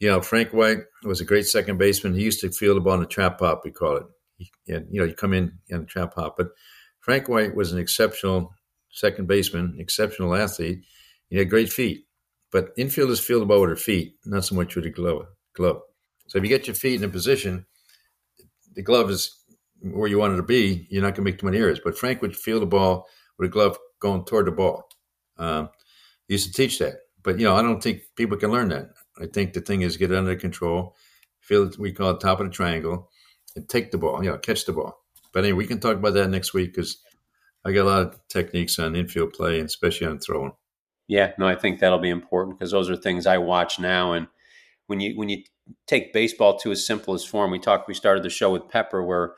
you 0.00 0.08
know, 0.08 0.20
Frank 0.20 0.52
White 0.52 0.80
was 1.04 1.20
a 1.20 1.24
great 1.24 1.46
second 1.46 1.78
baseman. 1.78 2.14
He 2.14 2.24
used 2.24 2.40
to 2.40 2.50
field 2.50 2.76
the 2.76 2.80
ball 2.80 2.94
in 2.94 3.00
the 3.00 3.06
trap 3.06 3.38
hop, 3.38 3.62
we 3.64 3.70
call 3.70 3.98
it. 3.98 4.06
He, 4.36 4.50
and 4.68 4.86
you 4.90 5.00
know, 5.00 5.06
you 5.06 5.14
come 5.14 5.32
in 5.32 5.52
the 5.68 5.84
trap 5.84 6.14
hop, 6.14 6.36
but 6.36 6.48
Frank 6.98 7.28
White 7.28 7.54
was 7.54 7.72
an 7.72 7.78
exceptional 7.78 8.52
second 8.90 9.28
baseman, 9.28 9.76
exceptional 9.78 10.34
athlete. 10.34 10.82
He 11.28 11.38
had 11.38 11.50
great 11.50 11.72
feet, 11.72 12.06
but 12.50 12.76
infielders 12.76 13.20
field 13.20 13.42
the 13.42 13.46
ball 13.46 13.60
with 13.60 13.70
their 13.70 13.76
feet, 13.76 14.16
not 14.24 14.44
so 14.44 14.54
much 14.54 14.74
with 14.74 14.84
the 14.84 14.90
glove. 14.90 15.26
Glove. 15.54 15.82
So 16.26 16.38
if 16.38 16.44
you 16.44 16.48
get 16.48 16.66
your 16.66 16.74
feet 16.74 17.00
in 17.00 17.08
a 17.08 17.12
position, 17.12 17.66
the 18.74 18.82
glove 18.82 19.10
is 19.10 19.41
where 19.82 20.08
you 20.08 20.18
want 20.18 20.34
it 20.34 20.36
to 20.36 20.42
be. 20.42 20.86
You're 20.90 21.02
not 21.02 21.14
going 21.14 21.24
to 21.24 21.30
make 21.30 21.38
too 21.38 21.46
many 21.46 21.58
errors. 21.58 21.80
But 21.82 21.98
Frank 21.98 22.22
would 22.22 22.36
feel 22.36 22.60
the 22.60 22.66
ball 22.66 23.06
with 23.38 23.48
a 23.48 23.52
glove 23.52 23.78
going 24.00 24.24
toward 24.24 24.46
the 24.46 24.52
ball. 24.52 24.88
Um, 25.38 25.70
he 26.28 26.34
used 26.34 26.46
to 26.46 26.52
teach 26.52 26.78
that, 26.78 26.94
but 27.22 27.38
you 27.38 27.44
know, 27.44 27.56
I 27.56 27.62
don't 27.62 27.82
think 27.82 28.02
people 28.16 28.36
can 28.36 28.52
learn 28.52 28.68
that. 28.68 28.90
I 29.20 29.26
think 29.26 29.52
the 29.52 29.60
thing 29.60 29.82
is 29.82 29.96
get 29.96 30.10
it 30.10 30.16
under 30.16 30.36
control, 30.36 30.94
feel 31.40 31.70
we 31.78 31.92
call 31.92 32.10
it 32.10 32.20
top 32.20 32.40
of 32.40 32.46
the 32.46 32.52
triangle, 32.52 33.10
and 33.56 33.68
take 33.68 33.90
the 33.90 33.98
ball. 33.98 34.22
You 34.22 34.30
know, 34.30 34.38
catch 34.38 34.64
the 34.64 34.72
ball. 34.72 35.02
But 35.32 35.44
anyway, 35.44 35.58
we 35.58 35.66
can 35.66 35.80
talk 35.80 35.96
about 35.96 36.14
that 36.14 36.30
next 36.30 36.54
week 36.54 36.74
because 36.74 36.98
I 37.64 37.72
got 37.72 37.82
a 37.82 37.90
lot 37.90 38.02
of 38.02 38.20
techniques 38.28 38.78
on 38.78 38.96
infield 38.96 39.32
play 39.32 39.58
and 39.58 39.66
especially 39.66 40.06
on 40.06 40.18
throwing. 40.18 40.52
Yeah, 41.08 41.32
no, 41.38 41.46
I 41.46 41.56
think 41.56 41.80
that'll 41.80 41.98
be 41.98 42.10
important 42.10 42.58
because 42.58 42.70
those 42.70 42.88
are 42.88 42.96
things 42.96 43.26
I 43.26 43.38
watch 43.38 43.78
now. 43.78 44.12
And 44.12 44.28
when 44.86 45.00
you 45.00 45.16
when 45.16 45.28
you 45.28 45.42
take 45.86 46.12
baseball 46.12 46.58
to 46.58 46.70
its 46.70 46.86
simplest 46.86 47.28
form, 47.28 47.50
we 47.50 47.58
talked. 47.58 47.88
We 47.88 47.94
started 47.94 48.22
the 48.22 48.30
show 48.30 48.50
with 48.50 48.68
Pepper, 48.68 49.02
where 49.02 49.34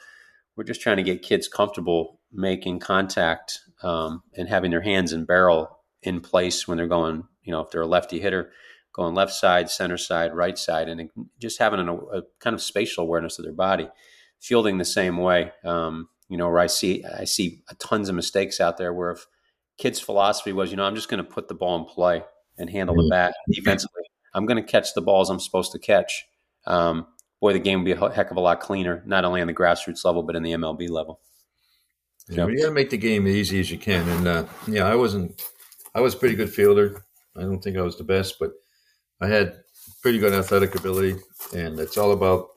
we're 0.57 0.65
just 0.65 0.81
trying 0.81 0.97
to 0.97 1.03
get 1.03 1.23
kids 1.23 1.49
comfortable 1.49 2.21
making 2.33 2.81
contact 2.81 3.61
um, 3.83 4.23
and 4.37 4.49
having 4.49 4.71
their 4.71 4.83
hands 4.83 5.13
and 5.13 5.27
barrel 5.27 5.81
in 6.03 6.21
place 6.21 6.67
when 6.69 6.79
they're 6.79 6.87
going. 6.87 7.25
You 7.43 7.53
know, 7.53 7.61
if 7.61 7.71
they're 7.71 7.83
a 7.83 7.87
lefty 7.87 8.21
hitter, 8.21 8.51
going 8.93 9.15
left 9.15 9.33
side, 9.33 9.69
center 9.71 9.99
side, 9.99 10.35
right 10.35 10.57
side, 10.57 10.89
and 10.89 11.11
just 11.41 11.59
having 11.59 11.81
a, 11.81 11.95
a 11.95 12.23
kind 12.41 12.55
of 12.55 12.63
spatial 12.63 13.05
awareness 13.05 13.39
of 13.39 13.45
their 13.45 13.55
body, 13.55 13.89
fielding 14.41 14.79
the 14.79 14.85
same 14.85 15.19
way. 15.19 15.53
Um, 15.65 16.09
you 16.29 16.39
know, 16.39 16.49
where 16.49 16.59
I 16.59 16.69
see 16.69 17.05
I 17.05 17.25
see 17.25 17.63
tons 17.79 18.09
of 18.09 18.15
mistakes 18.15 18.61
out 18.61 18.79
there 18.79 18.93
where 18.93 19.13
if 19.13 19.27
kids' 19.79 20.01
philosophy 20.01 20.53
was, 20.53 20.71
you 20.71 20.77
know, 20.77 20.85
I'm 20.85 20.95
just 20.95 21.09
going 21.09 21.23
to 21.23 21.31
put 21.31 21.49
the 21.49 21.55
ball 21.55 21.79
in 21.79 21.85
play 21.85 22.25
and 22.57 22.71
handle 22.71 22.95
the 22.95 23.03
mm-hmm. 23.03 23.11
bat 23.11 23.35
defensively. 23.51 24.03
I'm 24.33 24.47
going 24.47 24.63
to 24.63 24.69
catch 24.69 24.95
the 24.95 25.01
balls 25.01 25.31
I'm 25.31 25.41
supposed 25.41 25.73
to 25.73 25.79
catch. 25.79 26.25
Um, 26.67 27.07
boy, 27.45 27.53
the 27.53 27.59
game 27.59 27.81
would 27.81 27.85
be 27.85 27.93
a 27.93 28.11
heck 28.11 28.31
of 28.31 28.39
a 28.39 28.41
lot 28.41 28.61
cleaner, 28.61 29.03
not 29.05 29.27
only 29.27 29.43
on 29.43 29.47
the 29.47 29.53
grassroots 29.53 30.03
level 30.03 30.23
but 30.23 30.35
in 30.35 30.43
the 30.43 30.53
MLB 30.53 30.89
level. 30.89 31.21
Yeah, 32.27 32.47
you 32.47 32.59
got 32.59 32.69
to 32.69 32.71
make 32.71 32.89
the 32.89 32.97
game 32.97 33.27
as 33.27 33.35
easy 33.35 33.61
as 33.61 33.71
you 33.71 33.77
can. 33.77 34.09
And 34.09 34.27
uh, 34.27 34.45
yeah, 34.67 34.87
I 34.87 34.95
wasn't. 34.95 35.43
I 35.95 36.01
was 36.01 36.15
a 36.15 36.17
pretty 36.17 36.37
good 36.37 36.49
fielder. 36.49 37.05
I 37.37 37.43
don't 37.43 37.63
think 37.63 37.77
I 37.77 37.83
was 37.83 37.99
the 37.99 38.05
best, 38.05 38.37
but 38.41 38.53
I 39.21 39.27
had 39.27 39.59
pretty 40.01 40.19
good 40.19 40.33
athletic 40.33 40.75
ability, 40.75 41.17
and 41.55 41.79
it's 41.79 41.99
all 41.99 42.13
about 42.13 42.49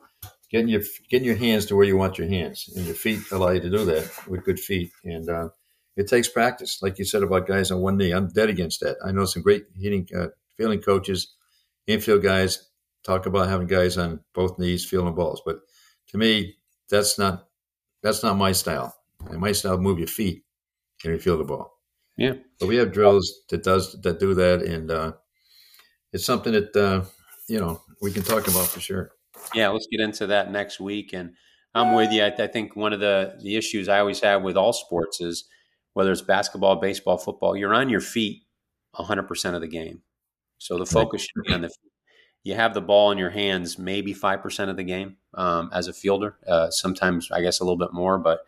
getting 0.49 0.69
your 0.69 0.83
getting 1.09 1.27
your 1.27 1.35
hands 1.35 1.65
to 1.65 1.75
where 1.75 1.85
you 1.85 1.97
want 1.97 2.17
your 2.17 2.29
hands, 2.29 2.69
and 2.73 2.85
your 2.85 2.95
feet 2.95 3.19
allow 3.33 3.49
you 3.49 3.59
to 3.59 3.69
do 3.69 3.83
that 3.83 4.09
with 4.25 4.45
good 4.45 4.57
feet. 4.57 4.93
And 5.03 5.29
uh, 5.29 5.49
it 5.97 6.07
takes 6.07 6.29
practice, 6.29 6.81
like 6.81 6.97
you 6.97 7.03
said 7.03 7.23
about 7.23 7.45
guys 7.45 7.71
on 7.71 7.81
one 7.81 7.97
knee. 7.97 8.13
I'm 8.13 8.29
dead 8.29 8.47
against 8.47 8.79
that. 8.79 8.95
I 9.05 9.11
know 9.11 9.25
some 9.25 9.43
great 9.43 9.65
hitting, 9.75 10.07
uh, 10.17 10.27
fielding 10.55 10.79
coaches, 10.79 11.35
infield 11.88 12.23
guys 12.23 12.66
talk 13.07 13.25
about 13.25 13.49
having 13.49 13.67
guys 13.67 13.97
on 13.97 14.19
both 14.33 14.59
knees 14.59 14.85
fielding 14.85 15.15
balls, 15.15 15.41
but 15.45 15.59
to 16.09 16.17
me, 16.17 16.55
that's 16.89 17.17
not 17.17 17.47
that's 18.03 18.23
not 18.23 18.37
my 18.37 18.51
style. 18.51 18.95
And 19.29 19.39
my 19.39 19.51
style 19.51 19.77
move 19.77 19.97
your 19.97 20.07
feet 20.07 20.43
and 21.03 21.13
you 21.13 21.19
field 21.19 21.39
the 21.39 21.45
ball. 21.45 21.79
Yeah, 22.17 22.33
but 22.59 22.67
we 22.67 22.75
have 22.77 22.93
drills 22.93 23.41
that 23.49 23.63
does 23.63 23.99
that 24.01 24.19
do 24.19 24.33
that, 24.35 24.61
and 24.61 24.91
uh, 24.91 25.13
it's 26.13 26.25
something 26.25 26.53
that 26.53 26.75
uh, 26.75 27.03
you 27.47 27.59
know 27.59 27.81
we 28.01 28.11
can 28.11 28.23
talk 28.23 28.47
about 28.47 28.67
for 28.67 28.79
sure. 28.79 29.11
Yeah, 29.53 29.69
let's 29.69 29.87
get 29.89 30.01
into 30.01 30.27
that 30.27 30.51
next 30.51 30.79
week. 30.79 31.13
And 31.13 31.33
I'm 31.73 31.93
with 31.93 32.11
you. 32.11 32.23
I, 32.23 32.33
I 32.37 32.47
think 32.47 32.75
one 32.75 32.93
of 32.93 32.99
the 32.99 33.35
the 33.41 33.55
issues 33.55 33.87
I 33.87 33.99
always 33.99 34.19
have 34.21 34.43
with 34.43 34.57
all 34.57 34.73
sports 34.73 35.21
is 35.21 35.45
whether 35.93 36.11
it's 36.11 36.21
basketball, 36.21 36.75
baseball, 36.75 37.17
football, 37.17 37.57
you're 37.57 37.73
on 37.73 37.89
your 37.89 38.01
feet 38.01 38.43
100% 38.95 39.55
of 39.55 39.61
the 39.61 39.67
game. 39.67 40.01
So 40.59 40.77
the 40.77 40.85
focus 40.85 41.23
should 41.23 41.43
be 41.47 41.53
on 41.53 41.61
the 41.61 41.69
feet. 41.69 41.86
You 42.47 42.55
have 42.55 42.73
the 42.73 42.79
ball 42.79 43.11
in 43.11 43.17
your 43.17 43.29
hands 43.29 43.77
maybe 43.77 44.13
5% 44.13 44.69
of 44.69 44.77
the 44.77 44.83
game 44.85 45.17
um, 45.33 45.69
as 45.73 45.89
a 45.89 45.93
fielder. 45.93 46.37
Uh, 46.47 46.69
sometimes, 46.69 47.29
I 47.29 47.41
guess, 47.41 47.59
a 47.59 47.65
little 47.65 47.77
bit 47.77 47.91
more, 47.91 48.17
but 48.17 48.45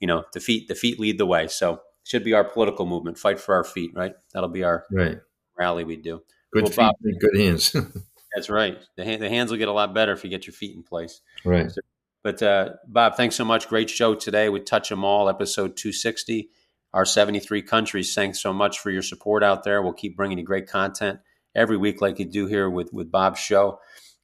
you 0.00 0.06
know, 0.06 0.24
the 0.32 0.40
feet 0.40 0.66
the 0.66 0.74
feet 0.74 0.98
lead 0.98 1.18
the 1.18 1.26
way. 1.26 1.48
So 1.48 1.82
should 2.04 2.24
be 2.24 2.32
our 2.32 2.42
political 2.42 2.86
movement. 2.86 3.18
Fight 3.18 3.38
for 3.38 3.54
our 3.54 3.62
feet, 3.62 3.90
right? 3.94 4.14
That'll 4.32 4.48
be 4.48 4.64
our 4.64 4.86
right 4.90 5.18
rally 5.58 5.84
we 5.84 5.96
do. 5.96 6.22
Good 6.54 6.62
well, 6.62 6.72
feet, 6.72 6.76
Bob, 6.76 6.94
good 7.20 7.38
hands. 7.38 7.76
that's 8.34 8.48
right. 8.48 8.78
The, 8.96 9.04
hand, 9.04 9.20
the 9.20 9.28
hands 9.28 9.50
will 9.50 9.58
get 9.58 9.68
a 9.68 9.72
lot 9.72 9.92
better 9.92 10.12
if 10.12 10.24
you 10.24 10.30
get 10.30 10.46
your 10.46 10.54
feet 10.54 10.74
in 10.74 10.82
place. 10.82 11.20
Right. 11.44 11.70
So, 11.70 11.82
but 12.22 12.42
uh, 12.42 12.70
Bob, 12.88 13.16
thanks 13.16 13.36
so 13.36 13.44
much. 13.44 13.68
Great 13.68 13.90
show 13.90 14.14
today 14.14 14.48
with 14.48 14.64
Touch 14.64 14.90
'em 14.90 15.04
All, 15.04 15.28
episode 15.28 15.76
260. 15.76 16.48
Our 16.94 17.04
73 17.04 17.60
countries. 17.60 18.14
Thanks 18.14 18.40
so 18.40 18.54
much 18.54 18.78
for 18.78 18.90
your 18.90 19.02
support 19.02 19.42
out 19.42 19.64
there. 19.64 19.82
We'll 19.82 19.92
keep 19.92 20.16
bringing 20.16 20.38
you 20.38 20.44
great 20.44 20.66
content 20.66 21.20
every 21.54 21.76
week, 21.76 22.00
like 22.00 22.18
you 22.18 22.24
do 22.24 22.46
here 22.46 22.68
with 22.68 22.92
with 22.92 23.10
Bob's 23.10 23.40
show. 23.40 23.80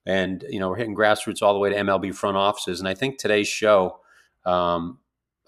And 0.06 0.44
you 0.48 0.58
know, 0.58 0.68
we're 0.68 0.76
hitting 0.76 0.96
grassroots 0.96 1.42
all 1.42 1.52
the 1.52 1.60
way 1.60 1.70
to 1.70 1.76
MLB 1.76 2.14
front 2.14 2.36
offices. 2.36 2.80
And 2.80 2.88
I 2.88 2.94
think 2.94 3.18
today's 3.18 3.48
show, 3.48 4.00
um, 4.44 4.98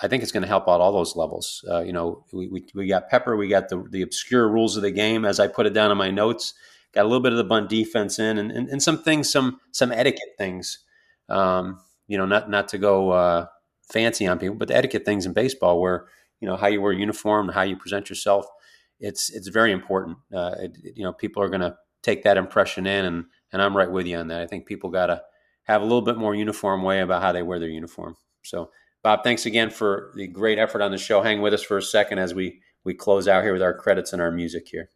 I 0.00 0.08
think 0.08 0.22
it's 0.22 0.32
going 0.32 0.42
to 0.42 0.48
help 0.48 0.68
out 0.68 0.80
all 0.80 0.92
those 0.92 1.16
levels. 1.16 1.64
Uh, 1.68 1.80
you 1.80 1.92
know, 1.92 2.24
we, 2.32 2.48
we, 2.48 2.64
we 2.74 2.86
got 2.86 3.08
Pepper, 3.08 3.36
we 3.36 3.48
got 3.48 3.68
the 3.68 3.82
the 3.90 4.02
obscure 4.02 4.48
rules 4.48 4.76
of 4.76 4.82
the 4.82 4.90
game, 4.90 5.24
as 5.24 5.40
I 5.40 5.46
put 5.46 5.66
it 5.66 5.72
down 5.72 5.90
in 5.90 5.96
my 5.98 6.10
notes. 6.10 6.54
Got 6.92 7.06
a 7.06 7.08
little 7.08 7.22
bit 7.22 7.32
of 7.32 7.38
the 7.38 7.44
bunt 7.44 7.70
defense 7.70 8.18
in, 8.18 8.36
and, 8.36 8.52
and, 8.52 8.68
and 8.68 8.82
some 8.82 9.02
things, 9.02 9.32
some 9.32 9.60
some 9.70 9.92
etiquette 9.92 10.34
things. 10.36 10.80
Um, 11.28 11.80
you 12.06 12.18
know, 12.18 12.26
not 12.26 12.50
not 12.50 12.68
to 12.68 12.78
go 12.78 13.12
uh, 13.12 13.46
fancy 13.90 14.26
on 14.26 14.38
people, 14.38 14.56
but 14.56 14.68
the 14.68 14.76
etiquette 14.76 15.04
things 15.04 15.24
in 15.24 15.32
baseball 15.32 15.80
where 15.80 16.06
you 16.40 16.48
know 16.48 16.56
how 16.56 16.66
you 16.66 16.82
wear 16.82 16.92
uniform 16.92 17.48
how 17.48 17.62
you 17.62 17.76
present 17.76 18.10
yourself. 18.10 18.46
It's 19.02 19.28
it's 19.30 19.48
very 19.48 19.72
important. 19.72 20.16
Uh, 20.32 20.54
it, 20.58 20.78
you 20.96 21.04
know, 21.04 21.12
people 21.12 21.42
are 21.42 21.48
going 21.48 21.60
to 21.60 21.76
take 22.02 22.22
that 22.22 22.38
impression 22.38 22.86
in, 22.86 23.04
and 23.04 23.24
and 23.52 23.60
I'm 23.60 23.76
right 23.76 23.90
with 23.90 24.06
you 24.06 24.16
on 24.16 24.28
that. 24.28 24.40
I 24.40 24.46
think 24.46 24.66
people 24.66 24.90
got 24.90 25.06
to 25.06 25.22
have 25.64 25.82
a 25.82 25.84
little 25.84 26.02
bit 26.02 26.16
more 26.16 26.34
uniform 26.34 26.82
way 26.82 27.00
about 27.00 27.22
how 27.22 27.32
they 27.32 27.42
wear 27.42 27.58
their 27.58 27.68
uniform. 27.68 28.16
So, 28.44 28.70
Bob, 29.02 29.22
thanks 29.22 29.44
again 29.44 29.70
for 29.70 30.12
the 30.16 30.26
great 30.26 30.58
effort 30.58 30.82
on 30.82 30.92
the 30.92 30.98
show. 30.98 31.22
Hang 31.22 31.42
with 31.42 31.52
us 31.52 31.62
for 31.62 31.76
a 31.76 31.82
second 31.82 32.18
as 32.18 32.32
we 32.32 32.60
we 32.84 32.94
close 32.94 33.28
out 33.28 33.42
here 33.42 33.52
with 33.52 33.62
our 33.62 33.74
credits 33.76 34.12
and 34.12 34.22
our 34.22 34.32
music 34.32 34.68
here. 34.68 34.88